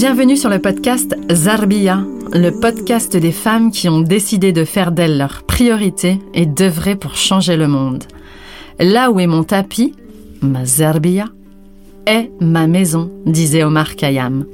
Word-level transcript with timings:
Bienvenue 0.00 0.36
sur 0.36 0.48
le 0.48 0.60
podcast 0.60 1.16
Zarbia, 1.28 2.04
le 2.32 2.50
podcast 2.50 3.16
des 3.16 3.32
femmes 3.32 3.72
qui 3.72 3.88
ont 3.88 4.00
décidé 4.00 4.52
de 4.52 4.64
faire 4.64 4.92
d'elles 4.92 5.18
leur 5.18 5.42
priorité 5.42 6.20
et 6.34 6.46
d'œuvrer 6.46 6.94
pour 6.94 7.16
changer 7.16 7.56
le 7.56 7.66
monde. 7.66 8.04
Là 8.78 9.10
où 9.10 9.18
est 9.18 9.26
mon 9.26 9.42
tapis, 9.42 9.96
ma 10.40 10.64
Zarbia, 10.64 11.24
est 12.06 12.30
ma 12.40 12.68
maison, 12.68 13.10
disait 13.26 13.64
Omar 13.64 13.96
Khayyam. 13.96 14.46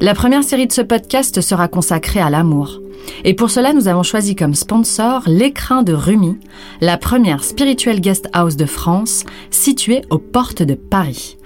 La 0.00 0.14
première 0.14 0.42
série 0.42 0.66
de 0.66 0.72
ce 0.72 0.82
podcast 0.82 1.40
sera 1.40 1.68
consacrée 1.68 2.20
à 2.20 2.28
l'amour. 2.28 2.80
Et 3.22 3.34
pour 3.34 3.52
cela, 3.52 3.72
nous 3.74 3.86
avons 3.86 4.02
choisi 4.02 4.34
comme 4.34 4.56
sponsor 4.56 5.22
l'écrin 5.28 5.84
de 5.84 5.92
Rumi, 5.92 6.38
la 6.80 6.96
première 6.96 7.44
spirituelle 7.44 8.00
guest 8.00 8.28
house 8.32 8.56
de 8.56 8.66
France, 8.66 9.22
située 9.52 10.02
aux 10.10 10.18
portes 10.18 10.64
de 10.64 10.74
Paris. 10.74 11.36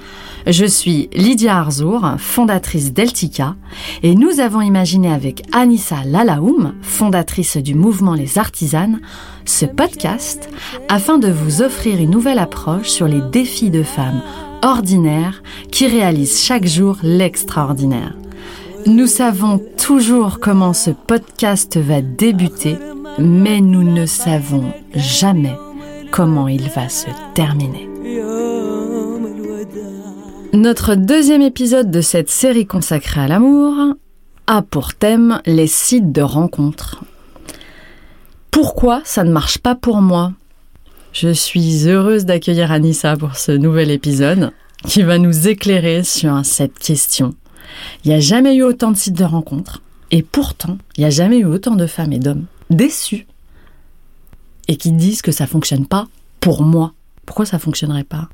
Je 0.46 0.64
suis 0.64 1.08
Lydia 1.12 1.58
Arzour, 1.58 2.07
fondatrice 2.18 2.93
d'Eltica, 2.93 3.57
et 4.04 4.14
nous 4.14 4.39
avons 4.39 4.61
imaginé 4.61 5.12
avec 5.12 5.43
Anissa 5.50 6.04
Lalaoum, 6.04 6.75
fondatrice 6.82 7.57
du 7.57 7.75
mouvement 7.75 8.14
Les 8.14 8.38
Artisanes, 8.38 9.00
ce 9.44 9.66
podcast 9.66 10.48
afin 10.88 11.18
de 11.18 11.29
vous 11.29 11.62
offrir 11.62 12.00
une 12.00 12.11
nouvelle 12.11 12.38
approche 12.38 12.88
sur 12.88 13.08
les 13.08 13.22
défis 13.32 13.71
de 13.71 13.82
femmes 13.82 14.22
ordinaires 14.62 15.43
qui 15.72 15.88
réalisent 15.88 16.40
chaque 16.40 16.66
jour 16.66 16.96
l'extraordinaire. 17.02 18.14
Nous 18.86 19.08
savons 19.08 19.60
toujours 19.76 20.38
comment 20.38 20.74
ce 20.74 20.93
podcast 20.93 21.76
va 21.76 22.02
débuter, 22.02 22.76
mais 23.18 23.60
nous 23.60 23.82
ne 23.82 24.07
savons 24.07 24.72
jamais 24.94 25.57
comment 26.13 26.46
il 26.46 26.68
va 26.71 26.88
se 26.88 27.08
terminer. 27.35 27.96
Notre 30.56 30.94
deuxième 30.94 31.42
épisode 31.42 31.90
de 31.90 32.00
cette 32.00 32.30
série 32.30 32.64
consacrée 32.64 33.20
à 33.20 33.28
l'amour 33.28 33.74
a 34.46 34.62
pour 34.62 34.94
thème 34.94 35.42
les 35.44 35.66
sites 35.66 36.12
de 36.12 36.22
rencontres. 36.22 37.04
Pourquoi 38.50 39.02
ça 39.04 39.22
ne 39.22 39.30
marche 39.30 39.58
pas 39.58 39.74
pour 39.74 40.00
moi? 40.00 40.32
Je 41.12 41.28
suis 41.28 41.86
heureuse 41.86 42.24
d'accueillir 42.24 42.72
Anissa 42.72 43.18
pour 43.18 43.36
ce 43.36 43.52
nouvel 43.52 43.90
épisode 43.90 44.50
qui 44.86 45.02
va 45.02 45.18
nous 45.18 45.46
éclairer 45.46 46.04
sur 46.04 46.42
cette 46.42 46.78
question. 46.78 47.34
Il 48.02 48.08
n'y 48.08 48.14
a 48.14 48.20
jamais 48.20 48.54
eu 48.54 48.62
autant 48.62 48.92
de 48.92 48.96
sites 48.96 49.18
de 49.18 49.24
rencontres 49.24 49.82
et 50.10 50.22
pourtant, 50.22 50.78
il 50.96 51.00
n'y 51.00 51.06
a 51.06 51.10
jamais 51.10 51.41
eu 51.41 51.44
autant 51.44 51.76
de 51.76 51.86
femmes 51.86 52.14
et 52.14 52.18
d'hommes 52.18 52.46
déçus 52.70 53.26
et 54.68 54.78
qui 54.78 54.91
disent 54.91 55.20
que 55.20 55.32
ça 55.32 55.46
fonctionne 55.46 55.86
pas 55.86 56.06
pour 56.41 56.62
moi. 56.62 56.94
Pourquoi 57.26 57.44
ça 57.44 57.58
fonctionnerait 57.58 58.04
pas? 58.04 58.30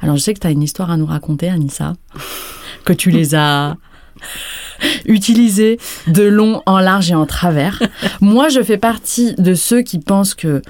Alors 0.00 0.16
je 0.16 0.22
sais 0.22 0.34
que 0.34 0.40
tu 0.40 0.46
as 0.46 0.50
une 0.50 0.62
histoire 0.62 0.90
à 0.90 0.96
nous 0.96 1.06
raconter, 1.06 1.48
Anissa, 1.48 1.94
que 2.84 2.92
tu 2.92 3.10
les 3.10 3.34
as 3.34 3.76
utilisées 5.04 5.78
de 6.06 6.22
long 6.22 6.62
en 6.66 6.78
large 6.78 7.10
et 7.10 7.14
en 7.14 7.26
travers. 7.26 7.82
Moi, 8.20 8.48
je 8.48 8.62
fais 8.62 8.78
partie 8.78 9.34
de 9.34 9.54
ceux 9.54 9.82
qui 9.82 9.98
pensent 9.98 10.34
que 10.34 10.62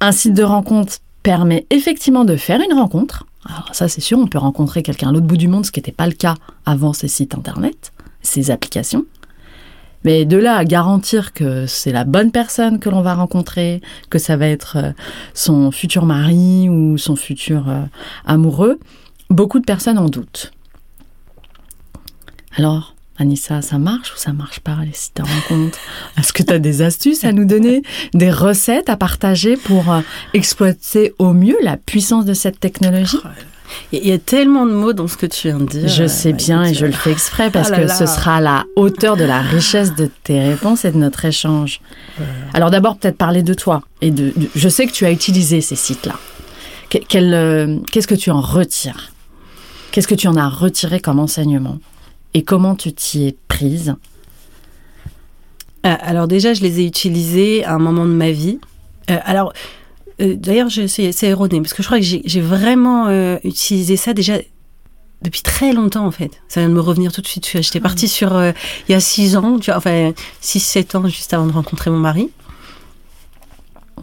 un 0.00 0.12
site 0.12 0.34
de 0.34 0.42
rencontre 0.42 0.98
permet 1.22 1.66
effectivement 1.70 2.24
de 2.24 2.36
faire 2.36 2.60
une 2.60 2.76
rencontre. 2.78 3.26
Alors 3.48 3.70
ça, 3.72 3.88
c'est 3.88 4.00
sûr, 4.00 4.18
on 4.18 4.26
peut 4.26 4.38
rencontrer 4.38 4.82
quelqu'un 4.82 5.08
à 5.08 5.12
l'autre 5.12 5.26
bout 5.26 5.36
du 5.36 5.48
monde, 5.48 5.64
ce 5.64 5.72
qui 5.72 5.80
n'était 5.80 5.92
pas 5.92 6.06
le 6.06 6.12
cas 6.12 6.34
avant 6.66 6.92
ces 6.92 7.08
sites 7.08 7.34
internet, 7.34 7.92
ces 8.22 8.50
applications. 8.50 9.04
Mais 10.06 10.24
de 10.24 10.36
là 10.36 10.54
à 10.54 10.64
garantir 10.64 11.32
que 11.32 11.66
c'est 11.66 11.90
la 11.90 12.04
bonne 12.04 12.30
personne 12.30 12.78
que 12.78 12.88
l'on 12.88 13.02
va 13.02 13.14
rencontrer, 13.14 13.82
que 14.08 14.20
ça 14.20 14.36
va 14.36 14.46
être 14.46 14.76
euh, 14.76 14.92
son 15.34 15.72
futur 15.72 16.06
mari 16.06 16.68
ou 16.68 16.96
son 16.96 17.16
futur 17.16 17.68
euh, 17.68 17.82
amoureux, 18.24 18.78
beaucoup 19.30 19.58
de 19.58 19.64
personnes 19.64 19.98
en 19.98 20.08
doutent. 20.08 20.52
Alors, 22.56 22.94
Anissa, 23.18 23.62
ça 23.62 23.78
marche 23.78 24.14
ou 24.14 24.16
ça 24.16 24.32
marche 24.32 24.60
pas 24.60 24.78
les 24.84 24.92
sites 24.92 25.16
de 25.16 25.22
rencontres? 25.22 25.80
Est-ce 26.18 26.32
que 26.32 26.44
tu 26.44 26.52
as 26.52 26.60
des 26.60 26.82
astuces 26.82 27.24
à 27.24 27.32
nous 27.32 27.44
donner, 27.44 27.82
des 28.14 28.30
recettes 28.30 28.88
à 28.88 28.96
partager 28.96 29.56
pour 29.56 29.92
euh, 29.92 30.02
exploiter 30.34 31.14
au 31.18 31.32
mieux 31.32 31.58
la 31.64 31.76
puissance 31.76 32.26
de 32.26 32.34
cette 32.34 32.60
technologie? 32.60 33.18
Il 33.92 34.06
y 34.06 34.12
a 34.12 34.18
tellement 34.18 34.66
de 34.66 34.72
mots 34.72 34.92
dans 34.92 35.08
ce 35.08 35.16
que 35.16 35.26
tu 35.26 35.48
viens 35.48 35.58
de 35.58 35.64
dire. 35.64 35.88
Je 35.88 36.06
sais 36.06 36.32
bien 36.32 36.64
et 36.64 36.74
je 36.74 36.86
le 36.86 36.92
fais 36.92 37.12
exprès 37.12 37.50
parce 37.50 37.70
ah 37.72 37.76
que 37.76 37.88
ce 37.88 38.06
sera 38.06 38.40
la 38.40 38.64
hauteur 38.76 39.16
de 39.16 39.24
la 39.24 39.40
richesse 39.40 39.94
de 39.94 40.10
tes 40.24 40.40
réponses 40.40 40.84
et 40.84 40.92
de 40.92 40.98
notre 40.98 41.24
échange. 41.24 41.80
Alors 42.54 42.70
d'abord 42.70 42.96
peut-être 42.96 43.16
parler 43.16 43.42
de 43.42 43.54
toi 43.54 43.82
et 44.00 44.10
de, 44.10 44.32
je 44.54 44.68
sais 44.68 44.86
que 44.86 44.92
tu 44.92 45.04
as 45.04 45.10
utilisé 45.10 45.60
ces 45.60 45.76
sites-là. 45.76 46.14
Euh, 47.14 47.78
qu'est-ce 47.90 48.06
que 48.06 48.14
tu 48.14 48.30
en 48.30 48.40
retires? 48.40 49.12
Qu'est-ce 49.90 50.08
que 50.08 50.14
tu 50.14 50.28
en 50.28 50.36
as 50.36 50.48
retiré 50.48 51.00
comme 51.00 51.18
enseignement? 51.18 51.78
Et 52.34 52.42
comment 52.42 52.74
tu 52.74 52.92
t'y 52.92 53.26
es 53.26 53.36
prise? 53.48 53.94
Euh, 55.86 55.94
Alors 56.00 56.28
déjà, 56.28 56.54
je 56.54 56.62
les 56.62 56.80
ai 56.80 56.84
utilisés 56.84 57.64
à 57.64 57.74
un 57.74 57.78
moment 57.78 58.04
de 58.04 58.12
ma 58.12 58.30
vie. 58.30 58.58
Euh, 59.10 59.18
alors, 59.24 59.52
euh, 59.52 59.54
d'ailleurs, 60.18 60.68
c'est 60.70 61.22
erroné, 61.22 61.60
parce 61.60 61.74
que 61.74 61.82
je 61.82 61.88
crois 61.88 61.98
que 61.98 62.04
j'ai 62.04 62.40
vraiment 62.40 63.06
euh, 63.08 63.38
utilisé 63.44 63.96
ça 63.96 64.14
déjà 64.14 64.38
depuis 65.22 65.42
très 65.42 65.72
longtemps, 65.72 66.06
en 66.06 66.10
fait. 66.10 66.42
Ça 66.48 66.60
vient 66.60 66.68
de 66.68 66.74
me 66.74 66.80
revenir 66.80 67.12
tout 67.12 67.20
de 67.20 67.26
suite. 67.26 67.48
J'étais 67.60 67.80
partie 67.80 68.08
sur, 68.08 68.34
euh, 68.34 68.52
il 68.88 68.92
y 68.92 68.94
a 68.94 69.00
six 69.00 69.36
ans, 69.36 69.58
tu 69.58 69.70
vois, 69.70 69.78
enfin, 69.78 70.12
six, 70.40 70.60
sept 70.60 70.94
ans, 70.94 71.06
juste 71.08 71.32
avant 71.34 71.46
de 71.46 71.52
rencontrer 71.52 71.90
mon 71.90 71.98
mari. 71.98 72.30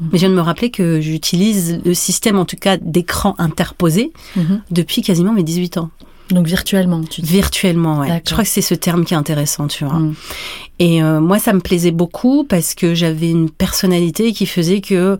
Mais 0.02 0.18
je 0.18 0.20
viens 0.20 0.30
de 0.30 0.36
me 0.36 0.42
rappeler 0.42 0.72
que 0.72 1.00
j'utilise 1.02 1.80
le 1.86 1.94
système, 1.94 2.40
en 2.40 2.46
tout 2.46 2.56
cas, 2.56 2.78
d'écran 2.78 3.36
interposé 3.38 4.12
mhm. 4.36 4.62
depuis 4.72 5.02
quasiment 5.04 5.34
mes 5.34 5.44
18 5.44 5.78
ans. 5.78 5.92
Donc 6.30 6.48
virtuellement, 6.48 7.04
tu 7.04 7.22
dis. 7.22 7.32
Virtuellement, 7.32 8.00
ouais. 8.00 8.22
Je 8.26 8.32
crois 8.32 8.44
que 8.44 8.50
c'est 8.50 8.62
ce 8.62 8.74
terme 8.74 9.06
qui 9.06 9.14
est 9.14 9.18
intéressant, 9.18 9.68
tu 9.68 9.86
vois. 9.86 10.00
Mm. 10.00 10.16
Et 10.80 11.04
euh, 11.04 11.20
moi, 11.20 11.38
ça 11.38 11.54
me 11.54 11.60
plaisait 11.60 11.92
beaucoup 11.92 12.44
parce 12.44 12.74
que 12.74 12.94
j'avais 12.96 13.30
une 13.30 13.50
personnalité 13.50 14.34
qui 14.34 14.46
faisait 14.46 14.82
que 14.82 15.18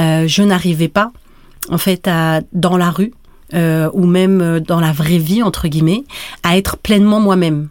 euh, 0.00 0.26
je 0.26 0.42
n'arrivais 0.42 0.88
pas, 0.88 1.12
en 1.70 1.78
fait, 1.78 2.08
à, 2.08 2.40
dans 2.52 2.76
la 2.76 2.90
rue 2.90 3.12
euh, 3.54 3.90
ou 3.92 4.06
même 4.06 4.60
dans 4.60 4.80
la 4.80 4.92
vraie 4.92 5.18
vie, 5.18 5.42
entre 5.42 5.68
guillemets, 5.68 6.04
à 6.42 6.56
être 6.56 6.76
pleinement 6.76 7.20
moi-même. 7.20 7.68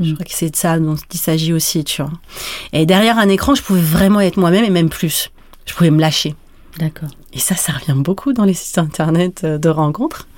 Je 0.00 0.10
mm. 0.10 0.14
crois 0.14 0.24
que 0.26 0.32
c'est 0.32 0.50
de 0.50 0.56
ça 0.56 0.78
dont 0.78 0.96
il 1.12 1.18
s'agit 1.18 1.52
aussi, 1.52 1.84
tu 1.84 2.02
vois. 2.02 2.12
Et 2.72 2.86
derrière 2.86 3.18
un 3.18 3.28
écran, 3.28 3.54
je 3.54 3.62
pouvais 3.62 3.80
vraiment 3.80 4.20
être 4.20 4.36
moi-même 4.36 4.64
et 4.64 4.70
même 4.70 4.88
plus. 4.88 5.30
Je 5.66 5.74
pouvais 5.74 5.90
me 5.90 6.00
lâcher. 6.00 6.34
D'accord. 6.78 7.08
Et 7.32 7.40
ça, 7.40 7.56
ça 7.56 7.72
revient 7.72 8.00
beaucoup 8.00 8.32
dans 8.32 8.44
les 8.44 8.54
sites 8.54 8.78
internet 8.78 9.42
euh, 9.44 9.58
de 9.58 9.68
rencontres. 9.68 10.28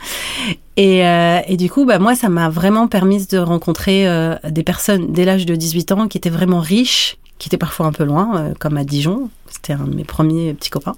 Et, 0.77 1.07
euh, 1.07 1.41
et 1.47 1.57
du 1.57 1.69
coup, 1.71 1.85
bah, 1.85 1.99
moi, 1.99 2.15
ça 2.15 2.29
m'a 2.29 2.49
vraiment 2.49 2.89
permis 2.89 3.27
de 3.27 3.39
rencontrer 3.39 4.09
euh, 4.09 4.35
des 4.49 4.63
personnes 4.63 5.13
dès 5.13 5.25
l'âge 5.25 5.45
de 5.45 5.55
18 5.55 5.93
ans 5.93 6.09
qui 6.09 6.17
étaient 6.17 6.31
vraiment 6.31 6.61
riches, 6.61 7.17
qui 7.39 7.49
étaient 7.49 7.59
parfois 7.59 7.87
un 7.87 7.93
peu 7.93 8.05
loin, 8.05 8.53
comme 8.59 8.77
à 8.77 8.85
Dijon. 8.85 9.29
C'était 9.49 9.75
un 9.75 9.85
de 9.85 9.95
mes 9.95 10.05
premiers 10.05 10.55
petits 10.55 10.71
copains. 10.71 10.97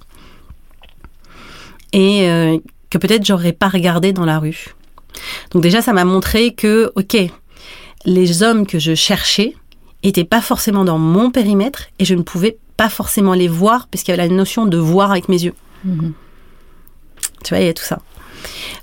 Et 1.92 2.60
que 2.90 2.98
peut-être 2.98 3.24
j'aurais 3.24 3.52
pas 3.52 3.68
regardé 3.68 4.12
dans 4.12 4.24
la 4.24 4.38
rue. 4.38 4.74
Donc 5.50 5.62
déjà, 5.62 5.82
ça 5.82 5.92
m'a 5.92 6.04
montré 6.04 6.52
que, 6.54 6.92
ok, 6.96 7.16
les 8.04 8.42
hommes 8.42 8.66
que 8.66 8.78
je 8.78 8.94
cherchais 8.94 9.54
étaient 10.02 10.24
pas 10.24 10.40
forcément 10.40 10.84
dans 10.84 10.98
mon 10.98 11.30
périmètre 11.30 11.88
et 11.98 12.04
je 12.04 12.14
ne 12.14 12.22
pouvais 12.22 12.58
pas 12.76 12.88
forcément 12.88 13.34
les 13.34 13.48
voir 13.48 13.86
parce 13.88 14.02
qu'il 14.02 14.14
y 14.14 14.18
avait 14.18 14.28
la 14.28 14.34
notion 14.34 14.66
de 14.66 14.76
voir 14.76 15.10
avec 15.10 15.28
mes 15.28 15.42
yeux. 15.42 15.54
Mhm. 15.84 16.12
Tu 17.44 17.50
vois, 17.50 17.60
il 17.60 17.66
y 17.66 17.68
a 17.68 17.74
tout 17.74 17.84
ça. 17.84 18.00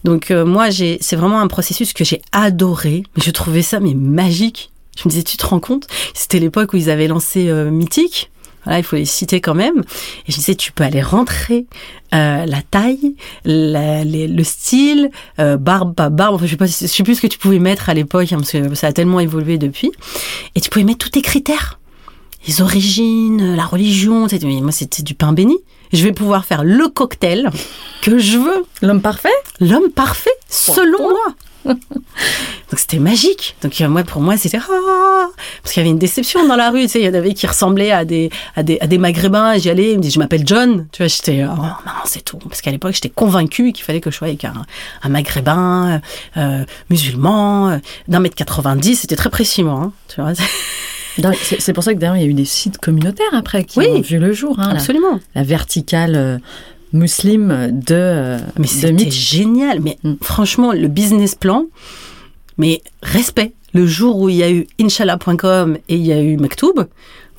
Donc 0.04 0.32
euh, 0.32 0.46
moi, 0.46 0.72
c'est 0.72 1.16
vraiment 1.16 1.42
un 1.42 1.48
processus 1.48 1.94
que 1.94 2.04
j'ai 2.04 2.22
adoré. 2.32 3.04
Mais 3.16 3.24
je 3.24 3.32
trouvais 3.32 3.62
ça 3.62 3.80
mais 3.80 3.94
magique. 3.94 4.72
Je 4.98 5.04
me 5.06 5.10
disais, 5.10 5.24
tu 5.24 5.38
te 5.38 5.46
rends 5.46 5.60
compte? 5.60 5.88
C'était 6.14 6.40
l'époque 6.40 6.74
où 6.74 6.78
ils 6.78 6.90
avaient 6.90 7.08
lancé 7.08 7.48
euh, 7.50 7.70
Mythique. 7.70 8.32
Voilà, 8.70 8.80
il 8.80 8.84
faut 8.84 8.98
les 8.98 9.06
citer 9.06 9.42
quand 9.42 9.56
même. 9.56 9.80
Et 10.28 10.32
je 10.32 10.36
disais, 10.36 10.54
tu 10.54 10.72
peux 10.72 10.84
aller 10.84 11.02
rentrer 11.02 11.66
euh, 12.14 12.46
la 12.46 12.62
taille, 12.62 13.16
le 13.44 14.44
style, 14.44 15.10
barbe, 15.38 15.96
pas 15.96 16.10
barbe. 16.10 16.42
je 16.44 16.52
sais 16.52 16.56
pas, 16.56 16.68
je 16.68 16.72
sais 16.72 17.04
plus 17.04 17.16
ce 17.16 17.22
que 17.22 17.28
tu 17.28 17.40
pouvais 17.40 17.58
mettre 17.58 17.90
à 17.90 17.96
l'époque, 17.96 18.32
hein, 18.32 18.38
parce 18.38 18.52
que 18.52 18.76
ça 18.76 18.88
a 18.88 18.94
tellement 18.94 19.20
évolué 19.20 19.58
depuis. 19.58 19.92
Et 20.54 20.62
tu 20.62 20.70
pouvais 20.70 20.86
mettre 20.86 21.00
tous 21.00 21.10
tes 21.10 21.24
critères 21.24 21.80
les 22.48 22.62
origines, 22.62 23.56
la 23.56 23.66
religion. 23.66 24.28
Moi, 24.42 24.72
c'était 24.72 25.04
du 25.04 25.14
pain 25.14 25.34
béni. 25.34 25.58
Je 25.92 26.04
vais 26.04 26.12
pouvoir 26.12 26.46
faire 26.46 26.64
le 26.64 26.88
cocktail 26.88 27.50
que 28.02 28.20
je 28.20 28.38
veux. 28.38 28.66
L'homme 28.82 29.02
parfait? 29.02 29.30
L'homme 29.60 29.90
parfait, 29.90 30.30
selon 30.48 31.00
moi. 31.00 31.36
Donc 31.66 32.78
c'était 32.78 33.00
magique. 33.00 33.56
Donc 33.64 33.80
moi, 33.82 34.04
pour 34.04 34.22
moi, 34.22 34.38
c'était 34.38 34.58
ah, 34.58 35.28
parce 35.64 35.74
qu'il 35.74 35.82
y 35.82 35.84
avait 35.84 35.90
une 35.90 35.98
déception 35.98 36.48
dans 36.48 36.56
la 36.56 36.70
rue. 36.70 36.84
Tu 36.84 36.90
sais, 36.90 37.00
il 37.00 37.06
y 37.06 37.10
en 37.10 37.14
avait 37.14 37.34
qui 37.34 37.48
ressemblaient 37.48 37.92
à 37.92 38.06
des 38.06 38.30
à 38.56 38.64
des, 38.64 38.80
à 38.80 38.88
des 38.88 38.98
maghrébins. 38.98 39.58
J'y 39.58 39.70
allais, 39.70 39.92
ils 39.94 39.98
me 39.98 40.02
disaient 40.02 40.16
je 40.16 40.20
m'appelle 40.20 40.44
John. 40.46 40.88
Tu 40.92 41.02
vois, 41.02 41.08
j'étais 41.08 41.46
oh 41.46 41.56
non 41.56 41.72
c'est 42.06 42.24
tout. 42.24 42.38
Parce 42.38 42.62
qu'à 42.62 42.72
l'époque, 42.72 42.94
j'étais 42.94 43.10
convaincue 43.10 43.72
qu'il 43.72 43.84
fallait 43.84 44.02
que 44.02 44.12
je 44.12 44.16
sois 44.16 44.28
avec 44.28 44.46
un, 44.46 44.66
un 45.02 45.10
maghrébin 45.10 46.02
euh, 46.38 46.66
musulman 46.90 47.70
euh, 47.70 47.78
d'un 48.08 48.20
mètre 48.20 48.36
90. 48.36 48.96
C'était 48.96 49.16
très 49.16 49.30
précis 49.30 49.64
moi. 49.64 49.82
Hein, 49.86 49.94
tu 50.08 50.22
vois. 50.22 50.34
C'est 51.60 51.74
pour 51.74 51.84
ça 51.84 51.94
que 51.94 52.00
d'ailleurs 52.00 52.16
il 52.16 52.22
y 52.22 52.26
a 52.26 52.28
eu 52.28 52.34
des 52.34 52.46
sites 52.46 52.78
communautaires 52.78 53.34
après 53.34 53.64
qui 53.64 53.80
ont 53.80 54.02
vu 54.02 54.20
le 54.20 54.32
jour. 54.32 54.60
Hein, 54.60 54.70
absolument. 54.72 55.20
La, 55.36 55.44
verticale 55.44 56.16
euh, 56.16 56.38
musulmane 56.94 57.80
de. 57.80 57.96
Euh, 57.96 58.40
mais 58.58 58.68
c'était 58.68 59.12
génial. 59.12 59.80
Mais 59.82 59.98
mm. 60.04 60.16
franchement, 60.22 60.72
le 60.72 60.88
business 60.88 61.36
plan. 61.36 61.66
Mais 62.58 62.82
respect. 63.02 63.54
le 63.74 63.86
jour 63.86 64.18
où 64.18 64.30
il 64.30 64.36
y 64.36 64.44
a 64.44 64.52
eu 64.52 64.68
inshallah.com 64.82 65.78
et 65.88 65.96
il 65.96 66.06
y 66.06 66.12
a 66.12 66.22
eu 66.22 66.36
Maktoub, 66.38 66.88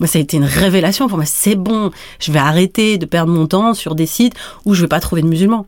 moi, 0.01 0.07
ça 0.07 0.19
a 0.19 0.23
été 0.23 0.39
une 0.39 0.45
révélation 0.45 1.09
pour 1.09 1.19
moi. 1.19 1.27
C'est 1.27 1.57
bon, 1.57 1.91
je 2.19 2.33
vais 2.33 2.39
arrêter 2.39 2.97
de 2.97 3.05
perdre 3.05 3.33
mon 3.33 3.47
temps 3.47 3.75
sur 3.75 3.95
des 3.95 4.07
sites 4.07 4.35
où 4.65 4.75
je 4.75 4.81
vais 4.81 4.89
pas 4.89 5.01
trouver 5.01 5.21
de 5.21 5.27
musulmans. 5.27 5.67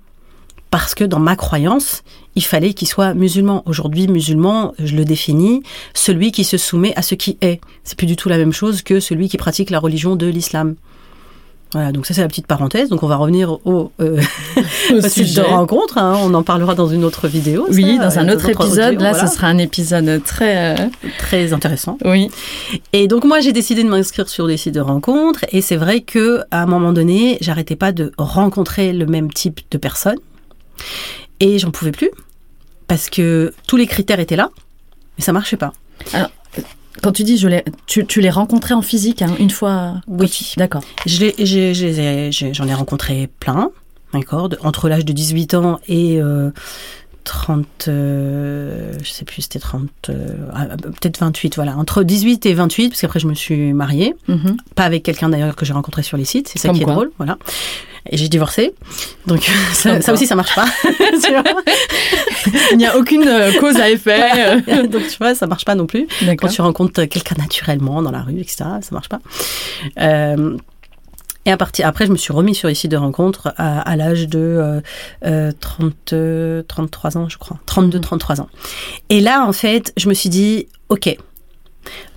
Parce 0.70 0.94
que 0.94 1.04
dans 1.04 1.18
ma 1.18 1.36
croyance, 1.36 2.02
il 2.34 2.42
fallait 2.42 2.72
qu'il 2.72 2.88
soit 2.88 3.12
musulman. 3.12 3.62
Aujourd'hui, 3.66 4.08
musulman, 4.08 4.72
je 4.78 4.96
le 4.96 5.04
définis, 5.04 5.62
celui 5.92 6.32
qui 6.32 6.44
se 6.44 6.56
soumet 6.56 6.94
à 6.96 7.02
ce 7.02 7.14
qui 7.14 7.36
est. 7.42 7.60
C'est 7.84 7.98
plus 7.98 8.06
du 8.06 8.16
tout 8.16 8.30
la 8.30 8.38
même 8.38 8.54
chose 8.54 8.80
que 8.80 8.98
celui 8.98 9.28
qui 9.28 9.36
pratique 9.36 9.68
la 9.68 9.78
religion 9.78 10.16
de 10.16 10.26
l'islam. 10.26 10.76
Voilà, 11.72 11.90
donc 11.90 12.04
ça 12.04 12.12
c'est 12.12 12.20
la 12.20 12.28
petite 12.28 12.46
parenthèse. 12.46 12.90
Donc 12.90 13.02
on 13.02 13.06
va 13.06 13.16
revenir 13.16 13.52
au, 13.66 13.92
euh, 14.00 14.20
Au 14.92 15.00
site 15.00 15.34
de 15.36 15.40
rencontre. 15.40 15.96
hein. 15.98 16.16
On 16.22 16.34
en 16.34 16.42
parlera 16.42 16.74
dans 16.74 16.86
une 16.88 17.02
autre 17.04 17.28
vidéo. 17.28 17.66
Oui, 17.70 17.96
ça, 17.96 18.04
dans 18.04 18.18
un 18.18 18.28
euh, 18.28 18.34
autre 18.34 18.46
notre 18.48 18.64
épisode. 18.64 19.00
Là, 19.00 19.12
voilà. 19.12 19.26
ce 19.26 19.34
sera 19.34 19.46
un 19.46 19.56
épisode 19.58 20.22
très. 20.24 20.78
euh, 20.78 20.88
très 21.18 21.52
intéressant. 21.54 21.96
Oui. 22.04 22.30
Et 22.92 23.08
donc 23.08 23.24
moi 23.24 23.40
j'ai 23.40 23.52
décidé 23.52 23.84
de 23.84 23.88
m'inscrire 23.88 24.28
sur 24.28 24.46
des 24.46 24.56
sites 24.58 24.74
de 24.74 24.80
rencontres 24.80 25.44
et 25.50 25.62
c'est 25.62 25.76
vrai 25.76 26.00
que 26.00 26.42
à 26.50 26.62
un 26.62 26.66
moment 26.66 26.92
donné 26.92 27.38
j'arrêtais 27.40 27.76
pas 27.76 27.92
de 27.92 28.12
rencontrer 28.18 28.92
le 28.92 29.06
même 29.06 29.32
type 29.32 29.60
de 29.70 29.78
personnes 29.78 30.18
et 31.40 31.58
j'en 31.58 31.70
pouvais 31.70 31.92
plus 31.92 32.10
parce 32.86 33.08
que 33.08 33.54
tous 33.66 33.76
les 33.78 33.86
critères 33.86 34.20
étaient 34.20 34.36
là 34.36 34.50
mais 35.16 35.24
ça 35.24 35.32
marchait 35.32 35.56
pas. 35.56 35.72
Quand 37.00 37.12
tu 37.12 37.22
dis 37.24 37.38
je 37.38 37.48
l'ai, 37.48 37.64
tu, 37.86 38.04
tu 38.06 38.20
les 38.20 38.30
rencontrais 38.30 38.74
en 38.74 38.82
physique 38.82 39.22
hein, 39.22 39.34
une 39.38 39.50
fois. 39.50 39.94
Oui. 40.08 40.52
D'accord. 40.56 40.82
Je 41.06 41.24
ai- 41.24 41.34
j'ai- 41.46 42.52
J'en 42.52 42.66
ai, 42.68 42.74
rencontré 42.74 43.28
plein, 43.40 43.70
d'accord, 44.12 44.50
entre 44.62 44.88
l'âge 44.88 45.04
de 45.04 45.12
18 45.12 45.54
ans 45.54 45.80
et 45.88 46.20
euh, 46.20 46.50
30, 47.24 47.66
euh, 47.88 48.92
je 49.02 49.10
sais 49.10 49.24
plus, 49.24 49.42
c'était 49.42 49.58
30, 49.60 49.88
euh, 50.10 50.26
ah, 50.54 50.66
peut-être 50.76 51.18
28, 51.20 51.54
voilà, 51.56 51.76
entre 51.76 52.02
18 52.02 52.46
et 52.46 52.54
28, 52.54 52.88
parce 52.90 53.00
qu'après 53.00 53.20
je 53.20 53.28
me 53.28 53.34
suis 53.34 53.72
mariée, 53.72 54.14
Mhm. 54.28 54.56
pas 54.74 54.84
avec 54.84 55.02
quelqu'un 55.04 55.28
d'ailleurs 55.28 55.54
que 55.56 55.64
j'ai 55.64 55.72
rencontré 55.72 56.02
sur 56.02 56.16
les 56.16 56.24
sites, 56.24 56.48
c'est 56.48 56.58
ça 56.58 56.68
Comme 56.68 56.78
qui 56.78 56.82
quoi. 56.84 56.92
est 56.92 56.96
drôle, 56.96 57.10
voilà. 57.18 57.38
Et 58.10 58.16
j'ai 58.16 58.28
divorcé, 58.28 58.74
donc 59.26 59.48
ça, 59.72 60.12
aussi 60.12 60.26
ça 60.26 60.34
marche 60.34 60.54
pas. 60.54 60.66
Il 62.72 62.78
n'y 62.78 62.86
a 62.86 62.96
aucune 62.96 63.26
euh, 63.28 63.52
cause 63.60 63.76
à 63.76 63.88
effet. 63.90 64.60
euh. 64.68 64.86
donc 64.86 65.06
tu 65.08 65.16
vois, 65.18 65.34
ça 65.34 65.46
marche 65.46 65.64
pas 65.64 65.74
non 65.74 65.86
plus. 65.86 66.08
Quand 66.38 66.48
tu 66.48 66.60
rencontres 66.62 67.04
quelqu'un 67.04 67.36
naturellement 67.38 68.02
dans 68.02 68.10
la 68.10 68.22
rue, 68.22 68.40
etc., 68.40 68.56
ça 68.80 68.90
marche 68.90 69.08
pas. 69.08 69.20
Euh, 70.00 70.56
et 71.44 71.50
à 71.50 71.56
partir, 71.56 71.86
après, 71.86 72.06
je 72.06 72.12
me 72.12 72.16
suis 72.16 72.32
remis 72.32 72.54
sur 72.54 72.68
les 72.68 72.74
sites 72.74 72.90
de 72.90 72.96
rencontres 72.96 73.52
à, 73.56 73.80
à 73.80 73.96
l'âge 73.96 74.28
de 74.28 74.38
euh, 74.38 74.80
euh, 75.24 75.50
30, 75.58 76.12
euh, 76.12 76.62
33 76.62 77.18
ans, 77.18 77.28
je 77.28 77.36
crois. 77.36 77.58
32, 77.66 77.98
33 78.00 78.40
ans. 78.40 78.48
Et 79.08 79.20
là, 79.20 79.44
en 79.44 79.52
fait, 79.52 79.92
je 79.96 80.08
me 80.08 80.14
suis 80.14 80.28
dit, 80.28 80.68
OK, 80.88 81.16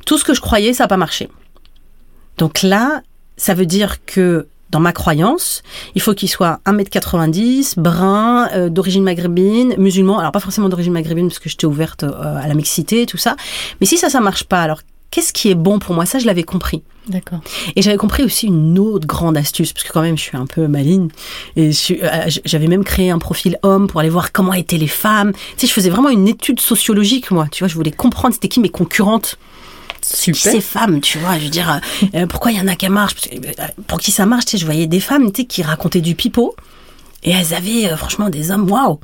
tout 0.06 0.18
ce 0.20 0.24
que 0.24 0.36
je 0.36 0.42
croyais, 0.42 0.74
ça 0.74 0.84
n'a 0.84 0.88
pas 0.88 0.98
marché. 0.98 1.30
Donc 2.38 2.62
là, 2.62 3.02
ça 3.38 3.56
veut 3.56 3.66
dire 3.66 4.06
que 4.06 4.48
dans 4.72 4.80
ma 4.80 4.92
croyance, 4.92 5.64
il 5.94 6.02
faut 6.02 6.14
qu'il 6.14 6.30
soit 6.30 6.60
1m90, 6.66 7.80
brun, 7.80 8.50
euh, 8.54 8.70
d'origine 8.70 9.04
maghrébine, 9.04 9.76
musulman. 9.78 10.20
Alors 10.20 10.32
pas 10.32 10.40
forcément 10.40 10.70
d'origine 10.70 10.94
maghrébine 10.94 11.28
parce 11.28 11.40
que 11.40 11.50
j'étais 11.50 11.66
ouverte 11.66 12.04
euh, 12.04 12.38
à 12.42 12.48
la 12.48 12.54
mixité, 12.54 13.06
tout 13.06 13.18
ça. 13.18 13.36
Mais 13.80 13.88
si 13.88 13.98
ça, 13.98 14.10
ça 14.10 14.20
marche 14.22 14.44
pas, 14.44 14.62
alors 14.62 14.82
qu'est-ce 15.12 15.34
qui 15.34 15.50
est 15.50 15.56
bon 15.56 15.80
pour 15.80 15.96
moi? 15.96 16.06
Ça, 16.06 16.20
je 16.20 16.26
l'avais 16.26 16.44
compris. 16.44 16.84
D'accord. 17.08 17.40
Et 17.76 17.82
j'avais 17.82 17.98
compris 17.98 18.24
aussi 18.24 18.48
une 18.48 18.80
autre 18.80 19.06
grande 19.06 19.38
astuce, 19.38 19.72
parce 19.72 19.84
que 19.84 19.94
quand 19.94 20.02
même, 20.02 20.18
je 20.18 20.24
suis 20.24 20.38
un 20.38 20.48
peu 20.48 20.68
maligne. 20.68 21.10
Et 21.56 21.70
euh, 21.70 22.30
j'avais 22.44 22.68
même 22.68 22.84
créé 22.84 23.12
un 23.12 23.20
profil 23.20 23.58
homme 23.62 23.88
pour 23.88 24.00
aller 24.00 24.10
voir 24.10 24.32
comment 24.32 24.54
étaient 24.54 24.78
les 24.78 24.88
femmes. 24.88 25.32
Tu 25.32 25.62
sais, 25.62 25.68
je 25.68 25.74
faisais 25.74 25.90
vraiment 25.90 26.10
une 26.10 26.28
étude 26.28 26.60
sociologique, 26.60 27.32
moi. 27.32 27.48
Tu 27.52 27.60
vois, 27.60 27.68
je 27.68 27.76
voulais 27.76 27.92
comprendre 27.92 28.34
c'était 28.34 28.48
qui 28.48 28.60
mes 28.60 28.70
concurrentes 28.70 29.38
qui 30.14 30.34
Super. 30.34 30.52
ces 30.52 30.62
femmes, 30.62 31.02
tu 31.02 31.18
vois, 31.18 31.38
je 31.40 31.44
veux 31.46 31.50
dire, 31.50 31.70
euh, 31.70 32.08
euh, 32.16 32.26
pourquoi 32.28 32.52
il 32.52 32.58
y 32.58 32.62
en 32.62 32.68
a 32.68 32.76
qui 32.76 32.88
marchent? 32.90 33.16
Parce 33.16 33.28
que, 33.28 33.36
euh, 33.36 33.66
Pour 33.88 34.00
qui 34.00 34.12
ça 34.12 34.26
marche, 34.26 34.46
tu 34.46 34.52
sais, 34.52 34.58
je 34.58 34.66
voyais 34.66 34.88
des 34.88 35.00
femmes, 35.00 35.32
tu 35.32 35.42
sais, 35.42 35.48
qui 35.48 35.64
racontaient 35.64 36.02
du 36.02 36.16
pipeau, 36.16 36.56
et 37.24 37.32
elles 37.32 37.54
avaient, 37.54 37.88
euh, 37.92 37.98
franchement, 37.98 38.30
des 38.30 38.52
hommes, 38.52 38.70
waouh 38.70 39.00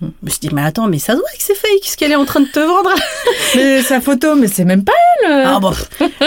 Je 0.00 0.06
me 0.22 0.30
suis 0.30 0.40
dit, 0.40 0.50
mais 0.52 0.62
attends, 0.62 0.88
mais 0.88 0.98
ça 0.98 1.12
se 1.12 1.18
voit 1.18 1.28
que 1.36 1.42
c'est 1.42 1.54
fake, 1.54 1.84
ce 1.84 1.96
qu'elle 1.96 2.12
est 2.12 2.16
en 2.16 2.24
train 2.24 2.40
de 2.40 2.46
te 2.48 2.58
vendre 2.58 2.90
Mais 3.54 3.82
sa 3.82 4.00
photo, 4.00 4.34
mais 4.34 4.48
c'est 4.48 4.64
même 4.64 4.84
pas 4.84 4.92
elle. 5.24 5.42
Ah 5.46 5.60
bon, 5.60 5.72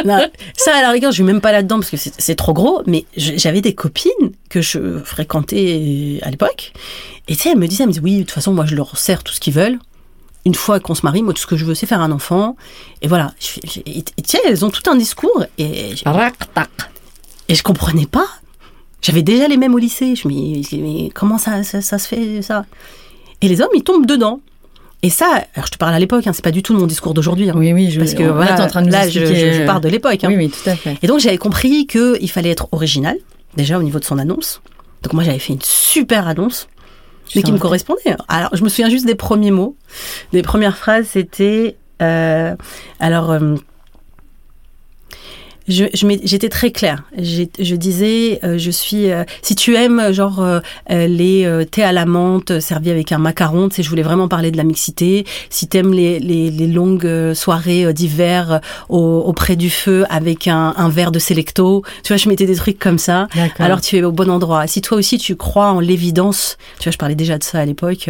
non, 0.05 0.25
ça 0.55 0.75
à 0.77 0.81
la 0.81 0.91
rigueur, 0.91 1.11
je 1.11 1.23
vais 1.23 1.31
même 1.31 1.41
pas 1.41 1.51
là-dedans 1.51 1.79
parce 1.79 1.89
que 1.89 1.97
c'est 1.97 2.35
trop 2.35 2.53
gros, 2.53 2.81
mais 2.85 3.05
j'avais 3.17 3.61
des 3.61 3.75
copines 3.75 4.11
que 4.49 4.61
je 4.61 4.99
fréquentais 5.03 6.19
à 6.21 6.31
l'époque, 6.31 6.71
et 7.27 7.35
tu 7.35 7.41
sais, 7.43 7.49
elles 7.49 7.57
me 7.57 7.67
disaient, 7.67 7.83
elles 7.83 7.87
me 7.89 7.93
disaient, 7.93 8.03
oui, 8.03 8.17
de 8.19 8.23
toute 8.23 8.31
façon, 8.31 8.53
moi 8.53 8.65
je 8.65 8.75
leur 8.75 8.97
sers 8.97 9.23
tout 9.23 9.33
ce 9.33 9.39
qu'ils 9.39 9.53
veulent. 9.53 9.79
Une 10.45 10.55
fois 10.55 10.79
qu'on 10.79 10.93
se 10.95 11.01
marie, 11.03 11.23
moi 11.23 11.33
tout 11.33 11.41
ce 11.41 11.47
que 11.47 11.57
je 11.57 11.65
veux, 11.65 11.73
c'est 11.75 11.87
faire 11.87 12.01
un 12.01 12.11
enfant. 12.11 12.55
Et 13.01 13.07
voilà. 13.07 13.33
Et 13.85 14.03
sais, 14.25 14.39
elles 14.45 14.63
ont 14.63 14.69
tout 14.69 14.87
un 14.89 14.95
discours, 14.95 15.43
et. 15.57 15.95
Et 17.47 17.55
je 17.55 17.63
comprenais 17.63 18.05
pas. 18.05 18.27
J'avais 19.01 19.21
déjà 19.23 19.47
les 19.47 19.57
mêmes 19.57 19.73
au 19.75 19.77
lycée. 19.77 20.15
Je 20.15 20.27
me 20.27 20.33
dis, 20.33 20.79
mais 20.81 21.09
comment 21.13 21.37
ça, 21.37 21.63
ça, 21.63 21.81
ça 21.81 21.97
se 21.99 22.07
fait, 22.07 22.41
ça? 22.41 22.65
Et 23.41 23.47
les 23.47 23.61
hommes, 23.61 23.69
ils 23.75 23.83
tombent 23.83 24.05
dedans. 24.05 24.39
Et 25.03 25.11
ça, 25.11 25.25
alors 25.53 25.67
je 25.67 25.71
te 25.71 25.77
parle 25.77 25.93
à 25.93 25.99
l'époque, 25.99 26.25
hein, 26.25 26.31
c'est 26.33 26.43
pas 26.43 26.49
du 26.49 26.63
tout 26.63 26.73
mon 26.75 26.87
discours 26.87 27.13
d'aujourd'hui. 27.13 27.49
hein. 27.49 27.53
Oui, 27.55 27.73
oui, 27.73 27.91
je, 27.91 27.99
parce 27.99 28.15
que 28.15 28.23
voilà, 28.23 28.63
en 28.63 28.67
train 28.67 28.81
de 28.81 28.87
nous 28.87 28.91
là, 28.91 29.07
je, 29.07 29.65
pars 29.67 29.79
de 29.79 29.87
l'époque. 29.89 30.23
hein. 30.23 30.27
Oui, 30.29 30.35
oui, 30.35 30.49
tout 30.49 30.67
à 30.67 30.75
fait. 30.75 30.97
Et 31.03 31.07
donc, 31.07 31.19
j'avais 31.19 31.37
compris 31.37 31.85
qu'il 31.85 32.29
fallait 32.31 32.49
être 32.49 32.67
original, 32.71 33.15
déjà 33.55 33.77
au 33.77 33.83
niveau 33.83 33.99
de 33.99 34.05
son 34.05 34.17
annonce. 34.17 34.61
Donc, 35.03 35.13
moi, 35.13 35.23
j'avais 35.23 35.37
fait 35.37 35.53
une 35.53 35.61
super 35.61 36.27
annonce, 36.27 36.67
mais 37.35 37.41
qui 37.43 37.51
me 37.51 37.57
correspondait. 37.57 38.15
Alors, 38.27 38.49
je 38.55 38.63
me 38.63 38.69
souviens 38.69 38.89
juste 38.89 39.05
des 39.05 39.15
premiers 39.15 39.51
mots. 39.51 39.75
Les 40.33 40.41
premières 40.41 40.77
phrases, 40.77 41.07
c'était. 41.07 41.77
euh, 42.01 42.55
alors. 42.99 43.31
euh, 43.31 43.55
je, 45.67 45.85
j'étais 46.23 46.49
très 46.49 46.71
claire. 46.71 47.03
Je 47.17 47.75
disais, 47.75 48.39
euh, 48.43 48.57
je 48.57 48.71
suis. 48.71 49.11
euh, 49.11 49.23
si 49.41 49.55
tu 49.55 49.75
aimes, 49.75 50.11
genre 50.11 50.39
euh, 50.41 50.59
euh, 50.91 51.07
les 51.07 51.45
euh, 51.45 51.63
thés 51.65 51.83
à 51.83 51.91
la 51.91 52.05
menthe 52.05 52.51
euh, 52.51 52.59
servis 52.59 52.91
avec 52.91 53.11
un 53.11 53.17
macaron, 53.17 53.69
tu 53.69 53.75
sais, 53.77 53.83
je 53.83 53.89
voulais 53.89 54.03
vraiment 54.03 54.27
parler 54.27 54.51
de 54.51 54.57
la 54.57 54.63
mixité. 54.63 55.25
Si 55.49 55.67
tu 55.67 55.77
aimes 55.77 55.93
les, 55.93 56.19
les, 56.19 56.51
les 56.51 56.67
longues 56.67 57.33
soirées 57.33 57.93
d'hiver 57.93 58.61
au- 58.89 59.23
auprès 59.25 59.55
du 59.55 59.69
feu 59.69 60.05
avec 60.09 60.47
un, 60.47 60.73
un 60.77 60.89
verre 60.89 61.11
de 61.11 61.19
Selecto, 61.19 61.83
tu 62.03 62.09
vois, 62.13 62.17
je 62.17 62.29
mettais 62.29 62.45
des 62.45 62.55
trucs 62.55 62.79
comme 62.79 62.97
ça. 62.99 63.27
D'accord. 63.35 63.65
Alors 63.65 63.81
tu 63.81 63.97
es 63.97 64.03
au 64.03 64.11
bon 64.11 64.29
endroit. 64.29 64.67
Si 64.67 64.81
toi 64.81 64.97
aussi 64.97 65.17
tu 65.17 65.35
crois 65.35 65.71
en 65.71 65.79
l'évidence, 65.79 66.57
tu 66.79 66.83
vois, 66.85 66.91
je 66.91 66.97
parlais 66.97 67.15
déjà 67.15 67.37
de 67.37 67.43
ça 67.43 67.59
à 67.59 67.65
l'époque. 67.65 68.09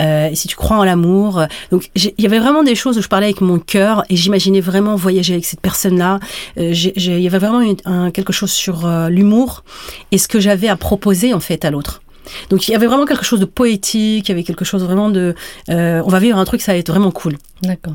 Euh, 0.00 0.28
et 0.28 0.34
si 0.34 0.48
tu 0.48 0.56
crois 0.56 0.76
en 0.78 0.84
l'amour, 0.84 1.42
donc 1.70 1.90
il 1.94 2.12
y 2.18 2.26
avait 2.26 2.38
vraiment 2.38 2.62
des 2.62 2.74
choses 2.74 2.98
où 2.98 3.02
je 3.02 3.08
parlais 3.08 3.26
avec 3.26 3.40
mon 3.40 3.58
cœur 3.58 4.04
et 4.10 4.16
j'imaginais 4.16 4.60
vraiment 4.60 4.96
voyager 4.96 5.34
avec 5.34 5.44
cette 5.44 5.60
personne-là. 5.60 6.18
J'ai- 6.56 6.94
il 6.96 7.20
y 7.20 7.26
avait 7.26 7.38
vraiment 7.38 7.62
quelque 8.10 8.32
chose 8.32 8.50
sur 8.50 8.86
euh, 8.86 9.08
l'humour 9.08 9.64
et 10.12 10.18
ce 10.18 10.28
que 10.28 10.40
j'avais 10.40 10.68
à 10.68 10.76
proposer 10.76 11.34
en 11.34 11.40
fait 11.40 11.64
à 11.64 11.70
l'autre. 11.70 12.02
Donc 12.50 12.66
il 12.66 12.72
y 12.72 12.74
avait 12.74 12.86
vraiment 12.86 13.04
quelque 13.04 13.24
chose 13.24 13.40
de 13.40 13.44
poétique, 13.44 14.28
il 14.28 14.30
y 14.30 14.32
avait 14.32 14.42
quelque 14.42 14.64
chose 14.64 14.82
vraiment 14.82 15.10
de, 15.10 15.34
euh, 15.70 16.02
on 16.04 16.08
va 16.08 16.18
vivre 16.18 16.38
un 16.38 16.44
truc, 16.44 16.60
ça 16.60 16.72
va 16.72 16.78
être 16.78 16.90
vraiment 16.90 17.12
cool. 17.12 17.36
D'accord. 17.62 17.94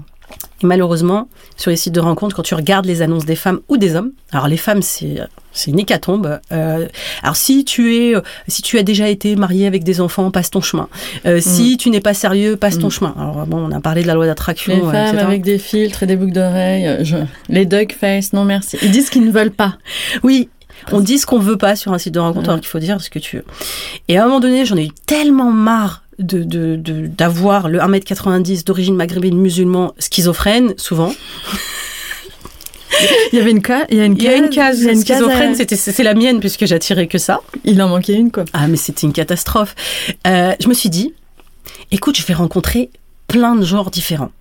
Et 0.64 0.66
malheureusement, 0.68 1.28
sur 1.58 1.72
les 1.72 1.76
sites 1.78 1.94
de 1.94 2.00
rencontres, 2.00 2.36
quand 2.36 2.44
tu 2.44 2.54
regardes 2.56 2.86
les 2.86 3.02
annonces 3.02 3.26
des 3.26 3.36
femmes 3.36 3.60
ou 3.70 3.78
des 3.78 3.96
hommes, 3.96 4.12
alors 4.32 4.48
les 4.48 4.58
femmes, 4.58 4.82
c'est 4.82 5.18
une 5.68 5.80
hécatombe. 5.80 6.40
Euh, 6.52 6.88
alors 7.24 7.36
si 7.36 7.66
tu 7.66 7.96
es, 7.96 8.16
euh, 8.16 8.22
si 8.48 8.62
tu 8.62 8.78
as 8.78 8.84
déjà 8.84 9.10
été 9.10 9.36
marié 9.36 9.66
avec 9.68 9.84
des 9.84 10.02
enfants, 10.02 10.30
passe 10.32 10.50
ton 10.52 10.62
chemin. 10.62 10.88
Euh, 11.26 11.40
Si 11.42 11.78
tu 11.78 11.90
n'es 11.90 12.00
pas 12.02 12.14
sérieux, 12.14 12.56
passe 12.58 12.78
ton 12.78 12.88
Mm. 12.88 12.92
chemin. 12.92 13.16
Alors 13.18 13.46
bon, 13.48 13.58
on 13.58 13.72
a 13.72 13.80
parlé 13.82 14.02
de 14.04 14.08
la 14.08 14.14
loi 14.14 14.26
d'attraction. 14.28 14.74
Les 14.76 14.82
femmes 14.82 15.08
etc. 15.08 15.24
avec 15.26 15.42
des 15.44 15.58
filtres 15.58 16.04
et 16.04 16.06
des 16.08 16.16
boucles 16.16 16.34
d'oreilles, 16.34 16.98
je- 17.06 17.18
les 17.50 17.66
duck 17.66 17.96
face, 18.00 18.34
non 18.34 18.46
merci. 18.46 18.78
Ils 18.82 18.92
disent 18.92 19.10
qu'ils 19.10 19.26
ne 19.26 19.32
veulent 19.32 19.52
pas. 19.52 19.78
Oui. 20.24 20.50
On 20.92 21.00
dit 21.00 21.20
ce 21.20 21.28
qu'on 21.28 21.38
veut 21.38 21.58
pas 21.58 21.76
sur 21.76 21.94
un 21.94 22.00
site 22.00 22.16
de 22.16 22.20
rencontre, 22.20 22.50
alors 22.50 22.60
qu'il 22.60 22.68
faut 22.70 22.80
dire 22.80 23.00
ce 23.02 23.12
que 23.12 23.20
tu 23.20 23.36
veux. 23.38 23.46
Et 24.08 24.18
à 24.18 24.24
un 24.24 24.26
moment 24.26 24.40
donné, 24.40 24.66
j'en 24.66 24.76
ai 24.78 24.86
eu 24.86 24.92
tellement 25.06 25.52
marre 25.52 26.01
de 26.22 26.44
de- 26.44 26.76
de- 26.76 27.08
d'avoir 27.08 27.68
le 27.70 27.80
1m90 27.80 28.64
d'origine 28.66 28.96
maghrébine 28.96 29.38
musulman 29.38 29.94
schizophrène, 30.00 30.74
souvent. 30.78 31.14
Il 33.32 33.40
y 33.40 33.42
avait 33.42 33.52
une 33.52 33.62
case. 33.62 33.86
Il 33.90 33.98
y 33.98 34.02
a 34.02 34.06
une 34.06 34.16
Il 34.18 34.24
y 34.24 34.28
a 34.28 34.36
une 34.38 34.50
case 34.50 34.82
il 34.82 34.90
une 34.90 35.02
schizophrène, 35.02 35.56
à- 35.60 35.76
c'est 35.76 36.04
la 36.04 36.14
mienne 36.14 36.40
puisque 36.40 36.66
j'attirais 36.66 37.08
que 37.08 37.18
ça. 37.18 37.40
Il 37.64 37.82
en 37.82 37.90
manquait 37.90 38.14
une 38.14 38.32
quoi. 38.32 38.46
Ah, 38.54 38.68
mais 38.68 38.78
c'était 38.78 39.08
une 39.08 39.14
catastrophe. 39.14 39.76
Euh, 40.28 40.54
je 40.60 40.68
me 40.68 40.74
suis 40.74 40.90
dit, 40.90 41.14
écoute, 41.92 42.18
je 42.20 42.26
vais 42.26 42.34
rencontrer 42.34 42.90
plein 43.28 43.56
de 43.56 43.66
genres 43.66 43.90
différents. 43.92 44.32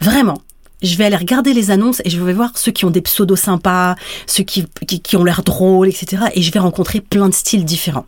Vraiment. 0.00 0.40
Je 0.80 0.96
vais 0.96 1.04
aller 1.04 1.16
regarder 1.16 1.52
les 1.54 1.70
annonces 1.70 2.00
et 2.04 2.10
je 2.10 2.20
vais 2.20 2.32
voir 2.32 2.50
ceux 2.56 2.72
qui 2.72 2.84
ont 2.84 2.90
des 2.90 3.02
pseudos 3.02 3.36
sympas, 3.36 3.94
ceux 4.26 4.42
qui, 4.42 4.64
qui, 4.88 5.00
qui 5.00 5.16
ont 5.16 5.22
l'air 5.22 5.42
drôles, 5.44 5.88
etc. 5.88 6.24
Et 6.34 6.42
je 6.42 6.50
vais 6.50 6.58
rencontrer 6.58 7.00
plein 7.00 7.28
de 7.28 7.34
styles 7.34 7.64
différents. 7.64 8.06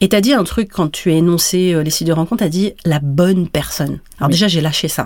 Et 0.00 0.08
t'as 0.08 0.20
dit 0.20 0.32
un 0.32 0.44
truc 0.44 0.70
quand 0.72 0.88
tu 0.90 1.10
as 1.10 1.14
énoncé 1.14 1.72
euh, 1.74 1.82
les 1.82 1.90
sites 1.90 2.06
de 2.06 2.12
rencontre, 2.12 2.42
t'as 2.44 2.48
dit 2.48 2.72
la 2.84 2.98
bonne 3.00 3.48
personne. 3.48 3.98
Alors 4.18 4.28
Oui. 4.28 4.32
déjà, 4.32 4.48
j'ai 4.48 4.60
lâché 4.60 4.88
ça. 4.88 5.04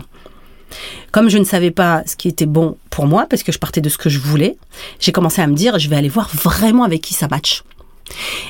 Comme 1.10 1.28
je 1.28 1.36
ne 1.38 1.44
savais 1.44 1.70
pas 1.70 2.02
ce 2.06 2.16
qui 2.16 2.28
était 2.28 2.46
bon 2.46 2.76
pour 2.90 3.06
moi, 3.06 3.26
parce 3.28 3.42
que 3.42 3.52
je 3.52 3.58
partais 3.58 3.80
de 3.82 3.88
ce 3.88 3.98
que 3.98 4.08
je 4.08 4.18
voulais, 4.18 4.56
j'ai 5.00 5.12
commencé 5.12 5.42
à 5.42 5.46
me 5.46 5.54
dire, 5.54 5.78
je 5.78 5.88
vais 5.88 5.96
aller 5.96 6.08
voir 6.08 6.28
vraiment 6.32 6.84
avec 6.84 7.02
qui 7.02 7.12
ça 7.14 7.28
match. 7.28 7.62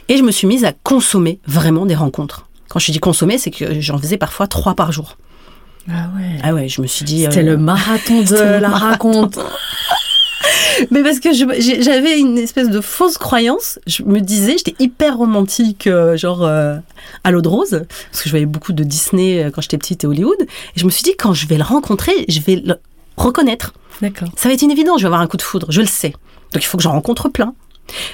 Et 0.09 0.17
je 0.17 0.23
me 0.23 0.31
suis 0.31 0.47
mise 0.47 0.65
à 0.65 0.73
consommer 0.73 1.41
vraiment 1.47 1.87
des 1.87 1.95
rencontres. 1.97 2.47
Quand 2.69 2.79
je 2.79 2.91
dis 2.93 3.01
consommer, 3.01 3.39
c'est 3.39 3.51
que 3.51 3.81
j'en 3.81 3.99
faisais 3.99 4.17
parfois 4.19 4.47
trois 4.47 4.75
par 4.75 4.93
jour. 4.93 5.17
Ah 5.89 6.11
ouais. 6.17 6.39
Ah 6.45 6.55
ouais, 6.55 6.69
je 6.69 6.81
me 6.81 6.87
suis 6.87 7.05
dit. 7.05 7.23
C'était 7.25 7.41
euh, 7.41 7.43
le 7.43 7.57
marathon 7.57 8.23
de 8.23 8.35
la 8.61 8.69
marathon. 8.69 8.87
raconte. 8.89 9.39
Mais 10.91 11.03
parce 11.03 11.21
que 11.21 11.33
j'avais 11.33 12.19
une 12.19 12.39
espèce 12.39 12.69
de 12.69 12.81
fausse 12.81 13.19
croyance. 13.19 13.79
Je 13.87 14.03
me 14.03 14.21
disais, 14.21 14.57
j'étais 14.59 14.75
hyper 14.79 15.19
romantique, 15.19 15.87
euh, 15.87 16.17
genre 16.17 16.45
euh, 16.45 16.77
à 17.25 17.31
l'eau 17.31 17.43
de 17.43 17.49
rose, 17.49 17.85
parce 18.11 18.23
que 18.23 18.29
je 18.29 18.31
voyais 18.31 18.47
beaucoup 18.47 18.73
de 18.73 18.85
Disney 18.85 19.43
euh, 19.43 19.51
quand 19.51 19.61
j'étais 19.61 19.79
petite 19.79 20.05
et 20.05 20.07
Hollywood. 20.07 20.41
Et 20.41 20.81
je 20.81 20.85
me 20.85 20.91
suis 20.91 21.03
dit, 21.03 21.15
quand 21.19 21.35
je 21.35 21.47
vais 21.47 21.57
le 21.57 21.65
rencontrer, 21.65 22.13
je 22.29 22.41
vais 22.41 22.57
le 22.57 22.77
reconnaître. 23.17 23.75
D'accord. 24.01 24.29
Ça 24.37 24.49
va 24.49 24.55
être 24.55 24.63
une 24.63 24.71
évidence, 24.71 24.99
je 24.99 25.03
vais 25.05 25.09
avoir 25.09 25.21
un 25.21 25.27
coup 25.27 25.37
de 25.37 25.43
foudre, 25.43 25.67
je 25.71 25.81
le 25.81 25.87
sais. 25.87 26.13
Donc 26.53 26.63
il 26.63 26.67
faut 26.67 26.77
que 26.77 26.83
j'en 26.83 26.93
rencontre 26.93 27.29
plein. 27.29 27.55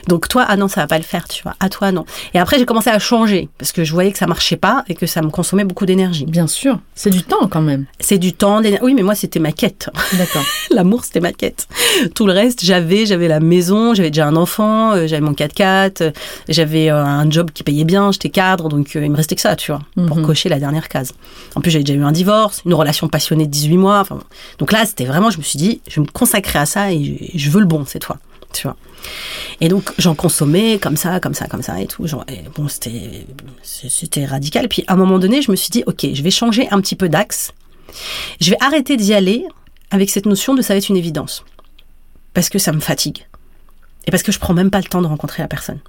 Donc 0.08 0.28
toi, 0.28 0.44
ah 0.48 0.56
non, 0.56 0.68
ça 0.68 0.80
va 0.80 0.86
pas 0.86 0.98
le 0.98 1.04
faire, 1.04 1.28
tu 1.28 1.42
vois. 1.42 1.54
À 1.60 1.68
toi, 1.68 1.92
non. 1.92 2.04
Et 2.34 2.38
après, 2.38 2.58
j'ai 2.58 2.64
commencé 2.66 2.90
à 2.90 2.98
changer, 2.98 3.48
parce 3.58 3.72
que 3.72 3.84
je 3.84 3.92
voyais 3.92 4.10
que 4.12 4.18
ça 4.18 4.26
marchait 4.26 4.56
pas 4.56 4.84
et 4.88 4.94
que 4.94 5.06
ça 5.06 5.22
me 5.22 5.30
consommait 5.30 5.64
beaucoup 5.64 5.86
d'énergie. 5.86 6.24
Bien 6.26 6.46
sûr. 6.46 6.78
C'est 6.94 7.10
du 7.10 7.22
temps 7.22 7.46
quand 7.48 7.60
même. 7.62 7.86
C'est 8.00 8.18
du 8.18 8.32
temps. 8.32 8.60
Oui, 8.82 8.94
mais 8.94 9.02
moi, 9.02 9.14
c'était 9.14 9.38
ma 9.38 9.52
quête. 9.52 9.88
D'accord. 10.14 10.42
L'amour, 10.70 11.04
c'était 11.04 11.20
ma 11.20 11.32
quête. 11.32 11.68
Tout 12.14 12.26
le 12.26 12.32
reste, 12.32 12.64
j'avais, 12.64 13.06
j'avais 13.06 13.28
la 13.28 13.40
maison, 13.40 13.94
j'avais 13.94 14.10
déjà 14.10 14.26
un 14.26 14.36
enfant, 14.36 14.92
euh, 14.92 15.06
j'avais 15.06 15.20
mon 15.20 15.32
4x4, 15.32 16.02
euh, 16.02 16.10
j'avais 16.48 16.90
euh, 16.90 17.04
un 17.04 17.30
job 17.30 17.50
qui 17.52 17.62
payait 17.62 17.84
bien, 17.84 18.10
j'étais 18.12 18.30
cadre, 18.30 18.68
donc 18.68 18.94
il 18.94 19.10
me 19.10 19.16
restait 19.16 19.34
que 19.36 19.40
ça, 19.40 19.54
tu 19.56 19.70
vois, 19.72 19.80
pour 20.06 20.16
Mhm. 20.18 20.26
cocher 20.26 20.48
la 20.48 20.58
dernière 20.58 20.88
case. 20.88 21.12
En 21.54 21.60
plus, 21.60 21.70
j'avais 21.70 21.84
déjà 21.84 21.98
eu 21.98 22.02
un 22.04 22.12
divorce, 22.12 22.62
une 22.66 22.74
relation 22.74 23.08
passionnée 23.08 23.46
de 23.46 23.50
18 23.50 23.76
mois. 23.76 24.00
Enfin, 24.00 24.18
donc 24.58 24.72
là, 24.72 24.84
c'était 24.86 25.04
vraiment, 25.04 25.30
je 25.30 25.38
me 25.38 25.42
suis 25.42 25.58
dit, 25.58 25.80
je 25.88 25.96
vais 25.96 26.02
me 26.06 26.10
consacrer 26.10 26.58
à 26.58 26.66
ça 26.66 26.92
et 26.92 27.30
je 27.34 27.50
veux 27.50 27.60
le 27.60 27.66
bon 27.66 27.84
cette 27.86 28.04
fois, 28.04 28.18
Et 29.60 29.68
donc, 29.68 29.92
j'en 29.98 30.14
consommais 30.14 30.78
comme 30.78 30.96
ça, 30.96 31.20
comme 31.20 31.34
ça, 31.34 31.46
comme 31.46 31.62
ça 31.62 31.80
et 31.80 31.86
tout. 31.86 32.06
Bon, 32.56 32.68
c'était, 32.68 33.26
c'était 33.62 34.24
radical. 34.24 34.68
Puis, 34.68 34.84
à 34.86 34.94
un 34.94 34.96
moment 34.96 35.18
donné, 35.18 35.42
je 35.42 35.50
me 35.50 35.56
suis 35.56 35.70
dit, 35.70 35.84
ok, 35.86 36.06
je 36.12 36.22
vais 36.22 36.30
changer 36.30 36.68
un 36.70 36.80
petit 36.80 36.96
peu 36.96 37.08
d'axe. 37.08 37.52
Je 38.40 38.50
vais 38.50 38.56
arrêter 38.60 38.96
d'y 38.96 39.14
aller 39.14 39.46
avec 39.90 40.10
cette 40.10 40.26
notion 40.26 40.54
de 40.54 40.62
ça 40.62 40.74
va 40.74 40.78
être 40.78 40.88
une 40.88 40.96
évidence. 40.96 41.44
Parce 42.34 42.48
que 42.48 42.58
ça 42.58 42.72
me 42.72 42.80
fatigue. 42.80 43.26
Et 44.06 44.10
parce 44.10 44.22
que 44.22 44.32
je 44.32 44.38
prends 44.38 44.54
même 44.54 44.70
pas 44.70 44.78
le 44.78 44.84
temps 44.84 45.02
de 45.02 45.06
rencontrer 45.06 45.42
la 45.42 45.48
personne. 45.48 45.80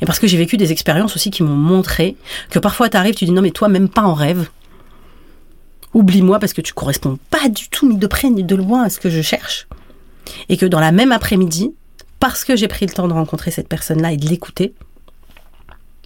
Et 0.00 0.06
parce 0.06 0.18
que 0.18 0.26
j'ai 0.26 0.36
vécu 0.36 0.56
des 0.56 0.72
expériences 0.72 1.16
aussi 1.16 1.30
qui 1.30 1.42
m'ont 1.42 1.56
montré 1.56 2.16
que 2.50 2.58
parfois 2.58 2.88
tu 2.88 2.96
arrives, 2.96 3.14
tu 3.14 3.24
dis 3.24 3.32
non 3.32 3.42
mais 3.42 3.50
toi 3.50 3.68
même 3.68 3.88
pas 3.88 4.02
en 4.02 4.14
rêve. 4.14 4.48
Oublie-moi 5.94 6.38
parce 6.38 6.52
que 6.52 6.60
tu 6.60 6.72
corresponds 6.72 7.18
pas 7.30 7.48
du 7.48 7.68
tout 7.68 7.88
ni 7.88 7.96
de 7.96 8.06
près 8.06 8.30
ni 8.30 8.44
de 8.44 8.54
loin 8.54 8.82
à 8.82 8.90
ce 8.90 8.98
que 8.98 9.10
je 9.10 9.22
cherche. 9.22 9.66
Et 10.48 10.56
que 10.56 10.66
dans 10.66 10.80
la 10.80 10.92
même 10.92 11.12
après-midi, 11.12 11.72
parce 12.20 12.44
que 12.44 12.56
j'ai 12.56 12.68
pris 12.68 12.86
le 12.86 12.92
temps 12.92 13.08
de 13.08 13.12
rencontrer 13.12 13.50
cette 13.50 13.68
personne-là 13.68 14.12
et 14.12 14.16
de 14.16 14.26
l'écouter, 14.26 14.74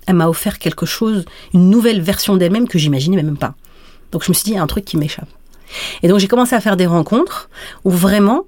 elle 0.06 0.14
m'a 0.14 0.28
offert 0.28 0.58
quelque 0.58 0.86
chose, 0.86 1.24
une 1.52 1.68
nouvelle 1.68 2.00
version 2.00 2.36
d'elle-même 2.36 2.68
que 2.68 2.78
j'imaginais 2.78 3.22
même 3.22 3.36
pas. 3.36 3.54
Donc 4.12 4.24
je 4.24 4.30
me 4.30 4.34
suis 4.34 4.44
dit, 4.44 4.50
il 4.52 4.54
y 4.54 4.58
a 4.58 4.62
un 4.62 4.66
truc 4.66 4.84
qui 4.84 4.96
m'échappe. 4.96 5.28
Et 6.02 6.08
donc 6.08 6.20
j'ai 6.20 6.28
commencé 6.28 6.54
à 6.54 6.60
faire 6.60 6.76
des 6.76 6.86
rencontres 6.86 7.50
où 7.84 7.90
vraiment, 7.90 8.46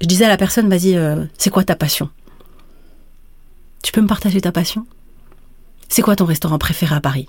je 0.00 0.06
disais 0.06 0.26
à 0.26 0.28
la 0.28 0.36
personne, 0.36 0.68
vas-y, 0.68 0.96
euh, 0.96 1.24
c'est 1.38 1.50
quoi 1.50 1.64
ta 1.64 1.74
passion? 1.74 2.10
Tu 3.82 3.92
peux 3.92 4.00
me 4.00 4.06
partager 4.06 4.40
ta 4.40 4.52
passion? 4.52 4.86
C'est 5.88 6.02
quoi 6.02 6.16
ton 6.16 6.24
restaurant 6.26 6.58
préféré 6.58 6.94
à 6.94 7.00
Paris? 7.00 7.28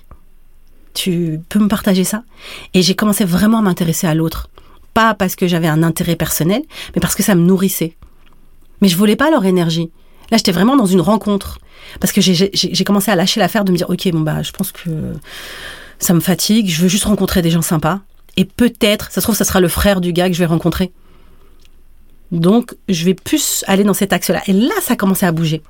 Tu 0.94 1.40
peux 1.48 1.58
me 1.58 1.68
partager 1.68 2.04
ça? 2.04 2.24
Et 2.72 2.82
j'ai 2.82 2.94
commencé 2.94 3.24
vraiment 3.24 3.58
à 3.58 3.62
m'intéresser 3.62 4.06
à 4.06 4.14
l'autre. 4.14 4.48
Pas 4.96 5.12
parce 5.12 5.36
que 5.36 5.46
j'avais 5.46 5.68
un 5.68 5.82
intérêt 5.82 6.16
personnel, 6.16 6.62
mais 6.94 7.00
parce 7.02 7.14
que 7.14 7.22
ça 7.22 7.34
me 7.34 7.42
nourrissait. 7.42 7.96
Mais 8.80 8.88
je 8.88 8.96
voulais 8.96 9.14
pas 9.14 9.30
leur 9.30 9.44
énergie. 9.44 9.90
Là, 10.30 10.38
j'étais 10.38 10.52
vraiment 10.52 10.74
dans 10.74 10.86
une 10.86 11.02
rencontre. 11.02 11.58
Parce 12.00 12.12
que 12.12 12.22
j'ai- 12.22 12.84
commencé 12.84 13.10
à 13.10 13.14
lâcher 13.14 13.38
l'affaire 13.38 13.64
de 13.66 13.72
me 13.72 13.76
dire, 13.76 13.90
ok, 13.90 14.10
bon 14.12 14.20
bah, 14.20 14.40
je 14.42 14.52
pense 14.52 14.72
que 14.72 15.12
ça 15.98 16.14
me 16.14 16.20
fatigue, 16.20 16.68
je 16.70 16.80
veux 16.80 16.88
juste 16.88 17.04
rencontrer 17.04 17.42
des 17.42 17.50
gens 17.50 17.60
sympas. 17.60 18.00
Et 18.38 18.46
peut-être, 18.46 19.10
ça 19.12 19.20
se 19.20 19.26
trouve, 19.26 19.36
ça 19.36 19.44
sera 19.44 19.60
le 19.60 19.68
frère 19.68 20.00
du 20.00 20.14
gars 20.14 20.28
que 20.28 20.34
je 20.34 20.38
vais 20.38 20.46
rencontrer. 20.46 20.92
Donc, 22.32 22.74
je 22.88 23.04
vais 23.04 23.14
plus 23.14 23.64
aller 23.66 23.84
dans 23.84 23.94
cet 23.94 24.14
axe-là. 24.14 24.42
Et 24.46 24.54
là, 24.54 24.74
ça 24.80 24.94
a 24.94 24.96
commencé 24.96 25.26
à 25.26 25.32
bouger. 25.32 25.62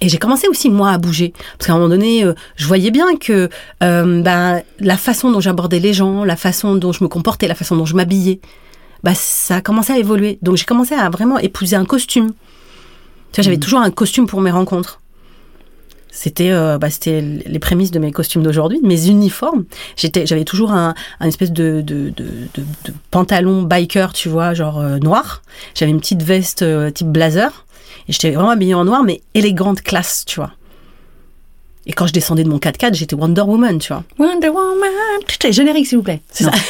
Et 0.00 0.08
j'ai 0.08 0.18
commencé 0.18 0.46
aussi, 0.48 0.68
moi, 0.68 0.90
à 0.90 0.98
bouger. 0.98 1.32
Parce 1.58 1.66
qu'à 1.68 1.72
un 1.72 1.76
moment 1.76 1.88
donné, 1.88 2.24
euh, 2.24 2.34
je 2.56 2.66
voyais 2.66 2.90
bien 2.90 3.16
que 3.16 3.48
euh, 3.82 4.22
ben, 4.22 4.62
la 4.80 4.96
façon 4.96 5.30
dont 5.30 5.40
j'abordais 5.40 5.78
les 5.78 5.94
gens, 5.94 6.24
la 6.24 6.36
façon 6.36 6.74
dont 6.76 6.92
je 6.92 7.02
me 7.02 7.08
comportais, 7.08 7.48
la 7.48 7.54
façon 7.54 7.76
dont 7.76 7.86
je 7.86 7.94
m'habillais, 7.96 8.40
bah, 9.02 9.14
ça 9.14 9.56
a 9.56 9.60
commencé 9.60 9.92
à 9.92 9.98
évoluer. 9.98 10.38
Donc, 10.42 10.56
j'ai 10.56 10.64
commencé 10.64 10.94
à 10.94 11.08
vraiment 11.08 11.38
épouser 11.38 11.76
un 11.76 11.84
costume. 11.86 12.32
Tu 13.32 13.40
vois, 13.40 13.44
j'avais 13.44 13.56
toujours 13.58 13.80
un 13.80 13.90
costume 13.90 14.26
pour 14.26 14.40
mes 14.40 14.50
rencontres. 14.50 15.00
C'était 16.10 16.50
euh, 16.50 16.78
bah, 16.78 16.88
c'était 16.88 17.20
les 17.20 17.58
prémices 17.58 17.90
de 17.90 17.98
mes 17.98 18.10
costumes 18.10 18.42
d'aujourd'hui, 18.42 18.80
de 18.80 18.86
mes 18.86 19.08
uniformes. 19.08 19.64
J'étais, 19.96 20.24
j'avais 20.24 20.44
toujours 20.44 20.72
un, 20.72 20.94
un 21.20 21.26
espèce 21.28 21.52
de, 21.52 21.82
de, 21.82 22.08
de, 22.16 22.24
de- 22.54 22.64
de 22.86 22.94
pantalon 23.10 23.62
biker, 23.64 24.14
tu 24.14 24.30
vois, 24.30 24.54
genre 24.54 24.78
euh, 24.80 24.98
noir. 24.98 25.42
J'avais 25.74 25.90
une 25.90 26.00
petite 26.00 26.22
veste 26.22 26.64
type 26.94 27.08
blazer. 27.08 27.65
Et 28.08 28.12
j'étais 28.12 28.30
vraiment 28.30 28.50
habillée 28.50 28.74
en 28.74 28.84
noir, 28.84 29.02
mais 29.02 29.20
élégante, 29.34 29.82
classe, 29.82 30.24
tu 30.26 30.36
vois. 30.40 30.52
Et 31.88 31.92
quand 31.92 32.06
je 32.06 32.12
descendais 32.12 32.42
de 32.44 32.48
mon 32.48 32.58
4x4, 32.58 32.94
j'étais 32.94 33.14
Wonder 33.14 33.42
Woman, 33.42 33.78
tu 33.78 33.92
vois. 33.92 34.02
Wonder 34.18 34.48
Woman. 34.48 34.90
Générique, 35.50 35.86
s'il 35.86 35.98
vous 35.98 36.04
plaît. 36.04 36.20
C'est 36.30 36.44
ça. 36.44 36.50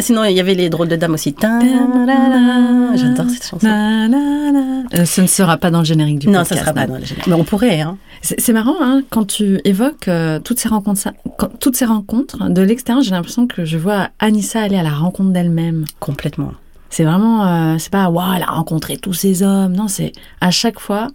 Sinon, 0.00 0.24
il 0.24 0.32
y 0.36 0.40
avait 0.40 0.54
les 0.54 0.68
drôles 0.70 0.88
de 0.88 0.96
dames 0.96 1.14
aussi. 1.14 1.34
J'adore 1.40 3.30
cette 3.30 3.46
chanson. 3.46 3.66
Euh, 3.66 5.04
ce 5.04 5.20
ne 5.20 5.26
sera 5.26 5.56
pas 5.56 5.70
dans 5.70 5.78
le 5.80 5.84
générique 5.84 6.18
du 6.18 6.26
Non, 6.26 6.40
podcast. 6.40 6.54
ça 6.54 6.60
sera 6.60 6.72
pas 6.72 6.86
dans 6.86 6.96
les 6.96 7.04
génériques. 7.06 7.26
Mais 7.28 7.34
on 7.34 7.44
pourrait, 7.44 7.80
hein. 7.80 7.96
C'est 8.22 8.52
marrant, 8.52 8.76
hein, 8.80 9.02
quand 9.10 9.26
tu 9.26 9.60
évoques 9.64 10.08
euh, 10.08 10.38
toutes 10.40 10.58
ces 10.58 10.68
rencontres, 10.68 11.08
quand- 11.38 11.50
toutes 11.60 11.76
ces 11.76 11.84
rencontres 11.84 12.48
de 12.48 12.62
l'extérieur, 12.62 13.02
j'ai 13.04 13.10
l'impression 13.12 13.46
que 13.46 13.64
je 13.64 13.76
vois 13.78 14.08
Anissa 14.18 14.60
aller 14.62 14.76
à 14.78 14.82
la 14.82 14.92
rencontre 14.94 15.30
d'elle-même. 15.30 15.84
Complètement. 16.00 16.52
C'est 16.96 17.02
vraiment, 17.02 17.44
euh, 17.44 17.76
c'est 17.78 17.90
pas, 17.90 18.08
waouh, 18.08 18.34
elle 18.36 18.42
a 18.44 18.52
rencontré 18.52 18.96
tous 18.98 19.14
ces 19.14 19.42
hommes. 19.42 19.72
Non, 19.72 19.88
c'est 19.88 20.12
à 20.40 20.52
chaque 20.52 20.78
fois, 20.78 21.08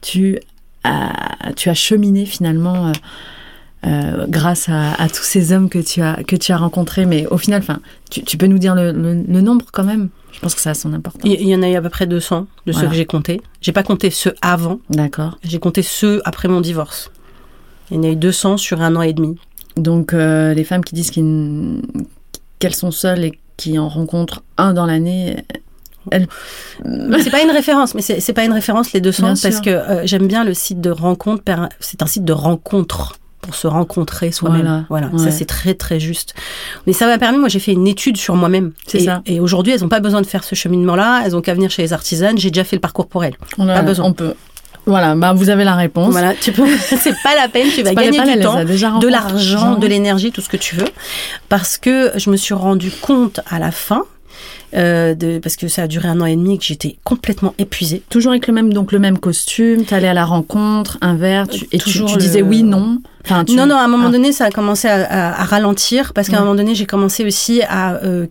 tu 0.00 0.38
as, 0.84 1.52
tu 1.56 1.68
as 1.70 1.74
cheminé 1.74 2.24
finalement 2.24 2.86
euh, 2.86 2.92
euh, 3.86 4.26
grâce 4.28 4.68
à, 4.68 4.92
à 4.92 5.08
tous 5.08 5.24
ces 5.24 5.52
hommes 5.52 5.68
que 5.68 5.80
tu 5.80 6.00
as, 6.02 6.22
que 6.22 6.36
tu 6.36 6.52
as 6.52 6.56
rencontrés. 6.56 7.04
Mais 7.04 7.26
au 7.26 7.36
final, 7.36 7.62
enfin, 7.62 7.80
tu, 8.12 8.22
tu 8.22 8.36
peux 8.36 8.46
nous 8.46 8.58
dire 8.58 8.76
le, 8.76 8.92
le- 8.92 9.24
le 9.26 9.40
nombre 9.40 9.66
quand 9.72 9.82
même? 9.82 10.08
Je 10.30 10.38
pense 10.38 10.54
que 10.54 10.60
ça 10.60 10.70
a 10.70 10.74
son 10.74 10.92
importance. 10.92 11.22
Il 11.24 11.48
y 11.48 11.54
en 11.56 11.62
a 11.64 11.68
eu 11.68 11.74
à 11.74 11.82
peu 11.82 11.88
près 11.88 12.06
200 12.06 12.46
de 12.66 12.72
ceux 12.72 12.86
que 12.86 12.94
j'ai 12.94 13.04
comptés. 13.06 13.40
J'ai 13.60 13.72
pas 13.72 13.82
compté 13.82 14.10
ceux 14.10 14.34
avant, 14.40 14.78
D'accord. 14.88 15.38
j'ai 15.42 15.58
compté 15.58 15.82
ceux 15.82 16.22
après 16.24 16.46
mon 16.46 16.60
divorce. 16.60 17.10
Il 17.90 17.96
y 17.96 17.98
en 17.98 18.02
a 18.04 18.08
eu 18.10 18.16
200 18.16 18.56
sur 18.56 18.82
un 18.82 18.94
an 18.94 19.02
et 19.02 19.12
demi. 19.12 19.36
Donc, 19.76 20.12
euh, 20.14 20.54
les 20.54 20.62
femmes 20.62 20.84
qui 20.84 20.94
disent 20.94 21.10
qu'elles 21.10 22.74
sont 22.74 22.92
seules 22.92 23.24
et 23.24 23.38
qui 23.56 23.78
en 23.78 23.88
rencontrent 23.88 24.42
un 24.58 24.72
dans 24.74 24.86
l'année. 24.86 25.36
C'est 26.12 27.30
pas 27.30 27.42
une 27.42 27.50
référence, 27.50 27.94
mais 27.94 28.02
c'est 28.02 28.32
pas 28.34 28.44
une 28.44 28.52
référence 28.52 28.92
les 28.92 29.00
200 29.00 29.22
Bien 29.22 29.34
parce 29.42 29.60
que 29.60 29.70
euh, 29.70 30.02
j'aime 30.06 30.26
bien 30.26 30.44
le 30.44 30.52
site 30.54 30.80
de 30.80 30.90
rencontre. 30.90 31.42
C'est 31.80 32.02
un 32.02 32.06
site 32.06 32.24
de 32.24 32.32
rencontre 32.32 33.14
pour 33.40 33.54
se 33.54 33.66
rencontrer 33.66 34.30
soi-même. 34.32 34.62
Voilà, 34.88 35.08
Voilà, 35.10 35.18
ça 35.18 35.30
c'est 35.30 35.44
très 35.44 35.74
très 35.74 36.00
juste. 36.00 36.34
Mais 36.86 36.92
ça 36.92 37.06
m'a 37.06 37.18
permis, 37.18 37.38
moi 37.38 37.48
j'ai 37.48 37.58
fait 37.58 37.72
une 37.72 37.86
étude 37.86 38.16
sur 38.16 38.36
moi-même. 38.36 38.72
C'est 38.86 39.00
ça. 39.00 39.22
Et 39.26 39.40
aujourd'hui, 39.40 39.72
elles 39.72 39.80
n'ont 39.82 39.88
pas 39.88 40.00
besoin 40.00 40.20
de 40.22 40.26
faire 40.26 40.44
ce 40.44 40.54
cheminement-là. 40.54 41.22
Elles 41.24 41.36
ont 41.36 41.40
qu'à 41.42 41.54
venir 41.54 41.70
chez 41.70 41.82
les 41.82 41.92
artisanes. 41.92 42.38
J'ai 42.38 42.50
déjà 42.50 42.64
fait 42.64 42.76
le 42.76 42.80
parcours 42.80 43.06
pour 43.06 43.24
elles. 43.24 43.36
On 43.58 43.68
a- 43.68 43.74
Pas 43.74 43.82
besoin. 43.82 44.06
On 44.06 44.12
peut. 44.12 44.34
Voilà, 44.86 45.14
bah 45.14 45.32
vous 45.32 45.48
avez 45.48 45.64
la 45.64 45.74
réponse. 45.74 46.10
Voilà, 46.12 46.34
tu 46.34 46.52
peux. 46.52 46.66
c'est 46.78 47.14
pas 47.22 47.34
la 47.34 47.48
peine. 47.48 47.68
Tu 47.74 47.82
vas 47.82 47.94
gagner 47.94 48.18
peine, 48.18 48.38
du 48.38 48.44
temps. 48.44 48.98
de 48.98 49.08
l'argent, 49.08 49.76
de 49.76 49.86
l'énergie, 49.86 50.30
tout 50.32 50.40
ce 50.40 50.48
que 50.48 50.56
tu 50.58 50.76
veux, 50.76 50.88
parce 51.48 51.78
que 51.78 52.12
je 52.16 52.30
me 52.30 52.36
suis 52.36 52.54
rendu 52.54 52.90
compte 52.90 53.40
à 53.50 53.58
la 53.58 53.70
fin, 53.70 54.02
euh, 54.74 55.14
de, 55.14 55.38
parce 55.38 55.56
que 55.56 55.68
ça 55.68 55.84
a 55.84 55.86
duré 55.86 56.08
un 56.08 56.20
an 56.20 56.26
et 56.26 56.36
demi, 56.36 56.58
que 56.58 56.64
j'étais 56.64 56.96
complètement 57.04 57.54
épuisée. 57.58 58.02
Toujours 58.10 58.32
avec 58.32 58.46
le 58.46 58.52
même, 58.52 58.72
donc 58.72 58.92
le 58.92 58.98
même 58.98 59.18
costume, 59.18 59.84
t'allais 59.84 60.08
à 60.08 60.14
la 60.14 60.24
rencontre, 60.24 60.98
un 61.00 61.14
verre, 61.14 61.48
tu, 61.48 61.64
et 61.72 61.78
tu, 61.78 61.84
Toujours 61.84 62.08
tu 62.08 62.16
le- 62.16 62.20
disais 62.20 62.42
oui, 62.42 62.62
non. 62.62 62.98
Enfin, 63.24 63.44
tu- 63.44 63.54
Non, 63.54 63.66
non, 63.66 63.76
à 63.76 63.82
un 63.84 63.88
moment 63.88 64.08
Ah. 64.08 64.12
donné, 64.12 64.32
ça 64.32 64.46
a 64.46 64.50
commencé 64.50 64.86
à, 64.88 65.04
à- 65.04 65.40
à 65.40 65.44
ralentir, 65.44 66.12
parce 66.12 66.28
qu'à 66.28 66.36
un 66.36 66.40
Ouais. 66.40 66.44
moment 66.44 66.56
donné, 66.56 66.74
j'ai 66.74 66.86
commencé 66.86 67.24
aussi 67.24 67.62
à 67.62 67.94
euh, 68.04 68.26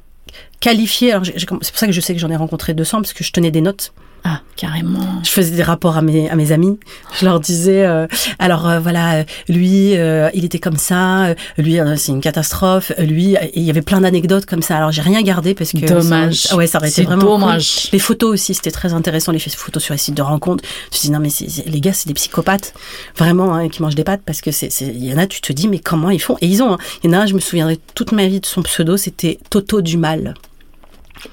qualifier. 0.59 1.13
Alors, 1.13 1.25
c'est 1.25 1.45
pour 1.47 1.63
ça 1.79 1.87
que 1.87 1.93
je 1.93 2.01
sais 2.01 2.13
que 2.13 2.19
j'en 2.19 2.29
ai 2.29 2.35
rencontré 2.35 2.73
200, 2.73 3.01
parce 3.01 3.13
que 3.13 3.23
je 3.23 3.31
tenais 3.31 3.49
des 3.51 3.61
notes. 3.61 3.91
Ah, 4.25 4.39
carrément. 4.55 5.21
Je 5.23 5.29
faisais 5.29 5.53
des 5.53 5.63
rapports 5.63 5.97
à 5.97 6.01
mes, 6.01 6.29
à 6.29 6.35
mes 6.37 6.53
amis. 6.53 6.79
Je 7.19 7.25
leur 7.25 7.41
disais, 7.41 7.83
euh, 7.85 8.07
alors 8.39 8.69
euh, 8.69 8.79
voilà, 8.79 9.15
euh, 9.15 9.23
lui, 9.49 9.97
euh, 9.97 10.29
il 10.33 10.45
était 10.45 10.59
comme 10.59 10.77
ça, 10.77 11.35
lui, 11.57 11.77
c'est 11.97 12.13
une 12.13 12.21
catastrophe, 12.21 12.93
lui, 12.99 13.35
il 13.53 13.63
y 13.63 13.69
avait 13.69 13.81
plein 13.81 13.99
d'anecdotes 13.99 14.45
comme 14.45 14.61
ça. 14.61 14.77
Alors 14.77 14.91
j'ai 14.93 15.01
rien 15.01 15.21
gardé 15.23 15.53
parce 15.53 15.73
que 15.73 15.85
Dommage. 15.85 16.35
ça, 16.43 16.55
ouais, 16.55 16.67
ça 16.67 16.77
aurait 16.77 16.87
été 16.89 17.03
vraiment 17.03 17.21
cool. 17.23 17.31
dommage. 17.41 17.89
Les 17.91 17.99
photos 17.99 18.31
aussi, 18.31 18.53
c'était 18.53 18.71
très 18.71 18.93
intéressant, 18.93 19.33
les 19.33 19.39
photos 19.39 19.83
sur 19.83 19.93
les 19.93 19.97
sites 19.97 20.15
de 20.15 20.21
rencontres. 20.21 20.63
Je 20.91 20.95
me 20.95 20.99
suis 20.99 21.07
dit, 21.07 21.11
non 21.11 21.19
mais 21.19 21.29
les 21.69 21.81
gars, 21.81 21.91
c'est 21.93 22.07
des 22.07 22.13
psychopathes, 22.13 22.73
vraiment, 23.17 23.53
hein, 23.53 23.67
qui 23.67 23.81
mangent 23.81 23.95
des 23.95 24.05
pâtes 24.05 24.21
parce 24.25 24.39
que 24.39 24.51
c'est, 24.51 24.71
c'est- 24.71 24.85
il 24.87 25.03
y 25.03 25.13
en 25.13 25.17
a, 25.17 25.27
tu 25.27 25.41
te 25.41 25.51
dis, 25.51 25.67
mais 25.67 25.79
comment 25.79 26.09
ils 26.09 26.21
font? 26.21 26.37
Et 26.39 26.47
ils 26.47 26.63
ont, 26.63 26.73
hein. 26.75 26.77
il 27.03 27.11
y 27.11 27.13
en 27.13 27.17
a 27.19 27.23
un, 27.23 27.25
je 27.25 27.33
me 27.33 27.39
souviendrai 27.41 27.77
toute 27.93 28.13
ma 28.13 28.25
vie 28.27 28.39
de 28.39 28.45
son 28.45 28.61
pseudo, 28.61 28.95
c'était 28.95 29.37
Toto 29.49 29.81
du 29.81 29.97
Mal. 29.97 30.33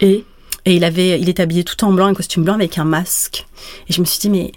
Et? 0.01 0.25
Et 0.67 0.75
il 0.75 0.85
avait, 0.85 1.19
il 1.21 1.29
était 1.29 1.43
habillé 1.43 1.65
tout 1.65 1.83
en 1.85 1.93
blanc, 1.93 2.07
un 2.07 2.15
costume 2.15 2.45
blanc 2.45 2.55
avec 2.55 2.79
un 2.79 2.85
masque. 2.85 3.47
Et 3.89 3.93
je 3.93 4.01
me 4.01 4.05
suis 4.07 4.19
dit, 4.21 4.31
mais 4.31 4.53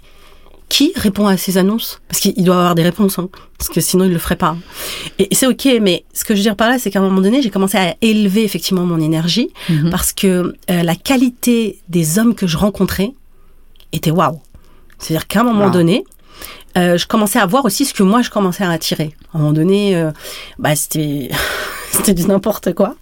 qui 0.68 0.92
répond 0.96 1.26
à 1.26 1.36
ces 1.36 1.56
annonces? 1.58 2.00
Parce 2.08 2.20
qu'il 2.20 2.42
doit 2.44 2.56
avoir 2.56 2.74
des 2.74 2.82
réponses, 2.82 3.18
hein, 3.18 3.28
parce 3.58 3.68
que 3.70 3.80
sinon 3.80 4.04
il 4.06 4.12
le 4.12 4.18
ferait 4.18 4.36
pas. 4.36 4.56
Et, 5.18 5.28
et 5.30 5.34
c'est 5.34 5.46
ok, 5.46 5.68
mais 5.80 6.04
ce 6.12 6.24
que 6.24 6.34
je 6.34 6.38
veux 6.40 6.42
dire 6.42 6.56
par 6.56 6.68
là, 6.68 6.78
c'est 6.78 6.90
qu'à 6.90 6.98
un 6.98 7.02
moment 7.02 7.20
donné, 7.20 7.42
j'ai 7.42 7.50
commencé 7.50 7.76
à 7.78 7.94
élever 8.02 8.42
effectivement 8.44 8.84
mon 8.84 8.98
énergie, 9.00 9.50
Mhm. 9.68 9.90
parce 9.90 10.12
que 10.12 10.54
euh, 10.70 10.82
la 10.82 10.96
qualité 10.96 11.78
des 11.88 12.18
hommes 12.18 12.34
que 12.34 12.46
je 12.46 12.56
rencontrais 12.56 13.12
était 13.92 14.10
waouh. 14.10 14.40
C'est-à-dire 14.98 15.26
qu'à 15.28 15.40
un 15.40 15.44
moment 15.44 15.66
Wow. 15.66 15.70
donné, 15.70 16.04
euh, 16.76 16.96
je 16.98 17.06
commençais 17.06 17.38
à 17.38 17.46
voir 17.46 17.64
aussi 17.64 17.84
ce 17.84 17.94
que 17.94 18.02
moi 18.02 18.22
je 18.22 18.30
commençais 18.30 18.64
à 18.64 18.70
attirer. 18.70 19.14
À 19.32 19.36
un 19.36 19.40
moment 19.40 19.52
donné, 19.52 19.94
euh, 19.96 20.10
bah 20.58 20.74
c'était 20.74 21.28
c'était 21.92 22.14
du 22.14 22.26
n'importe 22.26 22.72
quoi. 22.74 22.96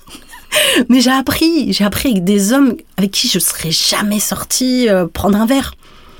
Mais 0.88 1.00
j'ai 1.00 1.10
appris, 1.10 1.72
j'ai 1.72 1.84
appris 1.84 2.10
avec 2.10 2.24
des 2.24 2.52
hommes 2.52 2.76
avec 2.96 3.10
qui 3.10 3.28
je 3.28 3.38
serais 3.38 3.70
jamais 3.70 4.20
sortie 4.20 4.88
euh, 4.88 5.06
prendre 5.06 5.38
un 5.38 5.46
verre. 5.46 5.74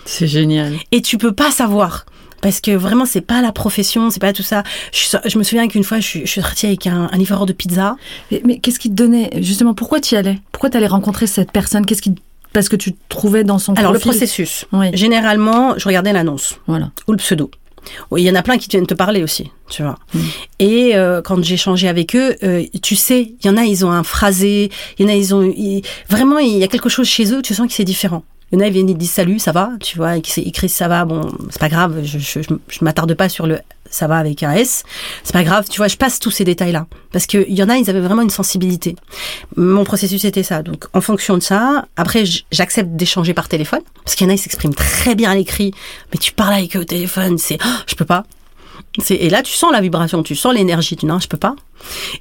C'est 0.04 0.26
génial. 0.26 0.74
Et 0.90 1.02
tu 1.02 1.18
peux 1.18 1.32
pas 1.32 1.50
savoir. 1.50 2.06
Parce 2.40 2.60
que 2.60 2.72
vraiment, 2.72 3.06
c'est 3.06 3.20
pas 3.20 3.40
la 3.40 3.52
profession, 3.52 4.10
c'est 4.10 4.18
pas 4.20 4.32
tout 4.32 4.42
ça. 4.42 4.64
Je, 4.90 5.38
me 5.38 5.44
souviens 5.44 5.68
qu'une 5.68 5.84
fois, 5.84 6.00
je 6.00 6.06
suis, 6.06 6.20
je 6.26 6.30
suis 6.30 6.40
sortie 6.42 6.66
avec 6.66 6.88
un, 6.88 7.08
un 7.12 7.16
livreur 7.16 7.46
de 7.46 7.52
pizza. 7.52 7.96
Mais, 8.32 8.42
mais 8.44 8.58
qu'est-ce 8.58 8.80
qui 8.80 8.90
te 8.90 8.94
donnait 8.94 9.30
Justement, 9.40 9.74
pourquoi 9.74 10.00
tu 10.00 10.16
y 10.16 10.18
allais? 10.18 10.40
Pourquoi 10.50 10.68
tu 10.68 10.76
allais 10.76 10.88
rencontrer 10.88 11.28
cette 11.28 11.52
personne? 11.52 11.86
Qu'est-ce 11.86 12.02
qui 12.02 12.14
parce 12.52 12.68
que 12.68 12.76
tu 12.76 12.94
trouvais 13.08 13.44
dans 13.44 13.58
son 13.58 13.74
Alors, 13.74 13.92
le 13.92 13.98
processus. 13.98 14.66
Oui. 14.72 14.88
Généralement, 14.92 15.78
je 15.78 15.86
regardais 15.86 16.12
l'annonce 16.12 16.58
Voilà. 16.66 16.90
ou 17.08 17.12
le 17.12 17.16
pseudo. 17.16 17.50
Il 18.16 18.22
y 18.24 18.30
en 18.30 18.34
a 18.34 18.42
plein 18.42 18.58
qui 18.58 18.68
viennent 18.68 18.86
te 18.86 18.94
parler 18.94 19.22
aussi, 19.22 19.50
tu 19.68 19.82
vois. 19.82 19.98
Mm. 20.14 20.18
Et 20.60 20.96
euh, 20.96 21.22
quand 21.22 21.42
j'ai 21.44 21.54
échangé 21.54 21.88
avec 21.88 22.14
eux, 22.14 22.36
euh, 22.42 22.64
tu 22.82 22.94
sais, 22.96 23.34
il 23.40 23.46
y 23.46 23.50
en 23.50 23.56
a, 23.56 23.64
ils 23.64 23.84
ont 23.84 23.90
un 23.90 24.02
phrasé, 24.02 24.70
il 24.98 25.02
y 25.02 25.08
en 25.08 25.12
a, 25.12 25.14
ils 25.16 25.34
ont... 25.34 25.42
ils- 25.42 25.82
Vraiment, 26.08 26.38
il 26.38 26.56
y 26.58 26.62
a 26.64 26.68
quelque 26.68 26.88
chose 26.88 27.06
chez 27.08 27.32
eux, 27.32 27.42
tu 27.42 27.54
sens 27.54 27.66
que 27.66 27.72
c'est 27.72 27.84
différent. 27.84 28.24
Il 28.52 28.58
y 28.58 28.62
en 28.62 28.64
a, 28.64 28.68
ils 28.68 28.72
viennent, 28.72 28.90
ils 28.90 28.96
disent 28.96 29.10
salut, 29.10 29.38
ça 29.38 29.52
va, 29.52 29.70
tu 29.80 29.96
vois, 29.96 30.18
et 30.18 30.20
qui 30.20 30.38
écrit 30.40 30.68
ça 30.68 30.86
va, 30.86 31.06
bon, 31.06 31.22
c'est 31.50 31.60
pas 31.60 31.70
grave, 31.70 32.02
je, 32.04 32.18
je, 32.18 32.84
m'attarde 32.84 33.14
pas 33.14 33.30
sur 33.30 33.46
le 33.46 33.58
ça 33.92 34.06
va 34.06 34.16
avec 34.16 34.42
un 34.42 34.52
S, 34.52 34.84
c'est 35.22 35.32
pas 35.32 35.44
grave, 35.44 35.66
tu 35.68 35.76
vois, 35.76 35.88
je 35.88 35.96
passe 35.96 36.18
tous 36.18 36.30
ces 36.30 36.44
détails-là. 36.44 36.86
Parce 37.12 37.26
qu'il 37.26 37.52
y 37.52 37.62
en 37.62 37.68
a, 37.68 37.76
ils 37.76 37.90
avaient 37.90 38.00
vraiment 38.00 38.22
une 38.22 38.30
sensibilité. 38.30 38.96
Mon 39.56 39.84
processus 39.84 40.24
était 40.24 40.42
ça. 40.42 40.62
Donc, 40.62 40.86
en 40.94 41.02
fonction 41.02 41.36
de 41.36 41.42
ça, 41.42 41.84
après, 41.96 42.24
j'accepte 42.50 42.90
d'échanger 42.92 43.34
par 43.34 43.48
téléphone, 43.48 43.82
parce 44.02 44.14
qu'il 44.16 44.26
y 44.26 44.28
en 44.28 44.30
a, 44.30 44.34
ils 44.34 44.38
s'expriment 44.38 44.74
très 44.74 45.14
bien 45.14 45.30
à 45.30 45.34
l'écrit, 45.34 45.72
mais 46.12 46.18
tu 46.18 46.32
parles 46.32 46.54
avec 46.54 46.74
eux 46.74 46.80
au 46.80 46.84
téléphone, 46.84 47.36
c'est, 47.38 47.58
oh, 47.62 47.68
je 47.86 47.94
peux 47.94 48.06
pas. 48.06 48.24
C'est- 48.98 49.14
Et 49.16 49.30
là, 49.30 49.42
tu 49.42 49.52
sens 49.52 49.72
la 49.72 49.80
vibration, 49.80 50.22
tu 50.22 50.34
sens 50.36 50.54
l'énergie, 50.54 50.96
tu 50.96 51.00
dis 51.00 51.06
non, 51.06 51.18
je 51.18 51.28
peux 51.28 51.36
pas. 51.36 51.54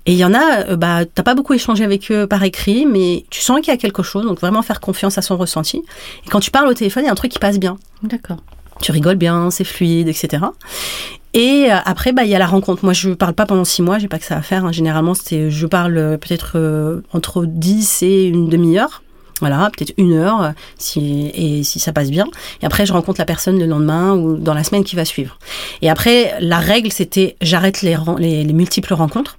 Et 0.06 0.14
il 0.14 0.18
y 0.18 0.26
en 0.26 0.34
a, 0.34 0.70
euh, 0.70 0.76
bah, 0.76 1.06
t'as 1.06 1.24
pas 1.24 1.36
beaucoup 1.36 1.54
échangé 1.54 1.84
avec 1.84 2.12
eux 2.12 2.28
par 2.28 2.44
écrit, 2.44 2.86
mais 2.86 3.26
tu 3.30 3.42
sens 3.42 3.60
qu'il 3.60 3.68
y 3.70 3.76
a 3.76 3.78
quelque 3.78 4.04
chose, 4.04 4.26
donc 4.26 4.40
vraiment 4.40 4.62
faire 4.62 4.80
confiance 4.80 5.18
à 5.18 5.22
son 5.22 5.38
ressenti. 5.38 5.84
Et 6.26 6.30
quand 6.30 6.40
tu 6.40 6.52
parles 6.52 6.68
au 6.68 6.74
téléphone, 6.74 7.04
il 7.04 7.08
y 7.08 7.10
a 7.10 7.12
un 7.12 7.16
truc 7.16 7.32
qui 7.32 7.40
passe 7.40 7.60
bien. 7.60 7.78
D'accord. 8.04 8.38
Tu 8.82 8.92
rigoles 8.92 9.16
bien, 9.18 9.52
c'est 9.52 9.64
fluide, 9.64 10.08
etc. 10.08 10.44
Et 11.34 11.68
euh, 11.72 11.76
après, 11.86 12.12
bah, 12.12 12.24
il 12.24 12.30
y 12.30 12.36
a 12.36 12.40
la 12.40 12.48
rencontre. 12.48 12.84
Moi, 12.84 12.94
je 12.94 13.12
parle 13.12 13.34
pas 13.34 13.46
pendant 13.46 13.64
six 13.64 13.82
mois, 13.82 14.00
j'ai 14.00 14.08
pas 14.08 14.18
que 14.20 14.26
ça 14.26 14.38
à 14.38 14.42
faire. 14.42 14.66
hein. 14.66 14.72
Généralement, 14.72 15.14
je 15.14 15.66
parle 15.68 15.98
euh, 15.98 16.18
peut-être 16.18 16.54
euh, 16.56 17.02
entre 17.14 17.46
10 17.46 18.02
et 18.04 18.24
une 18.26 18.50
demi-heure. 18.50 19.04
Voilà, 19.42 19.70
peut-être 19.76 19.94
une 19.98 20.14
heure, 20.14 20.42
euh, 20.42 20.50
si, 20.78 21.30
et 21.34 21.64
si 21.64 21.80
ça 21.80 21.92
passe 21.92 22.10
bien. 22.10 22.28
Et 22.62 22.66
après, 22.66 22.86
je 22.86 22.94
rencontre 22.94 23.20
la 23.20 23.26
personne 23.26 23.60
le 23.60 23.66
lendemain 23.66 24.14
ou 24.14 24.38
dans 24.38 24.54
la 24.54 24.64
semaine 24.64 24.84
qui 24.86 24.96
va 24.96 25.04
suivre. 25.04 25.38
Et 25.82 25.90
après, 25.90 26.34
la 26.40 26.60
règle, 26.60 26.92
c'était 26.92 27.36
j'arrête 27.42 27.82
les, 27.82 27.96
ren- 27.96 28.16
les, 28.18 28.44
les 28.46 28.54
multiples 28.54 28.94
rencontres. 28.94 29.38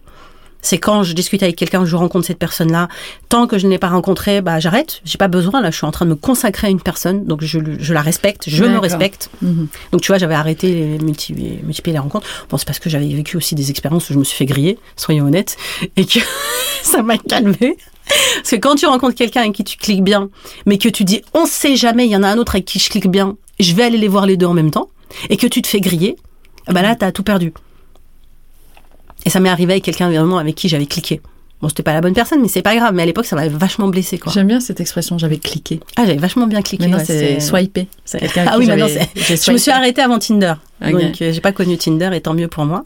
C'est 0.64 0.78
quand 0.78 1.02
je 1.02 1.12
discute 1.12 1.42
avec 1.42 1.56
quelqu'un, 1.56 1.84
je 1.84 1.96
rencontre 1.96 2.24
cette 2.24 2.38
personne-là. 2.38 2.86
Tant 3.28 3.48
que 3.48 3.58
je 3.58 3.66
ne 3.66 3.72
l'ai 3.72 3.78
pas 3.78 3.88
rencontrée, 3.88 4.40
bah, 4.40 4.60
j'arrête. 4.60 5.00
J'ai 5.04 5.18
pas 5.18 5.26
besoin. 5.26 5.60
Là, 5.60 5.72
je 5.72 5.76
suis 5.76 5.86
en 5.86 5.90
train 5.90 6.04
de 6.04 6.10
me 6.10 6.14
consacrer 6.14 6.68
à 6.68 6.70
une 6.70 6.80
personne, 6.80 7.24
donc 7.24 7.42
je, 7.42 7.58
la 7.92 8.00
respecte, 8.00 8.44
je 8.48 8.62
me 8.62 8.78
respecte. 8.78 9.28
Mhm. 9.42 9.66
Donc 9.90 10.02
tu 10.02 10.08
vois, 10.08 10.18
j'avais 10.18 10.36
arrêté 10.36 10.68
les 10.72 10.98
multi- 10.98 11.32
multiplier 11.64 11.94
les 11.94 11.98
rencontres. 11.98 12.28
Bon, 12.48 12.58
c'est 12.58 12.64
parce 12.66 12.78
que 12.78 12.88
j'avais 12.88 13.08
vécu 13.08 13.36
aussi 13.36 13.56
des 13.56 13.70
expériences 13.70 14.08
où 14.10 14.12
je 14.14 14.18
me 14.20 14.24
suis 14.24 14.36
fait 14.36 14.46
griller, 14.46 14.78
soyons 14.94 15.26
honnêtes, 15.26 15.56
et 15.96 16.04
que 16.06 16.20
ça 16.84 17.02
m'a 17.02 17.18
calmé. 17.18 17.76
Parce 18.06 18.50
que 18.50 18.56
quand 18.56 18.74
tu 18.74 18.86
rencontres 18.86 19.14
quelqu'un 19.14 19.42
avec 19.42 19.54
qui 19.54 19.64
tu 19.64 19.76
cliques 19.76 20.04
bien, 20.04 20.28
mais 20.66 20.78
que 20.78 20.88
tu 20.88 21.04
dis 21.04 21.22
on 21.34 21.46
sait 21.46 21.76
jamais, 21.76 22.06
il 22.06 22.10
y 22.10 22.16
en 22.16 22.22
a 22.22 22.28
un 22.28 22.38
autre 22.38 22.56
avec 22.56 22.64
qui 22.64 22.78
je 22.78 22.90
clique 22.90 23.08
bien, 23.08 23.36
je 23.60 23.74
vais 23.74 23.84
aller 23.84 23.98
les 23.98 24.08
voir 24.08 24.26
les 24.26 24.36
deux 24.36 24.46
en 24.46 24.54
même 24.54 24.70
temps, 24.70 24.88
et 25.30 25.36
que 25.36 25.46
tu 25.46 25.62
te 25.62 25.68
fais 25.68 25.80
griller, 25.80 26.16
bah 26.68 26.82
là 26.82 26.96
t'as 26.96 27.12
tout 27.12 27.22
perdu. 27.22 27.52
Et 29.24 29.30
ça 29.30 29.40
m'est 29.40 29.48
arrivé 29.48 29.74
avec 29.74 29.84
quelqu'un 29.84 30.10
vraiment 30.10 30.38
avec 30.38 30.56
qui 30.56 30.68
j'avais 30.68 30.86
cliqué. 30.86 31.20
Bon, 31.62 31.68
c'était 31.68 31.84
pas 31.84 31.92
la 31.92 32.00
bonne 32.00 32.12
personne, 32.12 32.42
mais 32.42 32.48
c'est 32.48 32.60
pas 32.60 32.74
grave. 32.74 32.92
Mais 32.92 33.04
à 33.04 33.06
l'époque, 33.06 33.24
ça 33.24 33.36
m'avait 33.36 33.48
vachement 33.48 33.86
blessé, 33.86 34.18
quoi. 34.18 34.32
J'aime 34.32 34.48
bien 34.48 34.58
cette 34.58 34.80
expression, 34.80 35.16
j'avais 35.16 35.38
cliqué. 35.38 35.78
Ah, 35.94 36.04
j'avais 36.04 36.18
vachement 36.18 36.48
bien 36.48 36.60
cliqué. 36.60 36.88
Maintenant, 36.88 36.98
ouais, 36.98 37.04
c'est 37.04 37.40
swipé. 37.40 37.86
Ah 38.46 38.58
oui, 38.58 38.66
maintenant, 38.66 38.88
Je 38.88 39.52
me 39.52 39.56
suis 39.58 39.70
arrêtée 39.70 40.02
avant 40.02 40.18
Tinder. 40.18 40.54
Donc, 40.80 41.22
euh, 41.22 41.32
j'ai 41.32 41.40
pas 41.40 41.52
connu 41.52 41.78
Tinder 41.78 42.10
et 42.12 42.20
tant 42.20 42.34
mieux 42.34 42.48
pour 42.48 42.64
moi. 42.64 42.84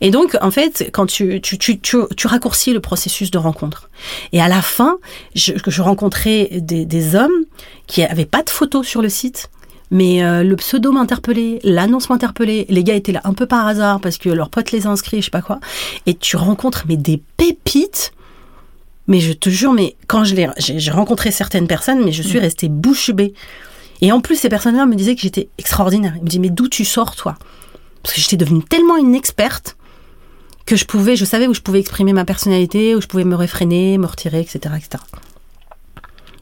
Et 0.00 0.10
donc, 0.10 0.36
en 0.42 0.50
fait, 0.50 0.90
quand 0.92 1.06
tu, 1.06 1.40
tu, 1.40 1.56
tu, 1.56 1.78
tu, 1.78 1.98
tu 2.16 2.26
raccourcis 2.26 2.72
le 2.72 2.80
processus 2.80 3.30
de 3.30 3.38
rencontre. 3.38 3.88
Et 4.32 4.40
à 4.40 4.48
la 4.48 4.60
fin, 4.60 4.98
je, 5.36 5.52
que 5.52 5.70
je 5.70 5.80
rencontrais 5.80 6.48
des, 6.54 6.84
des 6.84 7.14
hommes 7.14 7.44
qui 7.86 8.02
avaient 8.02 8.26
pas 8.26 8.42
de 8.42 8.50
photos 8.50 8.84
sur 8.84 9.02
le 9.02 9.08
site. 9.08 9.50
Mais 9.90 10.22
euh, 10.24 10.42
le 10.42 10.56
pseudo 10.56 10.92
m'interpellait, 10.92 11.60
l'annonce 11.62 12.10
m'interpellait. 12.10 12.66
Les 12.68 12.82
gars 12.82 12.94
étaient 12.94 13.12
là 13.12 13.20
un 13.24 13.34
peu 13.34 13.46
par 13.46 13.66
hasard 13.66 14.00
parce 14.00 14.18
que 14.18 14.28
leurs 14.28 14.50
potes 14.50 14.72
les 14.72 14.86
a 14.86 14.90
inscrits, 14.90 15.18
je 15.18 15.26
sais 15.26 15.30
pas 15.30 15.42
quoi. 15.42 15.60
Et 16.06 16.14
tu 16.14 16.36
rencontres 16.36 16.84
mais 16.88 16.96
des 16.96 17.22
pépites. 17.36 18.12
Mais 19.08 19.20
je 19.20 19.32
te 19.32 19.48
jure, 19.48 19.72
mais 19.72 19.94
quand 20.08 20.24
je 20.24 20.34
j'ai 20.58 20.90
rencontré 20.90 21.30
certaines 21.30 21.68
personnes, 21.68 22.04
mais 22.04 22.10
je 22.10 22.22
suis 22.22 22.40
restée 22.40 22.68
bouche 22.68 23.12
bée. 23.12 23.34
Et 24.00 24.10
en 24.10 24.20
plus, 24.20 24.36
ces 24.36 24.48
personnes-là 24.48 24.84
me 24.84 24.96
disaient 24.96 25.14
que 25.14 25.20
j'étais 25.20 25.48
extraordinaire. 25.58 26.14
Ils 26.16 26.22
me 26.22 26.26
disaient, 26.26 26.40
mais 26.40 26.50
d'où 26.50 26.68
tu 26.68 26.84
sors, 26.84 27.14
toi? 27.14 27.36
Parce 28.02 28.14
que 28.14 28.20
j'étais 28.20 28.36
devenue 28.36 28.64
tellement 28.64 28.96
une 28.96 29.14
experte 29.14 29.76
que 30.66 30.74
je 30.74 30.84
pouvais, 30.84 31.14
je 31.14 31.24
savais 31.24 31.46
où 31.46 31.54
je 31.54 31.60
pouvais 31.60 31.78
exprimer 31.80 32.12
ma 32.12 32.24
personnalité, 32.24 32.96
où 32.96 33.00
je 33.00 33.06
pouvais 33.06 33.24
me 33.24 33.36
réfréner, 33.36 33.96
me 33.96 34.06
retirer, 34.06 34.40
etc. 34.40 34.74
etc. 34.76 35.02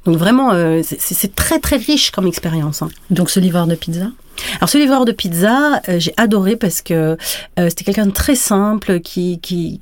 Donc 0.04 0.16
vraiment, 0.16 0.52
euh, 0.52 0.82
c'est- 0.84 1.34
très 1.34 1.58
très 1.58 1.76
riche 1.76 2.10
comme 2.10 2.26
expérience. 2.26 2.82
hein. 2.82 2.90
Donc 3.10 3.30
ce 3.30 3.40
livreur 3.40 3.66
de 3.66 3.74
pizza 3.74 4.08
Alors 4.56 4.68
ce 4.68 4.76
livreur 4.78 5.04
de 5.04 5.12
pizza, 5.12 5.80
euh, 5.88 5.98
j'ai 5.98 6.12
adoré 6.16 6.56
parce 6.56 6.82
que 6.82 7.16
euh, 7.58 7.68
c'était 7.68 7.84
quelqu'un 7.84 8.06
de 8.06 8.10
très 8.12 8.34
simple 8.34 9.00
qui 9.00 9.38
qui 9.40 9.80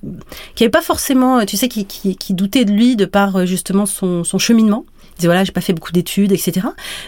qui 0.55 0.63
avait 0.65 0.71
pas 0.71 0.83
forcément, 0.83 1.45
tu 1.45 1.57
sais, 1.57 1.69
qui, 1.69 1.87
qui, 1.87 2.17
qui 2.17 2.35
doutait 2.35 2.65
de 2.65 2.71
lui 2.73 2.95
de 2.97 3.05
par 3.05 3.47
justement 3.47 3.87
son, 3.87 4.23
son 4.25 4.39
cheminement. 4.39 4.85
Il 5.15 5.17
disait 5.19 5.29
voilà, 5.29 5.45
j'ai 5.45 5.53
pas 5.53 5.61
fait 5.61 5.73
beaucoup 5.75 5.93
d'études, 5.93 6.33
etc. 6.33 6.67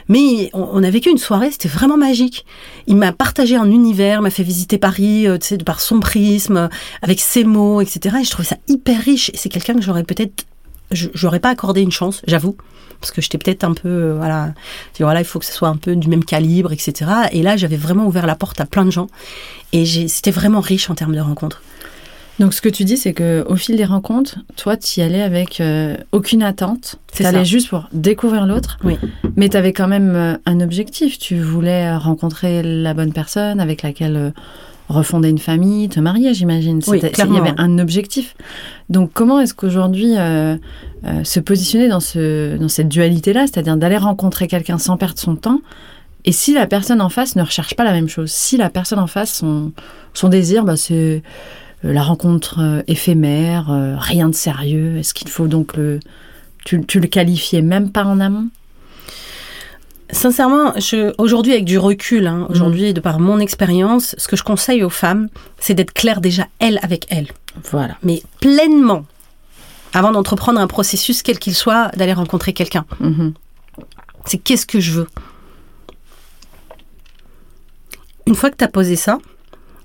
Mais 0.08 0.50
on, 0.52 0.68
on 0.72 0.82
a 0.82 0.90
vécu 0.90 1.08
une 1.10 1.18
soirée, 1.18 1.50
c'était 1.50 1.68
vraiment 1.68 1.96
magique. 1.96 2.44
Il 2.86 2.96
m'a 2.96 3.12
partagé 3.12 3.56
un 3.56 3.70
univers, 3.70 4.20
m'a 4.22 4.30
fait 4.30 4.42
visiter 4.42 4.76
Paris, 4.78 5.26
euh, 5.28 5.38
tu 5.38 5.46
sais, 5.48 5.56
de 5.56 5.64
par 5.64 5.80
son 5.80 6.00
prisme, 6.00 6.68
avec 7.02 7.20
ses 7.20 7.44
mots, 7.44 7.80
etc. 7.80 8.16
Et 8.20 8.24
je 8.24 8.30
trouvais 8.30 8.48
ça 8.48 8.56
hyper 8.68 9.00
riche. 9.00 9.30
Et 9.32 9.36
c'est 9.36 9.48
quelqu'un 9.48 9.74
que 9.74 9.80
j'aurais 9.82 10.04
peut-être, 10.04 10.44
j'aurais 10.90 11.40
pas 11.40 11.48
accordé 11.50 11.80
une 11.80 11.92
chance, 11.92 12.20
j'avoue 12.26 12.56
parce 13.04 13.12
que 13.12 13.20
j'étais 13.20 13.36
peut-être 13.38 13.64
un 13.64 13.74
peu 13.74 13.88
euh, 13.88 14.14
voilà 14.16 14.54
voilà 14.98 15.20
il 15.20 15.26
faut 15.26 15.38
que 15.38 15.44
ce 15.44 15.52
soit 15.52 15.68
un 15.68 15.76
peu 15.76 15.94
du 15.94 16.08
même 16.08 16.24
calibre 16.24 16.72
etc 16.72 17.10
et 17.32 17.42
là 17.42 17.58
j'avais 17.58 17.76
vraiment 17.76 18.06
ouvert 18.06 18.26
la 18.26 18.34
porte 18.34 18.60
à 18.60 18.66
plein 18.66 18.86
de 18.86 18.90
gens 18.90 19.08
et 19.72 19.84
c'était 20.08 20.30
vraiment 20.30 20.60
riche 20.60 20.88
en 20.88 20.94
termes 20.94 21.14
de 21.14 21.20
rencontres 21.20 21.60
Donc 22.40 22.54
ce 22.54 22.60
que 22.60 22.68
tu 22.68 22.84
dis, 22.84 22.96
c'est 22.96 23.12
que 23.12 23.44
au 23.48 23.54
fil 23.56 23.76
des 23.76 23.84
rencontres, 23.84 24.38
toi, 24.56 24.76
tu 24.76 24.98
y 25.00 25.02
allais 25.04 25.22
avec 25.22 25.60
euh, 25.60 25.96
aucune 26.10 26.42
attente. 26.42 26.96
C'est 27.12 27.22
Tu 27.22 27.26
allais 27.28 27.38
ça. 27.38 27.44
juste 27.44 27.68
pour 27.68 27.88
découvrir 27.92 28.46
l'autre. 28.46 28.76
Oui. 28.82 28.96
Mais 29.36 29.48
tu 29.48 29.56
avais 29.56 29.72
quand 29.72 29.86
même 29.86 30.14
euh, 30.16 30.36
un 30.44 30.60
objectif. 30.60 31.18
Tu 31.18 31.38
voulais 31.40 31.94
rencontrer 31.96 32.62
la 32.64 32.92
bonne 32.92 33.12
personne 33.12 33.60
avec 33.60 33.82
laquelle 33.82 34.16
euh, 34.16 34.30
refonder 34.88 35.30
une 35.30 35.38
famille, 35.38 35.88
te 35.88 36.00
marier, 36.00 36.34
j'imagine. 36.34 36.80
Oui, 36.86 37.00
Il 37.02 37.34
y 37.34 37.38
avait 37.38 37.54
un 37.56 37.78
objectif. 37.78 38.36
Donc 38.90 39.10
comment 39.12 39.40
est-ce 39.40 39.54
qu'aujourd'hui 39.54 40.16
euh, 40.16 40.56
euh, 41.04 41.24
se 41.24 41.40
positionner 41.40 41.88
dans, 41.88 42.00
ce, 42.00 42.56
dans 42.56 42.68
cette 42.68 42.88
dualité-là, 42.88 43.46
c'est-à-dire 43.46 43.76
d'aller 43.76 43.96
rencontrer 43.96 44.46
quelqu'un 44.46 44.78
sans 44.78 44.96
perdre 44.96 45.18
son 45.18 45.36
temps 45.36 45.60
et 46.26 46.32
si 46.32 46.54
la 46.54 46.66
personne 46.66 47.02
en 47.02 47.10
face 47.10 47.36
ne 47.36 47.42
recherche 47.42 47.74
pas 47.74 47.84
la 47.84 47.92
même 47.92 48.08
chose, 48.08 48.30
si 48.30 48.56
la 48.56 48.70
personne 48.70 48.98
en 48.98 49.06
face, 49.06 49.34
son, 49.34 49.72
son 50.14 50.30
désir, 50.30 50.64
bah, 50.64 50.76
c'est 50.76 51.22
euh, 51.84 51.92
la 51.92 52.02
rencontre 52.02 52.82
éphémère, 52.86 53.66
rien 53.98 54.30
de 54.30 54.34
sérieux, 54.34 54.96
est-ce 54.96 55.12
qu'il 55.12 55.28
faut 55.28 55.48
donc 55.48 55.76
le... 55.76 56.00
Tu, 56.64 56.82
tu 56.86 56.98
le 56.98 57.08
qualifiais 57.08 57.60
même 57.60 57.90
pas 57.90 58.04
en 58.04 58.20
amont? 58.20 58.48
Sincèrement 60.14 60.72
aujourd'hui 61.18 61.52
avec 61.52 61.64
du 61.64 61.78
recul 61.78 62.26
hein, 62.26 62.46
aujourd'hui 62.50 62.92
de 62.94 63.00
par 63.00 63.18
mon 63.18 63.38
expérience 63.38 64.14
ce 64.18 64.28
que 64.28 64.36
je 64.36 64.42
conseille 64.42 64.82
aux 64.84 64.90
femmes 64.90 65.28
c'est 65.58 65.74
d'être 65.74 65.92
claire 65.92 66.20
déjà 66.20 66.46
elle 66.58 66.78
avec 66.82 67.06
elle 67.10 67.28
Voilà. 67.70 67.96
mais 68.02 68.22
pleinement 68.40 69.04
avant 69.92 70.12
d'entreprendre 70.12 70.60
un 70.60 70.66
processus 70.66 71.22
quel 71.22 71.38
qu'il 71.38 71.54
soit 71.54 71.88
d'aller 71.96 72.12
rencontrer 72.14 72.52
quelqu'un 72.52 72.84
Mhm. 73.00 73.34
c'est 74.24 74.38
qu'est-ce 74.38 74.66
que 74.66 74.80
je 74.80 74.92
veux. 74.92 75.06
Une 78.26 78.34
fois 78.34 78.50
que 78.50 78.56
tu 78.56 78.64
as 78.64 78.68
posé 78.68 78.96
ça, 78.96 79.18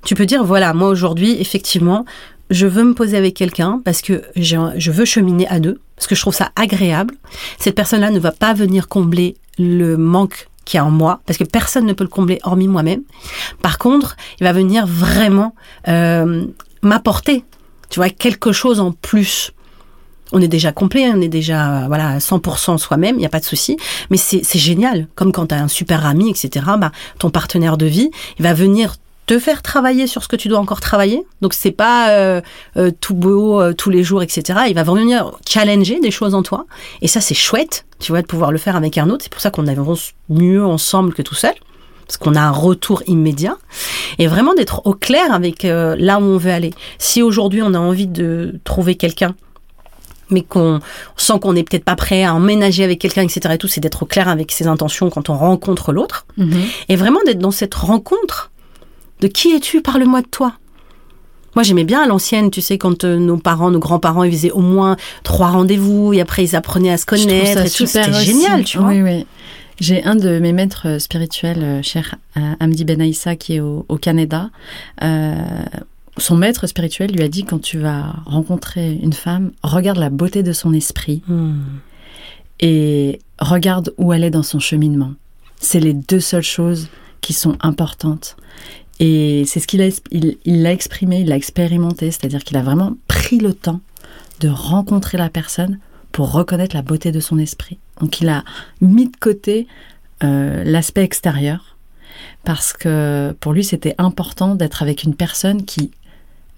tu 0.05 0.15
peux 0.15 0.25
dire 0.25 0.43
voilà, 0.45 0.73
moi 0.73 0.87
aujourd'hui, 0.89 1.31
effectivement, 1.41 2.05
je 2.49 2.65
veux 2.65 2.83
me 2.83 2.93
poser 2.93 3.17
avec 3.17 3.35
quelqu'un 3.35 3.81
parce 3.83 4.01
que 4.01 4.23
je 4.35 4.91
veux 4.91 5.05
cheminer 5.05 5.47
à 5.47 5.59
deux, 5.59 5.79
parce 5.95 6.07
que 6.07 6.15
je 6.15 6.21
trouve 6.21 6.33
ça 6.35 6.51
agréable. 6.55 7.15
Cette 7.59 7.75
personne-là 7.75 8.11
ne 8.11 8.19
va 8.19 8.31
pas 8.31 8.53
venir 8.53 8.87
combler 8.87 9.35
le 9.57 9.97
manque 9.97 10.49
qui 10.65 10.77
est 10.77 10.81
en 10.81 10.91
moi, 10.91 11.19
parce 11.25 11.37
que 11.39 11.43
personne 11.43 11.85
ne 11.85 11.93
peut 11.93 12.03
le 12.03 12.09
combler 12.09 12.39
hormis 12.43 12.67
moi-même. 12.67 13.01
Par 13.61 13.79
contre, 13.79 14.15
il 14.39 14.43
va 14.43 14.53
venir 14.53 14.85
vraiment 14.85 15.55
euh, 15.87 16.45
m'apporter, 16.83 17.43
tu 17.89 17.99
vois, 17.99 18.09
quelque 18.09 18.51
chose 18.51 18.79
en 18.79 18.91
plus. 18.91 19.51
On 20.31 20.41
est 20.41 20.47
déjà 20.47 20.71
complet, 20.71 21.09
on 21.11 21.21
est 21.21 21.27
déjà 21.27 21.87
voilà 21.87 22.09
à 22.09 22.17
100% 22.19 22.77
soi-même, 22.77 23.15
il 23.15 23.19
n'y 23.19 23.25
a 23.25 23.29
pas 23.29 23.39
de 23.39 23.45
souci. 23.45 23.77
Mais 24.11 24.17
c'est 24.17 24.43
génial, 24.59 25.07
comme 25.15 25.31
quand 25.31 25.47
tu 25.47 25.55
as 25.55 25.61
un 25.61 25.67
super 25.67 26.05
ami, 26.05 26.29
etc. 26.29 26.65
Bah, 26.77 26.91
ton 27.17 27.31
partenaire 27.31 27.77
de 27.77 27.87
vie, 27.87 28.11
il 28.37 28.43
va 28.43 28.53
venir 28.53 28.95
te 29.29 29.37
faire 29.37 29.61
travailler 29.61 30.07
sur 30.07 30.23
ce 30.23 30.27
que 30.27 30.35
tu 30.35 30.47
dois 30.47 30.57
encore 30.57 30.81
travailler. 30.81 31.23
Donc 31.41 31.53
c'est 31.53 31.69
pas 31.69 32.09
euh, 32.09 32.41
euh, 32.77 32.89
tout 32.99 33.13
beau 33.13 33.61
euh, 33.61 33.73
tous 33.73 33.91
les 33.91 34.01
jours, 34.01 34.23
etc. 34.23 34.61
Il 34.69 34.73
va 34.73 34.81
venir 34.81 35.33
challenger 35.47 35.99
des 35.99 36.09
choses 36.09 36.33
en 36.33 36.41
toi. 36.41 36.65
Et 37.03 37.07
ça 37.07 37.21
c'est 37.21 37.35
chouette, 37.35 37.85
tu 37.99 38.11
vois, 38.11 38.23
de 38.23 38.25
pouvoir 38.25 38.51
le 38.51 38.57
faire 38.57 38.75
avec 38.75 38.97
un 38.97 39.07
autre. 39.11 39.25
C'est 39.25 39.31
pour 39.31 39.39
ça 39.39 39.51
qu'on 39.51 39.67
avance 39.67 40.13
mieux 40.29 40.65
ensemble 40.65 41.13
que 41.13 41.21
tout 41.21 41.35
seul. 41.35 41.53
Parce 42.07 42.17
qu'on 42.17 42.33
a 42.33 42.41
un 42.41 42.49
retour 42.49 43.03
immédiat. 43.05 43.55
Et 44.17 44.25
vraiment 44.25 44.55
d'être 44.55 44.81
au 44.85 44.95
clair 44.95 45.31
avec 45.31 45.61
là 45.61 46.17
où 46.17 46.23
on 46.23 46.37
veut 46.37 46.49
aller. 46.49 46.73
Si 46.97 47.21
aujourd'hui 47.21 47.61
on 47.61 47.75
a 47.75 47.79
envie 47.79 48.07
de 48.07 48.59
trouver 48.63 48.95
quelqu'un 48.95 49.35
mais 50.31 50.41
qu'on 50.41 50.79
sent 51.17 51.39
qu'on 51.39 51.53
n'est 51.53 51.63
peut-être 51.63 51.83
pas 51.83 51.95
prêt 51.95 52.23
à 52.23 52.35
emménager 52.35 52.83
avec 52.83 52.99
quelqu'un, 52.99 53.23
etc. 53.23 53.55
Et 53.55 53.57
tout, 53.57 53.67
c'est 53.67 53.81
d'être 53.81 54.03
au 54.03 54.05
clair 54.05 54.27
avec 54.27 54.51
ses 54.51 54.67
intentions 54.67 55.09
quand 55.09 55.29
on 55.29 55.35
rencontre 55.35 55.91
l'autre. 55.91 56.27
Mm-hmm. 56.37 56.85
Et 56.89 56.95
vraiment 56.95 57.19
d'être 57.25 57.39
dans 57.39 57.49
cette 57.49 57.73
rencontre 57.73 58.51
de 59.19 59.27
qui 59.27 59.49
es-tu? 59.53 59.81
Parle-moi 59.81 60.21
de 60.21 60.27
toi. 60.27 60.53
Moi, 61.55 61.63
j'aimais 61.63 61.83
bien 61.83 62.01
à 62.03 62.07
l'ancienne, 62.07 62.51
tu 62.51 62.61
sais, 62.61 62.77
quand 62.77 63.03
euh, 63.03 63.17
nos 63.17 63.37
parents, 63.37 63.71
nos 63.71 63.79
grands-parents, 63.79 64.23
ils 64.23 64.31
faisaient 64.31 64.51
au 64.51 64.61
moins 64.61 64.97
trois 65.23 65.49
rendez-vous 65.49 66.13
et 66.13 66.21
après 66.21 66.43
ils 66.43 66.55
apprenaient 66.55 66.91
à 66.91 66.97
se 66.97 67.05
connaître. 67.05 67.67
C'était 67.67 68.13
génial, 68.13 68.63
tu 68.63 68.77
vois. 68.77 68.89
Oui, 68.89 69.01
oui. 69.01 69.25
J'ai 69.79 70.03
un 70.03 70.15
de 70.15 70.39
mes 70.39 70.51
maîtres 70.51 70.99
spirituels, 70.99 71.63
euh, 71.63 71.81
cher 71.81 72.15
euh, 72.37 72.53
Amdi 72.59 72.85
Benaïssa, 72.85 73.35
qui 73.35 73.55
est 73.55 73.59
au, 73.61 73.83
Canada. 73.99 74.49
son 76.17 76.35
maître 76.35 76.67
spirituel 76.67 77.11
lui 77.11 77.23
a 77.23 77.29
dit 77.29 77.45
quand 77.45 77.59
tu 77.61 77.79
vas 77.79 78.15
rencontrer 78.25 78.93
une 79.01 79.13
femme, 79.13 79.51
regarde 79.63 79.97
la 79.97 80.09
beauté 80.09 80.43
de 80.43 80.53
son 80.53 80.73
esprit 80.73 81.23
hmm. 81.27 81.53
et 82.59 83.19
regarde 83.39 83.93
où 83.97 84.13
elle 84.13 84.23
est 84.23 84.29
dans 84.31 84.43
son 84.43 84.59
cheminement. 84.59 85.13
C'est 85.59 85.79
les 85.79 85.93
deux 85.93 86.19
seules 86.19 86.43
choses 86.43 86.89
qui 87.21 87.33
sont 87.33 87.57
importantes. 87.61 88.35
Et 88.99 89.43
c'est 89.45 89.61
ce 89.61 89.67
qu'il 89.67 89.81
a, 89.81 89.89
il, 90.11 90.65
exprimé, 90.65 91.21
il 91.21 91.27
l'a 91.27 91.37
expérimenté, 91.37 92.11
c'est-à-dire 92.11 92.43
qu'il 92.43 92.57
a 92.57 92.61
vraiment 92.61 92.97
pris 93.07 93.37
le 93.37 93.53
temps 93.53 93.79
de 94.41 94.49
rencontrer 94.49 95.17
la 95.17 95.29
personne 95.29 95.79
pour 96.11 96.31
reconnaître 96.31 96.75
la 96.75 96.81
beauté 96.81 97.11
de 97.11 97.19
son 97.19 97.37
esprit. 97.37 97.79
Donc 98.01 98.19
il 98.19 98.29
a 98.29 98.43
mis 98.81 99.07
de 99.07 99.15
côté 99.17 99.67
euh, 100.23 100.63
l'aspect 100.65 101.03
extérieur 101.03 101.77
parce 102.43 102.73
que 102.73 103.35
pour 103.39 103.53
lui 103.53 103.63
c'était 103.63 103.95
important 103.97 104.55
d'être 104.55 104.81
avec 104.81 105.03
une 105.03 105.15
personne 105.15 105.63
qui, 105.65 105.91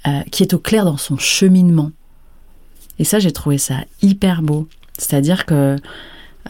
euh, 0.08 0.21
qui 0.32 0.41
est 0.43 0.54
au 0.54 0.60
clair 0.60 0.86
dans 0.86 0.97
son 0.97 1.17
cheminement. 1.17 1.91
Et 2.97 3.04
ça 3.04 3.19
j'ai 3.19 3.32
trouvé 3.32 3.58
ça 3.58 3.75
hyper 4.01 4.41
beau. 4.41 4.67
C'est-à-dire 4.97 5.45
que 5.45 5.75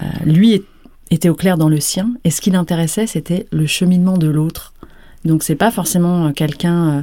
euh, 0.01 0.05
lui 0.23 0.63
était 1.09 1.29
au 1.29 1.35
clair 1.35 1.57
dans 1.57 1.69
le 1.69 1.79
sien 1.81 2.13
et 2.23 2.31
ce 2.31 2.39
qui 2.39 2.51
l'intéressait 2.51 3.07
c'était 3.07 3.47
le 3.51 3.65
cheminement 3.65 4.17
de 4.17 4.27
l'autre 4.27 4.73
donc 5.25 5.43
c'est 5.43 5.55
pas 5.55 5.71
forcément 5.71 6.27
euh, 6.27 6.31
quelqu'un. 6.31 6.89
Euh, 6.89 7.01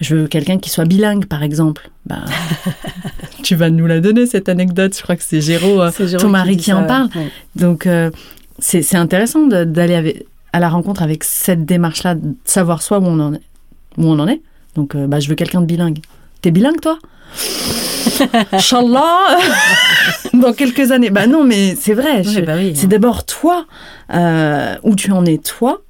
je 0.00 0.16
veux 0.16 0.26
quelqu'un 0.26 0.58
qui 0.58 0.68
soit 0.68 0.84
bilingue, 0.84 1.26
par 1.26 1.42
exemple. 1.42 1.90
Bah, 2.06 2.24
tu 3.42 3.54
vas 3.54 3.70
nous 3.70 3.86
la 3.86 4.00
donner 4.00 4.26
cette 4.26 4.48
anecdote. 4.48 4.96
Je 4.96 5.02
crois 5.02 5.16
que 5.16 5.22
c'est 5.22 5.40
Géraud, 5.40 5.80
euh, 5.80 6.18
ton 6.18 6.28
mari, 6.28 6.56
qui, 6.56 6.72
en 6.72 6.84
parle. 6.84 7.08
Donc 7.54 7.88
c'est 8.58 8.96
intéressant 8.96 9.46
d'aller 9.46 10.26
à 10.52 10.60
la 10.60 10.68
rencontre 10.68 11.02
avec 11.02 11.24
cette 11.24 11.64
démarche-là, 11.64 12.16
de 12.16 12.34
savoir 12.44 12.82
soi 12.82 12.98
où 12.98 13.04
on 13.04 13.20
en 13.20 13.34
est. 13.34 13.42
Où 13.96 14.06
on 14.06 14.18
en 14.18 14.26
est. 14.26 14.40
Donc 14.74 14.96
bah, 14.96 15.20
je 15.20 15.28
veux 15.28 15.36
quelqu'un 15.36 15.60
de 15.60 15.66
bilingue. 15.66 16.00
T'es 16.40 16.50
bilingue 16.50 16.80
toi? 16.80 16.98
Inch'Allah 18.52 19.38
Dans 20.34 20.52
quelques 20.52 20.90
années. 20.90 21.10
Bah 21.10 21.28
non, 21.28 21.44
mais 21.44 21.76
c'est 21.76 21.94
vrai. 21.94 22.22
Bah 22.44 22.56
c'est 22.74 22.88
d'abord 22.88 23.24
toi, 23.24 23.66
où 24.82 24.96
tu 24.96 25.12
en 25.12 25.24
es 25.26 25.38
toi. 25.38 25.82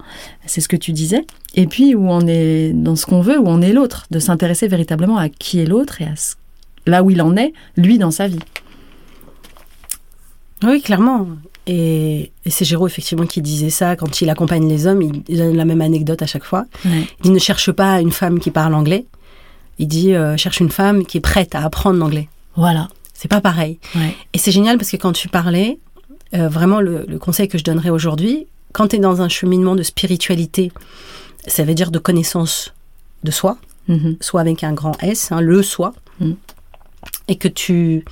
C'est 0.44 0.60
ce 0.60 0.68
que 0.68 0.76
tu 0.76 0.92
disais 0.92 1.24
et 1.54 1.66
puis 1.66 1.94
où 1.94 2.08
on 2.08 2.26
est 2.26 2.72
dans 2.72 2.96
ce 2.96 3.06
qu'on 3.06 3.20
veut, 3.20 3.38
où 3.38 3.46
on 3.46 3.60
est 3.60 3.72
l'autre, 3.72 4.06
de 4.10 4.18
s'intéresser 4.18 4.68
véritablement 4.68 5.18
à 5.18 5.28
qui 5.28 5.60
est 5.60 5.66
l'autre 5.66 6.00
et 6.00 6.04
à 6.04 6.14
là 6.86 7.02
où 7.02 7.10
il 7.10 7.22
en 7.22 7.36
est, 7.36 7.52
lui, 7.76 7.98
dans 7.98 8.10
sa 8.10 8.26
vie. 8.26 8.40
Oui, 10.64 10.80
clairement. 10.80 11.28
Et, 11.66 12.32
c'est 12.46 12.64
Géraud, 12.64 12.86
effectivement, 12.86 13.26
qui 13.26 13.40
disait 13.40 13.70
ça 13.70 13.96
quand 13.96 14.20
il 14.20 14.30
accompagne 14.30 14.68
les 14.68 14.86
hommes. 14.86 15.02
Il, 15.02 15.36
donne 15.36 15.56
la 15.56 15.64
même 15.64 15.80
anecdote 15.80 16.22
à 16.22 16.26
chaque 16.26 16.44
fois. 16.44 16.66
Il 17.24 17.32
ne 17.32 17.38
cherche 17.38 17.70
pas 17.72 18.00
une 18.00 18.12
femme 18.12 18.40
qui 18.40 18.50
parle 18.50 18.74
anglais. 18.74 19.06
Il 19.78 19.88
dit 19.88 20.14
euh, 20.14 20.36
cherche 20.36 20.60
une 20.60 20.70
femme 20.70 21.04
qui 21.04 21.18
est 21.18 21.22
prête 21.22 21.54
à 21.54 21.64
apprendre 21.64 21.98
l'anglais. 21.98 22.28
Voilà. 22.56 22.88
C'est 23.14 23.28
pas 23.28 23.40
pareil. 23.40 23.78
Et 24.32 24.38
c'est 24.38 24.50
génial 24.50 24.78
parce 24.78 24.90
que 24.90 24.96
quand 24.96 25.12
tu 25.12 25.28
parlais, 25.28 25.78
euh, 26.34 26.48
vraiment, 26.48 26.80
le, 26.80 27.04
le, 27.06 27.18
conseil 27.18 27.46
que 27.46 27.56
je 27.56 27.64
donnerais 27.64 27.90
aujourd'hui, 27.90 28.46
quand 28.72 28.88
tu 28.88 28.96
es 28.96 28.98
dans 28.98 29.22
un 29.22 29.28
cheminement 29.28 29.76
de 29.76 29.82
spiritualité, 29.82 30.72
ça 31.46 31.64
veut 31.64 31.74
dire 31.74 31.90
de 31.90 31.98
connaissance 31.98 32.72
de 33.24 33.30
soi, 33.30 33.56
mhm. 33.88 34.16
soit 34.20 34.40
avec 34.40 34.64
un 34.64 34.72
grand 34.72 35.00
S, 35.02 35.32
hein, 35.32 35.40
le 35.40 35.62
soi, 35.62 35.94
mhm. 36.20 36.36
et 37.28 37.36
que 37.36 37.48
tu... 37.48 38.04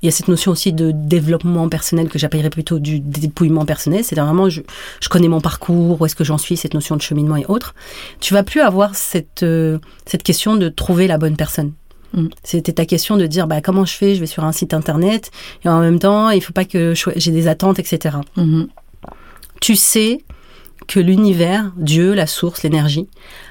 Il 0.00 0.06
y 0.06 0.08
a 0.08 0.10
cette 0.10 0.26
notion 0.26 0.50
aussi 0.50 0.72
de 0.72 0.90
développement 0.92 1.68
personnel 1.68 2.08
que 2.08 2.18
j'appellerais 2.18 2.50
plutôt 2.50 2.80
du 2.80 2.98
dépouillement 2.98 3.64
personnel. 3.64 4.02
C'est 4.02 4.16
vraiment, 4.16 4.48
je, 4.48 4.60
je, 5.00 5.08
connais 5.08 5.28
mon 5.28 5.40
parcours, 5.40 6.00
où 6.00 6.06
est-ce 6.06 6.16
que 6.16 6.24
j'en 6.24 6.38
suis, 6.38 6.56
cette 6.56 6.74
notion 6.74 6.96
de 6.96 7.02
cheminement 7.02 7.36
et 7.36 7.46
autres. 7.46 7.76
Tu 8.18 8.34
vas 8.34 8.42
plus 8.42 8.62
avoir 8.62 8.96
cette, 8.96 9.44
euh, 9.44 9.78
cette 10.04 10.24
question 10.24 10.56
de 10.56 10.68
trouver 10.68 11.06
la 11.06 11.18
bonne 11.18 11.36
personne. 11.36 11.72
Mhm. 12.14 12.30
C'était 12.42 12.72
ta 12.72 12.84
question 12.84 13.16
de 13.16 13.26
dire 13.26 13.46
bah, 13.46 13.60
comment 13.60 13.84
je 13.84 13.94
fais, 13.94 14.16
je 14.16 14.20
vais 14.20 14.26
sur 14.26 14.44
un 14.44 14.50
site 14.50 14.74
internet 14.74 15.30
et 15.64 15.68
en 15.68 15.78
même 15.78 16.00
temps 16.00 16.30
il 16.30 16.42
faut 16.42 16.52
pas 16.52 16.64
que 16.64 16.94
j'ai 17.14 17.30
des 17.30 17.46
attentes, 17.46 17.78
etc. 17.78 18.16
Tu 19.60 19.76
sais 19.76 20.18
que 20.92 21.00
l'univers, 21.00 21.72
Dieu, 21.78 22.12
la 22.12 22.26
source, 22.26 22.62
l'énergie, 22.62 23.08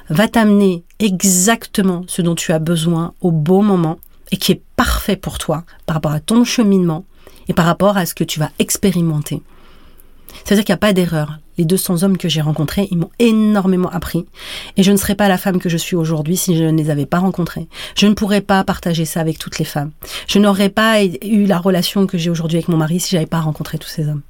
va 0.10 0.27
t'amener 0.27 0.84
exactement 0.99 2.04
ce 2.06 2.21
dont 2.21 2.36
tu 2.36 2.51
as 2.51 2.60
besoin 2.60 3.15
au 3.19 3.32
bon 3.32 3.63
moment 3.63 3.97
et 4.32 4.38
qui 4.38 4.51
est 4.51 4.62
parfait 4.75 5.15
pour 5.15 5.39
toi 5.39 5.63
par 5.88 5.95
rapport 5.95 6.12
à 6.12 6.19
ton 6.19 6.43
cheminement 6.43 7.04
et 7.47 7.54
par 7.54 7.65
rapport 7.65 7.97
à 7.97 8.06
ce 8.06 8.13
que 8.13 8.23
tu 8.23 8.39
vas 8.39 8.51
expérimenter. 8.60 9.41
C'est-à-dire 10.43 10.65
qu'il 10.65 10.73
n'y 10.73 10.77
a 10.77 10.86
pas 10.86 10.93
d'erreur. 10.93 11.39
Les 11.58 11.65
200 11.65 12.04
hommes 12.04 12.17
que 12.19 12.30
j'ai 12.30 12.41
rencontrés, 12.41 12.88
ils 12.91 12.97
m'ont 12.99 13.10
énormément 13.17 13.89
appris. 13.89 14.27
Et 14.77 14.84
je 14.84 14.91
ne 14.91 14.97
serais 14.97 15.15
pas 15.15 15.27
la 15.27 15.39
femme 15.39 15.60
que 15.60 15.67
je 15.67 15.77
suis 15.77 15.95
aujourd'hui 15.95 16.38
si 16.38 16.56
je 16.56 16.65
ne 16.65 16.77
les 16.77 16.91
avais 16.91 17.08
pas 17.08 17.17
rencontrés. 17.17 17.67
Je 17.97 18.06
ne 18.06 18.13
pourrais 18.13 18.41
pas 18.41 18.63
partager 18.63 19.06
ça 19.06 19.19
avec 19.19 19.39
toutes 19.39 19.58
les 19.58 19.65
femmes. 19.65 19.93
Je 20.27 20.38
n'aurais 20.38 20.69
pas 20.69 21.04
eu 21.04 21.45
la 21.47 21.58
relation 21.58 22.06
que 22.06 22.19
j'ai 22.19 22.30
aujourd'hui 22.30 22.58
avec 22.58 22.67
mon 22.67 22.77
mari 22.77 22.99
si 22.99 23.10
j'avais 23.10 23.25
pas 23.25 23.41
rencontré 23.41 23.80
tous 23.80 23.89
ces 23.89 24.08
hommes. 24.08 24.21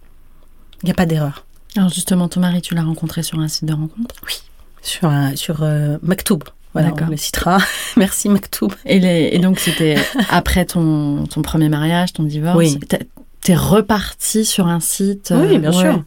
Il 0.82 0.86
n'y 0.86 0.92
a 0.92 0.96
pas 0.96 1.06
d'erreur. 1.06 1.46
Alors 1.76 1.90
justement, 1.90 2.28
ton 2.28 2.40
mari, 2.40 2.62
tu 2.62 2.76
l'as 2.76 2.84
rencontré 2.84 3.24
sur 3.24 3.40
un 3.40 3.48
site 3.48 3.66
de 3.66 3.74
rencontre? 3.74 4.16
Oui, 4.26 4.42
sur, 4.82 5.08
un, 5.08 5.36
sur 5.36 5.64
euh, 5.64 5.98
Maktoub. 6.02 6.44
Voilà, 6.74 6.94
on 7.02 7.10
le 7.10 7.18
citera. 7.18 7.58
Merci 7.98 8.30
Maktoub. 8.30 8.72
Et, 8.86 9.36
et 9.36 9.40
donc 9.40 9.60
c'était 9.60 9.96
après 10.30 10.66
ton, 10.66 11.26
ton 11.26 11.42
premier 11.42 11.70
mariage, 11.70 12.14
ton 12.14 12.24
divorce? 12.24 12.58
Oui. 12.58 12.80
T'es 13.42 13.56
reparti 13.56 14.46
sur 14.46 14.68
un 14.68 14.80
site 14.80 15.34
Oui, 15.36 15.58
bien 15.58 15.72
euh, 15.72 15.74
sûr. 15.74 16.04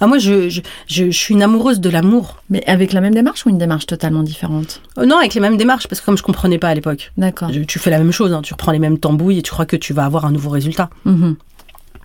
Ah, 0.00 0.06
moi, 0.06 0.18
je, 0.18 0.50
je, 0.50 0.60
je, 0.86 1.10
suis 1.10 1.32
une 1.32 1.42
amoureuse 1.42 1.80
de 1.80 1.88
l'amour. 1.88 2.42
Mais 2.50 2.62
avec 2.66 2.92
la 2.92 3.00
même 3.00 3.14
démarche 3.14 3.46
ou 3.46 3.48
une 3.48 3.56
démarche 3.56 3.86
totalement 3.86 4.22
différente? 4.22 4.82
Euh, 4.98 5.06
Non, 5.06 5.16
avec 5.16 5.32
les 5.32 5.40
mêmes 5.40 5.56
démarches, 5.56 5.88
parce 5.88 6.02
que 6.02 6.06
comme 6.06 6.18
je 6.18 6.22
comprenais 6.22 6.58
pas 6.58 6.68
à 6.68 6.74
l'époque. 6.74 7.10
D'accord. 7.16 7.50
Tu 7.66 7.78
fais 7.78 7.88
la 7.88 7.96
même 7.96 8.12
chose, 8.12 8.34
hein. 8.34 8.42
tu 8.42 8.52
reprends 8.52 8.72
les 8.72 8.78
mêmes 8.78 8.98
tambouilles 8.98 9.38
et 9.38 9.42
tu 9.42 9.50
crois 9.50 9.64
que 9.64 9.76
tu 9.76 9.94
vas 9.94 10.04
avoir 10.04 10.26
un 10.26 10.30
nouveau 10.30 10.50
résultat. 10.50 10.90
Mm 11.06 11.32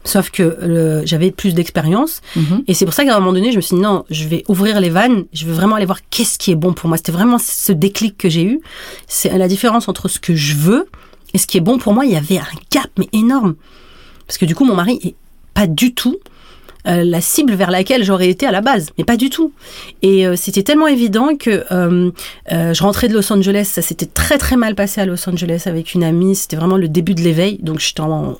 Sauf 0.03 0.31
que 0.31 1.03
j'avais 1.05 1.31
plus 1.31 1.53
d'expérience. 1.53 2.21
Mhm. 2.35 2.63
Et 2.67 2.73
c'est 2.73 2.85
pour 2.85 2.93
ça 2.93 3.03
qu'à 3.03 3.15
un 3.15 3.19
moment 3.19 3.33
donné, 3.33 3.51
je 3.51 3.57
me 3.57 3.61
suis 3.61 3.75
dit, 3.75 3.81
non, 3.81 4.05
je 4.09 4.27
vais 4.27 4.43
ouvrir 4.47 4.79
les 4.79 4.89
vannes, 4.89 5.25
je 5.33 5.45
vais 5.45 5.53
vraiment 5.53 5.75
aller 5.75 5.85
voir 5.85 5.99
qu'est-ce 6.09 6.39
qui 6.39 6.51
est 6.51 6.55
bon 6.55 6.73
pour 6.73 6.87
moi. 6.87 6.97
C'était 6.97 7.11
vraiment 7.11 7.37
ce 7.37 7.71
déclic 7.71 8.17
que 8.17 8.29
j'ai 8.29 8.43
eu. 8.43 8.61
C'est 9.07 9.37
la 9.37 9.47
différence 9.47 9.87
entre 9.87 10.07
ce 10.07 10.19
que 10.19 10.35
je 10.35 10.55
veux 10.55 10.87
et 11.33 11.37
ce 11.37 11.47
qui 11.47 11.57
est 11.57 11.61
bon 11.61 11.77
pour 11.77 11.93
moi. 11.93 12.05
Il 12.05 12.11
y 12.11 12.15
avait 12.15 12.37
un 12.37 12.47
gap, 12.71 12.89
mais 12.97 13.07
énorme. 13.13 13.55
Parce 14.25 14.37
que 14.37 14.45
du 14.45 14.55
coup, 14.55 14.65
mon 14.65 14.75
mari 14.75 14.99
est 15.03 15.15
pas 15.53 15.67
du 15.67 15.93
tout 15.93 16.17
euh, 16.87 17.03
la 17.03 17.19
cible 17.19 17.55
vers 17.55 17.71
laquelle 17.71 18.05
j'aurais 18.05 18.29
été 18.29 18.45
à 18.45 18.51
la 18.51 18.61
base, 18.61 18.91
mais 18.97 19.03
pas 19.03 19.17
du 19.17 19.29
tout. 19.29 19.51
Et 20.01 20.25
euh, 20.25 20.37
c'était 20.37 20.63
tellement 20.63 20.87
évident 20.87 21.35
que 21.35 21.65
euh, 21.71 22.11
je 22.49 22.83
rentrais 22.83 23.09
de 23.09 23.13
Los 23.13 23.33
Angeles, 23.33 23.65
ça 23.65 23.81
s'était 23.81 24.05
très 24.05 24.37
très 24.37 24.55
mal 24.55 24.75
passé 24.75 25.01
à 25.01 25.05
Los 25.05 25.27
Angeles 25.27 25.63
avec 25.65 25.93
une 25.93 26.05
amie, 26.05 26.35
c'était 26.35 26.55
vraiment 26.55 26.77
le 26.77 26.87
début 26.87 27.15
de 27.15 27.21
l'éveil, 27.21 27.59
donc 27.61 27.79
j'étais 27.79 27.99
en, 27.99 28.37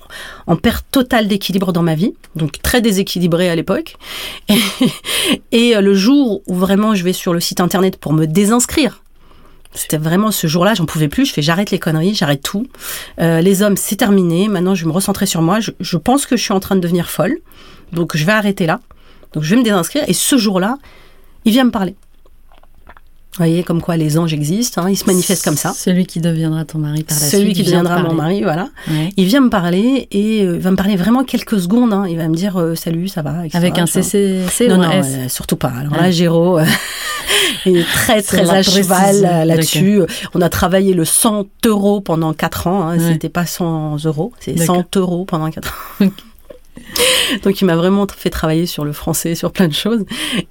perte 0.63 0.86
totale 0.89 1.28
d'équilibre 1.28 1.73
dans 1.73 1.84
ma 1.84 1.95
vie, 1.95 2.13
donc 2.38 2.62
très 2.62 2.80
déséquilibrée 2.80 3.49
à 3.49 3.56
l'époque. 3.56 3.97
Et, 5.52 5.75
le 5.75 5.93
jour 5.93 6.41
où 6.47 6.56
vraiment 6.56 6.95
je 6.95 7.04
vais 7.04 7.13
sur 7.13 7.34
le 7.34 7.39
site 7.39 7.60
internet 7.60 7.97
pour 7.97 8.13
me 8.13 8.25
désinscrire, 8.25 9.04
c'était 9.73 9.97
vraiment 9.97 10.32
ce 10.32 10.47
jour-là, 10.47 10.73
j'en 10.73 10.86
pouvais 10.86 11.08
plus. 11.08 11.25
Je 11.25 11.34
fais 11.34 11.41
j'arrête 11.41 11.71
les 11.71 11.80
conneries, 11.80 12.15
j'arrête 12.15 12.41
tout. 12.41 12.67
les 13.19 13.62
hommes, 13.62 13.78
c'est 13.78 13.97
terminé. 13.97 14.47
Maintenant, 14.47 14.73
je 14.75 14.84
vais 14.84 14.88
me 14.88 14.93
recentrer 14.93 15.28
sur 15.28 15.41
moi. 15.41 15.60
je, 15.60 15.97
pense 15.97 16.25
que 16.25 16.36
je 16.36 16.43
suis 16.43 16.54
en 16.54 16.60
train 16.60 16.75
de 16.75 16.82
devenir 16.82 17.10
folle. 17.10 17.38
Donc 17.91 18.15
je 18.17 18.25
vais 18.25 18.32
arrêter 18.32 18.65
là. 18.65 18.80
Donc 19.34 19.43
je 19.43 19.52
vais 19.52 19.58
me 19.58 19.63
désinscrire 19.63 20.04
et 20.08 20.13
ce 20.13 20.38
jour-là, 20.38 20.78
il 21.45 21.52
vient 21.52 21.63
me 21.65 21.71
parler. 21.71 21.95
Vous 23.34 23.45
voyez, 23.45 23.63
comme 23.63 23.80
quoi 23.82 23.95
les 23.95 24.17
anges 24.17 24.34
existent, 24.34 24.82
hein, 24.82 24.89
ils 24.89 24.97
se 24.97 25.06
manifestent 25.06 25.45
comme 25.45 25.56
ça. 25.56 25.71
Celui 25.73 26.06
qui 26.08 26.19
deviendra 26.19 26.65
ton 26.65 26.80
mari 26.80 27.04
par 27.04 27.15
la 27.17 27.21
suite. 27.25 27.39
Celui 27.39 27.54
qui 27.54 27.63
deviendra 27.63 28.02
mon 28.02 28.13
mari, 28.13 28.41
voilà. 28.41 28.69
Ouais. 28.89 29.12
Il 29.15 29.25
vient 29.25 29.39
me 29.39 29.49
parler 29.49 30.08
et 30.12 30.43
euh, 30.43 30.56
il 30.56 30.60
va 30.62 30.71
me 30.71 30.75
parler 30.75 30.97
vraiment 30.97 31.23
quelques 31.23 31.60
secondes. 31.60 31.93
hein. 31.93 32.06
Il 32.10 32.17
va 32.17 32.28
me 32.28 32.36
dire 32.36 32.58
euh, 32.60 32.75
salut, 32.75 33.08
ça 33.08 33.21
va 33.21 33.45
etc., 33.45 33.58
Avec 33.58 33.78
un. 33.78 33.86
CCC 33.86 34.67
Non, 34.67 34.75
ou 34.75 34.78
non, 34.80 34.84
un 34.89 34.91
S 34.91 35.08
euh, 35.10 35.30
surtout 35.30 35.56
pas. 35.56 35.69
Alors 35.69 35.95
là, 35.95 36.12
Géraud 36.12 36.60
il 37.65 37.78
est 37.78 37.84
très, 37.84 38.21
très 38.23 38.49
à 38.49 38.62
cheval 38.63 39.21
là-dessus. 39.47 40.02
On 40.34 40.41
a 40.41 40.49
travaillé 40.49 40.93
le 40.93 41.06
100 41.06 41.45
euros 41.67 42.02
pendant 42.02 42.34
4 42.34 42.67
ans. 42.67 42.89
Hein. 42.89 42.97
Ouais. 42.97 43.12
C'était 43.13 43.30
pas 43.30 43.45
100 43.45 44.04
euros, 44.06 44.34
c'est 44.39 44.54
D'accord. 44.54 44.84
100 44.93 44.99
euros 44.99 45.25
pendant 45.25 45.49
4 45.49 45.67
ans. 46.02 46.08
Donc 47.43 47.62
il 47.62 47.65
m'a 47.65 47.75
vraiment 47.75 48.08
fait 48.08 48.30
travailler 48.30 48.65
sur 48.65 48.86
le 48.86 48.93
français, 48.93 49.36
sur 49.36 49.52
plein 49.52 49.67
de 49.67 49.73
choses. 49.73 50.06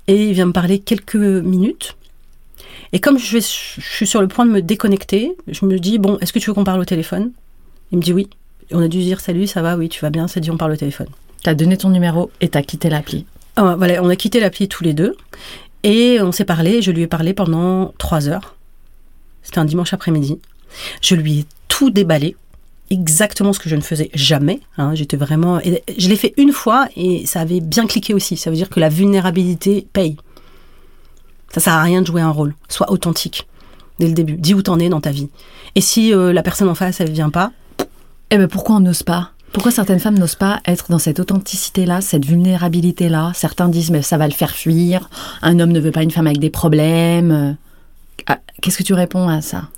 Et 0.06 0.28
il 0.28 0.32
vient 0.32 0.46
me 0.46 0.52
parler 0.52 0.78
quelques 0.78 1.16
minutes. 1.16 1.96
Et 2.92 3.00
comme 3.00 3.18
je, 3.18 3.32
vais, 3.32 3.40
je 3.40 3.80
suis 3.80 4.06
sur 4.06 4.20
le 4.20 4.28
point 4.28 4.46
de 4.46 4.50
me 4.50 4.62
déconnecter, 4.62 5.36
je 5.46 5.66
me 5.66 5.78
dis, 5.78 5.98
bon, 5.98 6.18
est-ce 6.20 6.32
que 6.32 6.38
tu 6.38 6.48
veux 6.48 6.54
qu'on 6.54 6.64
parle 6.64 6.80
au 6.80 6.86
téléphone? 6.86 7.32
Il 7.92 7.98
me 7.98 8.02
dit 8.02 8.12
oui. 8.12 8.28
Et 8.70 8.74
on 8.74 8.80
a 8.80 8.88
dû 8.88 8.98
dire, 8.98 9.20
salut, 9.20 9.46
ça 9.46 9.62
va, 9.62 9.76
oui, 9.76 9.88
tu 9.88 10.00
vas 10.00 10.10
bien, 10.10 10.28
c'est 10.28 10.40
dit, 10.40 10.50
on 10.50 10.56
parle 10.56 10.72
au 10.72 10.76
téléphone. 10.76 11.08
T'as 11.42 11.54
donné 11.54 11.76
ton 11.76 11.90
numéro 11.90 12.30
et 12.40 12.48
t'as 12.48 12.62
quitté 12.62 12.88
l'appli. 12.88 13.26
Ah, 13.56 13.74
voilà, 13.76 14.02
on 14.02 14.08
a 14.08 14.16
quitté 14.16 14.40
l'appli 14.40 14.68
tous 14.68 14.84
les 14.84 14.94
deux 14.94 15.16
et 15.82 16.20
on 16.20 16.32
s'est 16.32 16.44
parlé. 16.44 16.82
Je 16.82 16.90
lui 16.90 17.02
ai 17.02 17.06
parlé 17.06 17.34
pendant 17.34 17.92
trois 17.98 18.28
heures. 18.28 18.56
C'était 19.42 19.58
un 19.58 19.64
dimanche 19.64 19.92
après-midi. 19.92 20.38
Je 21.00 21.14
lui 21.14 21.40
ai 21.40 21.44
tout 21.68 21.90
déballé, 21.90 22.36
exactement 22.90 23.52
ce 23.52 23.58
que 23.58 23.68
je 23.68 23.76
ne 23.76 23.80
faisais 23.80 24.10
jamais. 24.14 24.60
hein. 24.76 24.94
J'étais 24.94 25.16
vraiment. 25.16 25.60
je 25.96 26.08
l'ai 26.08 26.16
fait 26.16 26.34
une 26.36 26.52
fois 26.52 26.88
et 26.96 27.26
ça 27.26 27.40
avait 27.40 27.60
bien 27.60 27.86
cliqué 27.86 28.14
aussi. 28.14 28.36
Ça 28.36 28.50
veut 28.50 28.56
dire 28.56 28.68
que 28.70 28.80
la 28.80 28.88
vulnérabilité 28.88 29.86
paye. 29.92 30.16
Ça 31.52 31.60
sert 31.60 31.72
à 31.72 31.82
rien 31.82 32.02
de 32.02 32.06
jouer 32.06 32.20
un 32.20 32.30
rôle. 32.30 32.54
Sois 32.68 32.90
authentique 32.90 33.46
dès 33.98 34.06
le 34.06 34.12
début. 34.14 34.36
Dis 34.36 34.54
où 34.54 34.62
t'en 34.62 34.78
es 34.78 34.88
dans 34.88 35.00
ta 35.00 35.10
vie. 35.10 35.28
Et 35.74 35.80
si 35.80 36.12
euh, 36.14 36.32
la 36.32 36.42
personne 36.42 36.68
en 36.68 36.74
face 36.74 37.00
elle 37.00 37.10
vient 37.10 37.30
pas, 37.30 37.52
Eh 38.30 38.36
ben 38.38 38.48
pourquoi 38.48 38.76
on 38.76 38.80
n'ose 38.80 39.02
pas? 39.02 39.32
Pourquoi 39.52 39.72
certaines 39.72 39.98
femmes 39.98 40.18
n'osent 40.18 40.34
pas 40.34 40.60
être 40.66 40.90
dans 40.90 40.98
cette 40.98 41.20
authenticité-là, 41.20 42.02
cette 42.02 42.26
vulnérabilité-là? 42.26 43.32
Certains 43.34 43.68
disent 43.70 43.90
mais 43.90 44.02
ça 44.02 44.18
va 44.18 44.26
le 44.28 44.34
faire 44.34 44.50
fuir. 44.54 45.08
Un 45.40 45.58
homme 45.58 45.72
ne 45.72 45.80
veut 45.80 45.90
pas 45.90 46.02
une 46.02 46.10
femme 46.10 46.26
avec 46.26 46.38
des 46.38 46.50
problèmes. 46.50 47.56
Ah, 48.26 48.38
Qu'est-ce 48.60 48.76
que 48.78 48.82
tu 48.82 48.92
réponds 48.94 49.28
à 49.28 49.40
ça? 49.40 49.68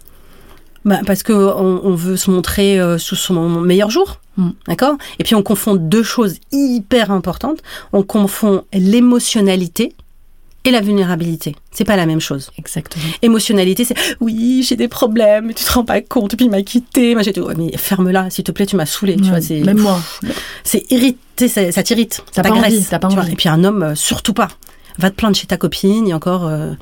Bah, 0.85 1.01
parce 1.07 1.23
que 1.23 1.33
on, 1.33 1.81
on 1.85 1.95
veut 1.95 2.16
se 2.16 2.31
montrer 2.31 2.81
euh, 2.81 2.97
sous 2.99 3.16
son 3.16 3.49
meilleur 3.61 3.90
jour, 3.90 4.19
Mm. 4.37 4.51
d'accord? 4.69 4.97
Et 5.19 5.25
puis 5.25 5.35
on 5.35 5.43
confond 5.43 5.75
deux 5.75 6.03
choses 6.03 6.37
hyper 6.53 7.11
importantes. 7.11 7.59
On 7.93 8.03
confond 8.03 8.64
l'émotionnalité 8.73 9.93
et 10.64 10.71
la 10.71 10.81
vulnérabilité. 10.81 11.57
C'est 11.73 11.85
pas 11.85 11.97
la 11.97 12.07
même 12.07 12.21
chose. 12.21 12.51
Exactement. 12.59 13.05
Émotionnalité, 13.23 13.85
c'est 13.85 13.95
oui, 14.21 14.64
j'ai 14.66 14.77
des 14.77 14.88
problèmes, 14.88 15.53
tu 15.55 15.64
te 15.64 15.73
rends 15.73 15.85
pas 15.85 16.01
compte, 16.03 16.37
puis 16.37 16.47
il 16.47 16.51
m'a 16.51 16.62
quitté. 16.62 17.14
Moi, 17.14 17.23
j'étais, 17.23 17.40
ouais, 17.40 17.55
mais 17.57 17.77
ferme-la, 17.77 18.29
s'il 18.31 18.45
te 18.45 18.53
plaît, 18.53 18.66
tu 18.66 18.77
m'as 18.77 18.87
saoulé. 18.87 19.16
tu 19.16 19.25
vois, 19.31 19.40
c'est 19.40 19.61
Même 19.61 19.79
moi. 19.79 19.99
c'est 20.62 20.85
irrité, 20.93 21.49
ça, 21.49 21.83
t'irrite, 21.83 22.23
ça 22.33 22.43
t'agresse. 22.43 22.90
Et 23.31 23.37
puis 23.37 23.49
un 23.49 23.64
homme, 23.64 23.83
euh, 23.83 23.95
surtout 23.95 24.35
pas. 24.35 24.49
Va 25.01 25.11
te 25.11 25.15
plaindre 25.17 25.35
chez 25.35 25.47
ta 25.47 25.57
copine, 25.57 26.07
et 26.07 26.13
encore, 26.13 26.47
euh, 26.47 26.73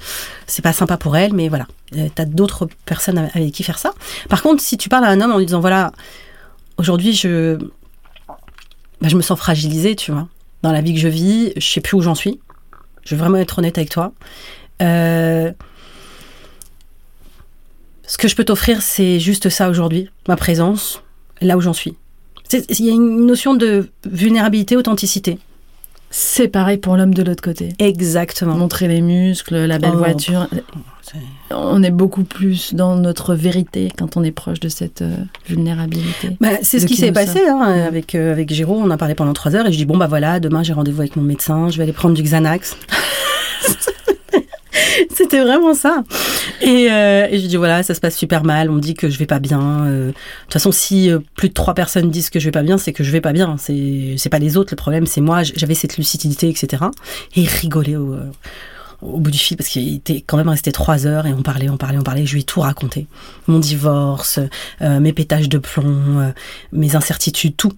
c'est 0.48 0.62
pas 0.62 0.72
sympa 0.72 0.96
pour 0.96 1.16
elle, 1.16 1.32
mais 1.32 1.48
voilà. 1.48 1.68
Euh, 1.96 2.08
T'as 2.12 2.24
d'autres 2.24 2.68
personnes 2.84 3.30
avec 3.32 3.52
qui 3.52 3.62
faire 3.62 3.78
ça. 3.78 3.92
Par 4.28 4.42
contre, 4.42 4.60
si 4.60 4.76
tu 4.76 4.88
parles 4.88 5.04
à 5.04 5.08
un 5.08 5.20
homme 5.20 5.30
en 5.30 5.38
lui 5.38 5.46
disant, 5.46 5.60
voilà, 5.60 5.92
aujourd'hui, 6.78 7.12
je, 7.12 7.56
bah, 9.00 9.06
je 9.06 9.16
me 9.16 9.22
sens 9.22 9.38
fragilisée, 9.38 9.94
tu 9.94 10.10
vois, 10.10 10.26
dans 10.62 10.72
la 10.72 10.80
vie 10.80 10.94
que 10.94 11.00
je 11.00 11.06
vis, 11.06 11.52
je 11.56 11.66
sais 11.66 11.80
plus 11.80 11.96
où 11.96 12.00
j'en 12.00 12.16
suis. 12.16 12.40
Je 13.04 13.14
vais 13.14 13.20
vraiment 13.20 13.38
être 13.38 13.58
honnête 13.58 13.78
avec 13.78 13.90
toi. 13.90 14.12
Euh, 14.82 15.52
ce 18.06 18.18
que 18.18 18.26
je 18.26 18.34
peux 18.34 18.44
t'offrir, 18.44 18.82
c'est 18.82 19.20
juste 19.20 19.48
ça 19.48 19.68
aujourd'hui, 19.68 20.10
ma 20.26 20.36
présence, 20.36 21.02
là 21.40 21.56
où 21.56 21.60
j'en 21.60 21.72
suis. 21.72 21.94
Il 22.52 22.84
y 22.84 22.90
a 22.90 22.92
une 22.92 23.26
notion 23.26 23.54
de 23.54 23.90
vulnérabilité, 24.04 24.76
authenticité. 24.76 25.38
C'est 26.10 26.48
pareil 26.48 26.78
pour 26.78 26.96
l'homme 26.96 27.12
de 27.14 27.22
l'autre 27.22 27.42
côté. 27.42 27.70
Exactement. 27.78 28.54
Montrer 28.54 28.88
les 28.88 29.00
muscles, 29.02 29.56
la 29.56 29.78
belle 29.78 29.92
Oh. 29.94 29.98
voiture. 29.98 30.48
On 31.50 31.82
est 31.82 31.90
beaucoup 31.90 32.24
plus 32.24 32.74
dans 32.74 32.96
notre 32.96 33.34
vérité 33.34 33.90
quand 33.96 34.16
on 34.18 34.22
est 34.24 34.30
proche 34.30 34.60
de 34.60 34.68
cette 34.68 35.00
euh, 35.02 35.14
vulnérabilité. 35.48 36.36
Bah, 36.40 36.48
c'est 36.62 36.78
ce 36.80 36.86
qui 36.86 36.94
qui 36.94 37.00
s'est 37.00 37.12
passé 37.12 37.40
hein, 37.48 37.60
avec, 37.86 38.14
euh, 38.14 38.30
avec 38.32 38.52
Géraud. 38.52 38.78
On 38.82 38.90
a 38.90 38.96
parlé 38.98 39.14
pendant 39.14 39.32
trois 39.32 39.54
heures 39.56 39.66
et 39.66 39.72
je 39.72 39.78
dis 39.78 39.86
bon 39.86 39.96
bah 39.96 40.06
voilà, 40.06 40.38
demain 40.40 40.62
j'ai 40.62 40.74
rendez-vous 40.74 41.00
avec 41.00 41.16
mon 41.16 41.22
médecin, 41.22 41.70
je 41.70 41.78
vais 41.78 41.84
aller 41.84 41.92
prendre 41.94 42.14
du 42.14 42.22
Xanax. 42.22 42.76
C'était 45.14 45.40
vraiment 45.40 45.74
ça. 45.74 46.04
Et, 46.60 46.88
euh, 46.90 47.26
et 47.30 47.38
je 47.38 47.46
dis 47.46 47.56
voilà, 47.56 47.82
ça 47.82 47.94
se 47.94 48.00
passe 48.00 48.16
super 48.16 48.44
mal. 48.44 48.70
On 48.70 48.76
dit 48.78 48.94
que 48.94 49.08
je 49.08 49.18
vais 49.18 49.26
pas 49.26 49.38
bien. 49.38 49.86
euh. 49.86 50.06
de 50.08 50.12
toute 50.12 50.52
façon, 50.52 50.72
si 50.72 51.10
euh, 51.10 51.18
plus 51.36 51.48
de 51.48 51.54
trois 51.54 51.74
personnes 51.74 52.10
disent 52.10 52.30
que 52.30 52.40
je 52.40 52.44
vais 52.46 52.50
pas 52.50 52.62
bien, 52.62 52.78
c'est 52.78 52.92
que 52.92 53.04
je 53.04 53.10
vais 53.10 53.20
pas 53.20 53.32
bien. 53.32 53.56
C'est 53.58 54.14
c'est 54.18 54.28
pas 54.30 54.38
les 54.38 54.56
autres. 54.56 54.72
Le 54.72 54.76
problème, 54.76 55.06
c'est 55.06 55.20
moi. 55.20 55.42
J'avais 55.42 55.74
cette 55.74 55.96
lucidité, 55.96 56.48
etc. 56.48 56.84
Et 57.36 57.42
il 57.42 57.48
rigolait 57.48 57.96
au, 57.96 58.14
euh, 58.14 58.30
au 59.02 59.18
bout 59.18 59.30
du 59.30 59.38
fil 59.38 59.56
parce 59.56 59.68
qu'il 59.68 59.94
était 59.94 60.22
quand 60.26 60.36
même 60.36 60.48
resté 60.48 60.72
trois 60.72 61.06
heures 61.06 61.26
et 61.26 61.32
on 61.32 61.42
parlait, 61.42 61.68
on 61.68 61.76
parlait, 61.76 61.98
on 61.98 62.02
parlait. 62.02 62.26
Je 62.26 62.34
lui 62.34 62.40
ai 62.40 62.44
tout 62.44 62.60
raconté. 62.60 63.06
Mon 63.46 63.58
divorce, 63.58 64.40
euh, 64.82 65.00
mes 65.00 65.12
pétages 65.12 65.48
de 65.48 65.58
plomb, 65.58 66.18
euh, 66.18 66.30
mes 66.72 66.96
incertitudes, 66.96 67.56
tout. 67.56 67.72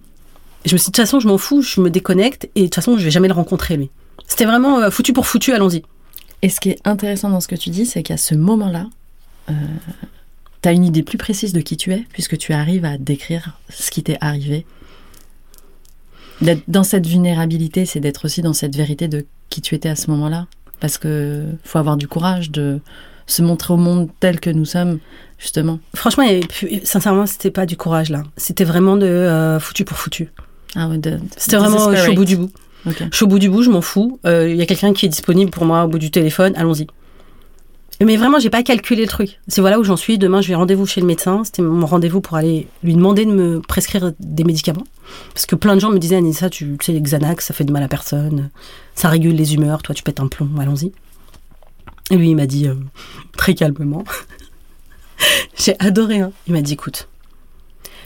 Je 0.65 0.73
me 0.73 0.77
suis 0.77 0.85
dit, 0.85 0.91
de 0.91 0.95
toute 0.95 1.05
façon, 1.05 1.19
je 1.19 1.27
m'en 1.27 1.37
fous, 1.39 1.61
je 1.61 1.81
me 1.81 1.89
déconnecte 1.89 2.49
et 2.55 2.61
de 2.61 2.65
toute 2.65 2.75
façon, 2.75 2.97
je 2.97 3.03
vais 3.03 3.11
jamais 3.11 3.27
le 3.27 3.33
rencontrer, 3.33 3.77
lui. 3.77 3.89
C'était 4.27 4.45
vraiment 4.45 4.89
foutu 4.91 5.11
pour 5.11 5.25
foutu, 5.27 5.53
allons-y. 5.53 5.81
Et 6.41 6.49
ce 6.49 6.59
qui 6.59 6.69
est 6.69 6.79
intéressant 6.85 7.29
dans 7.29 7.39
ce 7.41 7.47
que 7.47 7.55
tu 7.55 7.69
dis, 7.69 7.85
c'est 7.85 8.03
qu'à 8.03 8.17
ce 8.17 8.33
moment-là, 8.35 8.87
euh, 9.49 9.53
tu 10.61 10.69
as 10.69 10.71
une 10.71 10.83
idée 10.85 11.03
plus 11.03 11.17
précise 11.17 11.53
de 11.53 11.61
qui 11.61 11.77
tu 11.77 11.91
es, 11.93 12.05
puisque 12.13 12.37
tu 12.37 12.53
arrives 12.53 12.85
à 12.85 12.97
décrire 12.97 13.59
ce 13.69 13.91
qui 13.91 14.03
t'est 14.03 14.17
arrivé. 14.21 14.65
D'être 16.41 16.63
dans 16.67 16.83
cette 16.83 17.05
vulnérabilité, 17.05 17.85
c'est 17.85 17.99
d'être 17.99 18.25
aussi 18.25 18.41
dans 18.41 18.53
cette 18.53 18.75
vérité 18.75 19.07
de 19.07 19.25
qui 19.49 19.61
tu 19.61 19.75
étais 19.75 19.89
à 19.89 19.95
ce 19.95 20.09
moment-là. 20.11 20.47
Parce 20.79 20.97
que 20.97 21.45
faut 21.63 21.77
avoir 21.77 21.97
du 21.97 22.07
courage 22.07 22.49
de 22.49 22.79
se 23.27 23.43
montrer 23.43 23.73
au 23.73 23.77
monde 23.77 24.09
tel 24.19 24.39
que 24.39 24.49
nous 24.49 24.65
sommes, 24.65 24.97
justement. 25.37 25.79
Franchement, 25.93 26.23
avait 26.27 26.39
plus- 26.39 26.81
sincèrement, 26.83 27.27
c'était 27.27 27.51
pas 27.51 27.67
du 27.67 27.77
courage, 27.77 28.09
là. 28.09 28.23
C'était 28.35 28.63
vraiment 28.63 28.97
de 28.97 29.05
euh, 29.05 29.59
foutu 29.59 29.85
pour 29.85 29.97
foutu. 29.97 30.29
Ah 30.75 30.87
ouais, 30.87 30.99
C'était 31.37 31.57
vraiment, 31.57 31.89
euh, 31.89 31.95
je 31.95 32.01
suis 32.01 32.11
au 32.11 32.15
bout 32.15 32.25
du 32.25 32.37
bout. 32.37 32.49
Je 32.85 33.15
suis 33.15 33.25
au 33.25 33.27
bout 33.27 33.39
du 33.39 33.49
bout, 33.49 33.63
je 33.63 33.69
m'en 33.69 33.81
fous. 33.81 34.19
Euh, 34.25 34.49
Il 34.49 34.55
y 34.55 34.61
a 34.61 34.65
quelqu'un 34.65 34.93
qui 34.93 35.05
est 35.05 35.09
disponible 35.09 35.51
pour 35.51 35.65
moi 35.65 35.83
au 35.83 35.87
bout 35.87 35.99
du 35.99 36.11
téléphone, 36.11 36.53
allons-y. 36.55 36.87
Mais 38.03 38.17
vraiment, 38.17 38.39
j'ai 38.39 38.49
pas 38.49 38.63
calculé 38.63 39.03
le 39.03 39.07
truc. 39.07 39.39
C'est 39.47 39.61
voilà 39.61 39.79
où 39.79 39.83
j'en 39.83 39.95
suis. 39.95 40.17
Demain, 40.17 40.41
je 40.41 40.47
vais 40.47 40.55
rendez-vous 40.55 40.87
chez 40.87 41.01
le 41.01 41.07
médecin. 41.07 41.43
C'était 41.43 41.61
mon 41.61 41.85
rendez-vous 41.85 42.19
pour 42.19 42.35
aller 42.35 42.67
lui 42.83 42.95
demander 42.95 43.25
de 43.25 43.31
me 43.31 43.59
prescrire 43.59 44.11
des 44.19 44.43
médicaments. 44.43 44.85
Parce 45.35 45.45
que 45.45 45.55
plein 45.55 45.75
de 45.75 45.81
gens 45.81 45.91
me 45.91 45.99
disaient, 45.99 46.15
Anissa, 46.15 46.49
tu 46.49 46.77
sais, 46.81 46.93
les 46.93 47.01
Xanax, 47.01 47.45
ça 47.45 47.53
fait 47.53 47.63
de 47.63 47.71
mal 47.71 47.83
à 47.83 47.87
personne. 47.87 48.49
Ça 48.95 49.07
régule 49.09 49.35
les 49.35 49.53
humeurs. 49.53 49.83
Toi, 49.83 49.93
tu 49.93 50.01
pètes 50.01 50.19
un 50.19 50.27
plomb. 50.27 50.49
Allons-y. 50.59 50.91
Et 52.09 52.15
lui, 52.15 52.31
il 52.31 52.35
m'a 52.35 52.47
dit, 52.47 52.67
euh, 52.67 52.73
très 53.37 53.53
calmement. 53.53 54.03
j'ai 55.55 55.75
adoré. 55.77 56.21
Hein. 56.21 56.31
Il 56.47 56.53
m'a 56.53 56.61
dit, 56.61 56.73
écoute, 56.73 57.07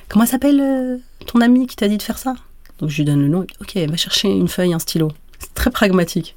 comment 0.10 0.26
s'appelle 0.26 0.60
euh, 0.60 0.98
ton 1.26 1.40
ami 1.40 1.68
qui 1.68 1.78
t'a 1.78 1.88
dit 1.88 1.98
de 1.98 2.04
faire 2.04 2.18
ça? 2.18 2.36
Donc, 2.80 2.90
je 2.90 2.98
lui 2.98 3.06
donne 3.06 3.22
le 3.22 3.28
nom. 3.28 3.46
Ok, 3.62 3.76
va 3.76 3.98
chercher 3.98 4.30
une 4.30 4.48
feuille, 4.48 4.74
un 4.74 4.80
stylo. 4.80 5.12
C'est 5.40 5.54
très 5.54 5.72
pragmatique. 5.72 6.36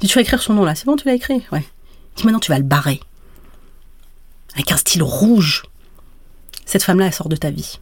Dit, 0.00 0.08
tu 0.08 0.14
vas 0.14 0.22
écrire 0.22 0.42
son 0.42 0.54
nom 0.54 0.64
là. 0.64 0.74
C'est 0.74 0.86
bon, 0.86 0.96
tu 0.96 1.06
l'as 1.06 1.14
écrit? 1.14 1.42
Ouais. 1.52 1.64
Il 2.16 2.16
dit, 2.16 2.24
maintenant, 2.24 2.40
tu 2.40 2.50
vas 2.50 2.58
le 2.58 2.64
barrer. 2.64 3.00
Avec 4.54 4.70
un 4.72 4.76
stylo 4.76 5.06
rouge. 5.06 5.62
Cette 6.66 6.82
femme-là, 6.82 7.06
elle 7.06 7.12
sort 7.12 7.28
de 7.28 7.36
ta 7.36 7.50
vie. 7.50 7.78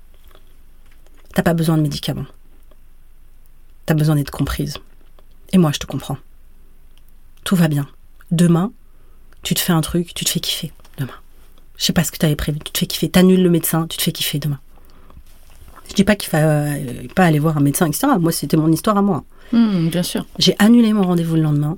T'as 1.34 1.42
pas 1.42 1.54
besoin 1.54 1.76
de 1.76 1.82
médicaments. 1.82 2.26
T'as 3.86 3.94
besoin 3.94 4.16
d'être 4.16 4.30
comprise. 4.30 4.78
Et 5.52 5.58
moi, 5.58 5.72
je 5.72 5.78
te 5.78 5.86
comprends. 5.86 6.18
Tout 7.44 7.56
va 7.56 7.68
bien. 7.68 7.88
Demain, 8.30 8.72
tu 9.42 9.54
te 9.54 9.60
fais 9.60 9.72
un 9.72 9.80
truc, 9.80 10.14
tu 10.14 10.24
te 10.24 10.30
fais 10.30 10.40
kiffer. 10.40 10.72
Demain. 10.98 11.14
Je 11.76 11.84
sais 11.84 11.92
pas 11.92 12.04
ce 12.04 12.12
que 12.12 12.18
tu 12.18 12.26
avais 12.26 12.36
prévu. 12.36 12.58
Tu 12.60 12.72
te 12.72 12.78
fais 12.78 12.86
kiffer. 12.86 13.10
T'annules 13.10 13.42
le 13.42 13.50
médecin, 13.50 13.86
tu 13.88 13.96
te 13.96 14.02
fais 14.02 14.12
kiffer 14.12 14.38
demain. 14.38 14.60
Je 15.92 15.96
dis 15.96 16.04
pas 16.04 16.16
qu'il 16.16 16.30
faut 16.30 16.38
euh, 16.38 16.74
pas 17.14 17.26
aller 17.26 17.38
voir 17.38 17.58
un 17.58 17.60
médecin, 17.60 17.86
etc. 17.86 18.06
Moi, 18.18 18.32
c'était 18.32 18.56
mon 18.56 18.72
histoire 18.72 18.96
à 18.96 19.02
moi. 19.02 19.24
Hmm, 19.52 19.88
bien 19.88 20.02
sûr. 20.02 20.24
J'ai 20.38 20.56
annulé 20.58 20.94
mon 20.94 21.02
rendez-vous 21.02 21.36
le 21.36 21.42
lendemain. 21.42 21.76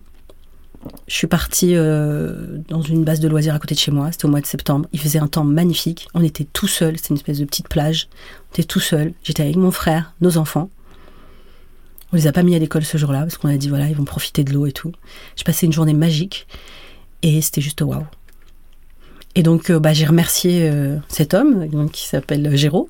Je 1.08 1.14
suis 1.16 1.26
partie 1.26 1.74
euh, 1.74 2.58
dans 2.68 2.80
une 2.80 3.02
base 3.02 3.18
de 3.18 3.26
loisirs 3.26 3.56
à 3.56 3.58
côté 3.58 3.74
de 3.74 3.80
chez 3.80 3.90
moi. 3.90 4.12
C'était 4.12 4.26
au 4.26 4.28
mois 4.28 4.40
de 4.40 4.46
septembre. 4.46 4.88
Il 4.92 5.00
faisait 5.00 5.18
un 5.18 5.26
temps 5.26 5.42
magnifique. 5.42 6.06
On 6.14 6.22
était 6.22 6.44
tout 6.44 6.68
seuls. 6.68 6.96
C'était 6.96 7.08
une 7.08 7.16
espèce 7.16 7.40
de 7.40 7.44
petite 7.44 7.68
plage. 7.68 8.06
On 8.50 8.54
était 8.54 8.62
tout 8.62 8.78
seuls. 8.78 9.14
J'étais 9.24 9.42
avec 9.42 9.56
mon 9.56 9.72
frère, 9.72 10.14
nos 10.20 10.38
enfants. 10.38 10.70
On 12.12 12.16
les 12.16 12.28
a 12.28 12.32
pas 12.32 12.44
mis 12.44 12.54
à 12.54 12.60
l'école 12.60 12.84
ce 12.84 12.96
jour-là 12.96 13.22
parce 13.22 13.36
qu'on 13.36 13.48
a 13.48 13.56
dit 13.56 13.68
voilà, 13.68 13.88
ils 13.88 13.96
vont 13.96 14.04
profiter 14.04 14.44
de 14.44 14.52
l'eau 14.52 14.66
et 14.66 14.72
tout. 14.72 14.92
J'ai 15.34 15.42
passé 15.42 15.66
une 15.66 15.72
journée 15.72 15.92
magique 15.92 16.46
et 17.22 17.42
c'était 17.42 17.62
juste 17.62 17.80
waouh. 17.80 18.06
Et 19.34 19.42
donc, 19.42 19.70
euh, 19.70 19.80
bah, 19.80 19.92
j'ai 19.92 20.06
remercié 20.06 20.70
euh, 20.70 20.98
cet 21.08 21.34
homme 21.34 21.66
donc, 21.66 21.90
qui 21.90 22.06
s'appelle 22.06 22.54
Géraud 22.56 22.86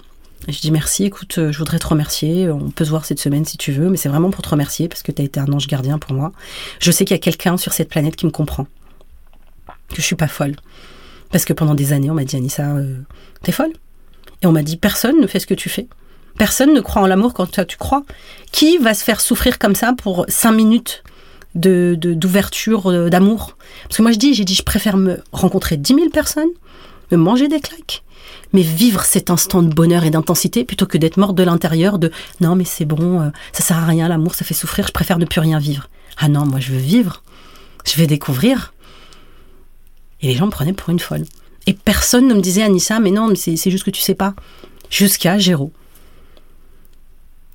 je 0.52 0.61
dis 0.61 0.70
merci, 0.70 1.04
écoute, 1.04 1.38
euh, 1.38 1.52
je 1.52 1.59
voudrais 1.59 1.78
te 1.78 1.87
remercier. 1.87 2.50
On 2.50 2.70
peut 2.70 2.85
se 2.85 2.90
voir 2.90 3.04
cette 3.04 3.20
semaine 3.20 3.44
si 3.44 3.57
tu 3.57 3.72
veux, 3.72 3.88
mais 3.88 3.96
c'est 3.96 4.09
vraiment 4.09 4.30
pour 4.30 4.42
te 4.42 4.48
remercier 4.48 4.88
parce 4.88 5.02
que 5.02 5.12
tu 5.12 5.22
as 5.22 5.24
été 5.24 5.40
un 5.40 5.50
ange 5.52 5.66
gardien 5.66 5.98
pour 5.98 6.12
moi. 6.12 6.33
Je 6.80 6.90
sais 6.90 7.04
qu'il 7.04 7.14
y 7.14 7.18
a 7.18 7.22
quelqu'un 7.22 7.57
sur 7.57 7.72
cette 7.72 7.88
planète 7.88 8.16
qui 8.16 8.26
me 8.26 8.30
comprend. 8.30 8.66
Que 9.88 9.96
je 9.96 10.02
suis 10.02 10.16
pas 10.16 10.28
folle. 10.28 10.57
Parce 11.30 11.44
que 11.44 11.52
pendant 11.52 11.74
des 11.74 11.92
années, 11.92 12.11
on 12.11 12.14
m'a 12.14 12.24
dit, 12.24 12.37
Anissa, 12.37 12.76
euh, 12.76 12.98
t'es 13.42 13.52
folle. 13.52 13.72
Et 14.42 14.46
on 14.46 14.52
m'a 14.52 14.62
dit, 14.62 14.76
personne 14.76 15.20
ne 15.20 15.26
fait 15.26 15.40
ce 15.40 15.46
que 15.46 15.54
tu 15.54 15.68
fais. 15.68 15.87
Personne 16.38 16.74
ne 16.74 16.80
croit 16.80 17.02
en 17.02 17.07
l'amour 17.07 17.33
quand 17.33 17.46
toi 17.50 17.64
tu 17.64 17.76
crois. 17.76 18.04
Qui 18.52 18.78
va 18.78 18.94
se 18.94 19.04
faire 19.04 19.20
souffrir 19.20 19.59
comme 19.59 19.74
ça 19.74 19.94
pour 19.96 20.26
cinq 20.28 20.52
minutes 20.52 21.02
de 21.54 21.96
d'ouverture, 21.96 22.90
euh, 22.90 23.09
d'amour? 23.09 23.57
Parce 23.85 23.96
que 23.96 24.02
moi 24.02 24.12
je 24.12 24.18
dis, 24.18 24.35
j'ai 24.35 24.44
dit, 24.44 24.54
je 24.54 24.62
préfère 24.62 24.96
me 24.96 25.22
rencontrer 25.33 25.76
dix 25.76 25.94
mille 25.94 26.11
personnes, 26.11 26.50
me 27.12 27.16
manger 27.16 27.48
des 27.48 27.61
claques, 27.61 28.02
mais 28.54 28.62
vivre 28.62 29.02
cet 29.04 29.28
instant 29.28 29.62
de 29.62 29.74
bonheur 29.74 30.04
et 30.04 30.10
d'intensité 30.10 30.64
plutôt 30.64 30.86
que 30.86 30.96
d'être 30.96 31.18
morte 31.18 31.34
de 31.34 31.42
l'intérieur 31.42 31.98
de 31.98 32.10
non 32.40 32.56
mais 32.56 32.64
c'est 32.64 32.86
bon, 32.86 33.20
euh, 33.20 33.28
ça 33.52 33.62
sert 33.62 33.76
à 33.76 33.84
rien, 33.84 34.08
l'amour 34.08 34.34
ça 34.34 34.46
fait 34.46 34.54
souffrir, 34.54 34.86
je 34.86 34.92
préfère 34.92 35.18
ne 35.18 35.26
plus 35.26 35.40
rien 35.40 35.58
vivre. 35.58 35.88
Ah 36.16 36.28
non, 36.28 36.46
moi 36.46 36.60
je 36.60 36.72
veux 36.72 36.78
vivre, 36.78 37.22
je 37.84 37.96
vais 37.96 38.06
découvrir. 38.06 38.72
Et 40.22 40.28
les 40.28 40.34
gens 40.34 40.46
me 40.46 40.50
prenaient 40.50 40.72
pour 40.72 40.88
une 40.88 41.00
folle. 41.00 41.24
Et 41.66 41.74
personne 41.74 42.28
ne 42.28 42.34
me 42.34 42.40
disait 42.40 42.62
Anissa, 42.62 43.00
mais 43.00 43.10
non, 43.10 43.28
mais 43.28 43.34
c'est 43.36 43.70
juste 43.70 43.84
que 43.84 43.90
tu 43.90 44.00
sais 44.00 44.14
pas. 44.14 44.34
Jusqu'à 44.88 45.38
Géraud. 45.38 45.72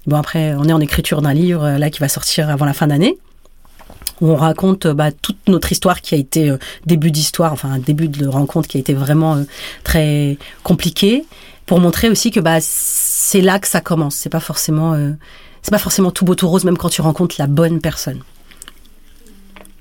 Bon 0.06 0.18
après, 0.18 0.54
on 0.56 0.66
est 0.66 0.74
en 0.74 0.80
écriture 0.80 1.22
d'un 1.22 1.34
livre 1.34 1.64
euh, 1.64 1.78
là 1.78 1.90
qui 1.90 2.00
va 2.00 2.10
sortir 2.10 2.50
avant 2.50 2.66
la 2.66 2.74
fin 2.74 2.88
d'année 2.88 3.18
où 4.22 4.30
on 4.30 4.36
raconte 4.36 4.86
euh, 4.86 4.94
bah, 4.94 5.12
toute 5.12 5.38
notre 5.48 5.72
histoire 5.72 6.02
qui 6.02 6.16
a 6.16 6.18
été 6.18 6.50
euh, 6.50 6.58
début 6.86 7.12
d'histoire, 7.12 7.54
enfin 7.54 7.72
un 7.72 7.80
début 7.80 8.08
de 8.08 8.28
rencontre 8.28 8.68
qui 8.68 8.78
a 8.78 8.80
été 8.80 8.94
vraiment 8.94 9.36
euh, 9.36 9.44
très 9.84 10.38
compliqué, 10.64 11.26
pour 11.66 11.80
montrer 11.80 12.10
aussi 12.10 12.32
que 12.32 12.40
bah, 12.40 12.58
c'est 12.62 13.42
là 13.42 13.60
que 13.60 13.68
ça 13.68 13.82
commence. 13.82 14.16
C'est 14.16 14.30
pas 14.30 14.40
forcément, 14.40 14.98
c'est 15.62 15.72
pas 15.72 15.78
forcément 15.78 16.10
tout 16.10 16.26
beau 16.26 16.34
tout 16.34 16.48
rose, 16.48 16.64
même 16.64 16.78
quand 16.78 16.90
tu 16.90 17.02
rencontres 17.02 17.36
la 17.38 17.46
bonne 17.46 17.80
personne. 17.80 18.22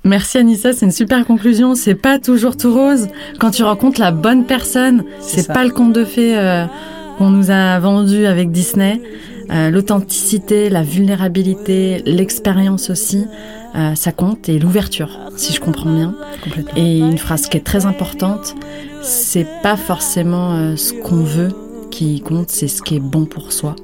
Merci 0.04 0.36
Anissa, 0.36 0.74
c'est 0.74 0.84
une 0.84 0.92
super 0.92 1.24
conclusion. 1.24 1.74
C'est 1.74 1.94
pas 1.94 2.18
toujours 2.18 2.58
tout 2.58 2.74
rose. 2.74 3.08
Quand 3.38 3.52
tu 3.52 3.62
rencontres 3.62 4.00
la 4.00 4.10
bonne 4.10 4.44
personne, 4.44 5.02
c'est 5.20 5.48
pas 5.48 5.64
le 5.64 5.70
conte 5.70 5.94
de 5.94 6.04
fées 6.04 6.66
qu'on 7.16 7.30
nous 7.30 7.50
a 7.50 7.78
vendu 7.78 8.26
avec 8.26 8.52
Disney. 8.52 9.00
L'authenticité, 9.50 10.68
la 10.68 10.82
vulnérabilité, 10.82 12.02
l'expérience 12.04 12.90
aussi. 12.90 13.26
Euh, 13.74 13.94
ça 13.94 14.12
compte, 14.12 14.48
et 14.48 14.58
l'ouverture, 14.58 15.10
si 15.36 15.52
je 15.52 15.60
comprends 15.60 15.92
bien. 15.92 16.14
Et 16.74 16.98
une 16.98 17.18
phrase 17.18 17.48
qui 17.48 17.56
est 17.56 17.64
très 17.64 17.86
importante, 17.86 18.54
c'est 19.02 19.46
pas 19.62 19.76
forcément 19.76 20.54
euh, 20.54 20.76
ce 20.76 20.94
qu'on 20.94 21.22
veut 21.22 21.50
qui 21.90 22.20
compte, 22.20 22.50
c'est 22.50 22.68
ce 22.68 22.82
qui 22.82 22.96
est 22.96 23.00
bon 23.00 23.26
pour 23.26 23.52
soi. 23.52 23.76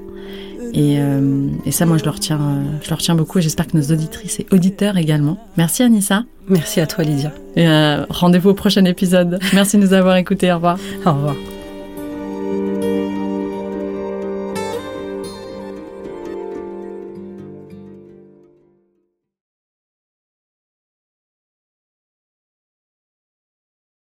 Et, 0.72 0.96
euh, 0.98 1.48
et 1.64 1.70
ça, 1.70 1.86
moi, 1.86 1.98
je 1.98 2.04
le 2.04 2.10
retiens, 2.10 2.40
je 2.82 2.88
le 2.88 2.94
retiens 2.96 3.14
beaucoup. 3.14 3.40
J'espère 3.40 3.68
que 3.68 3.76
nos 3.76 3.92
auditrices 3.92 4.40
et 4.40 4.46
auditeurs 4.50 4.96
également. 4.96 5.38
Merci 5.56 5.82
Anissa. 5.82 6.24
Merci 6.48 6.80
à 6.80 6.86
toi 6.86 7.04
Lydia. 7.04 7.32
Et 7.54 7.66
rendez-vous 8.10 8.50
au 8.50 8.54
prochain 8.54 8.84
épisode. 8.84 9.38
Merci 9.52 9.76
de 9.76 9.82
nous 9.82 9.92
avoir 9.92 10.16
écoutés. 10.16 10.50
Au 10.50 10.56
revoir. 10.56 10.78
Au 11.06 11.12
revoir. 11.12 11.36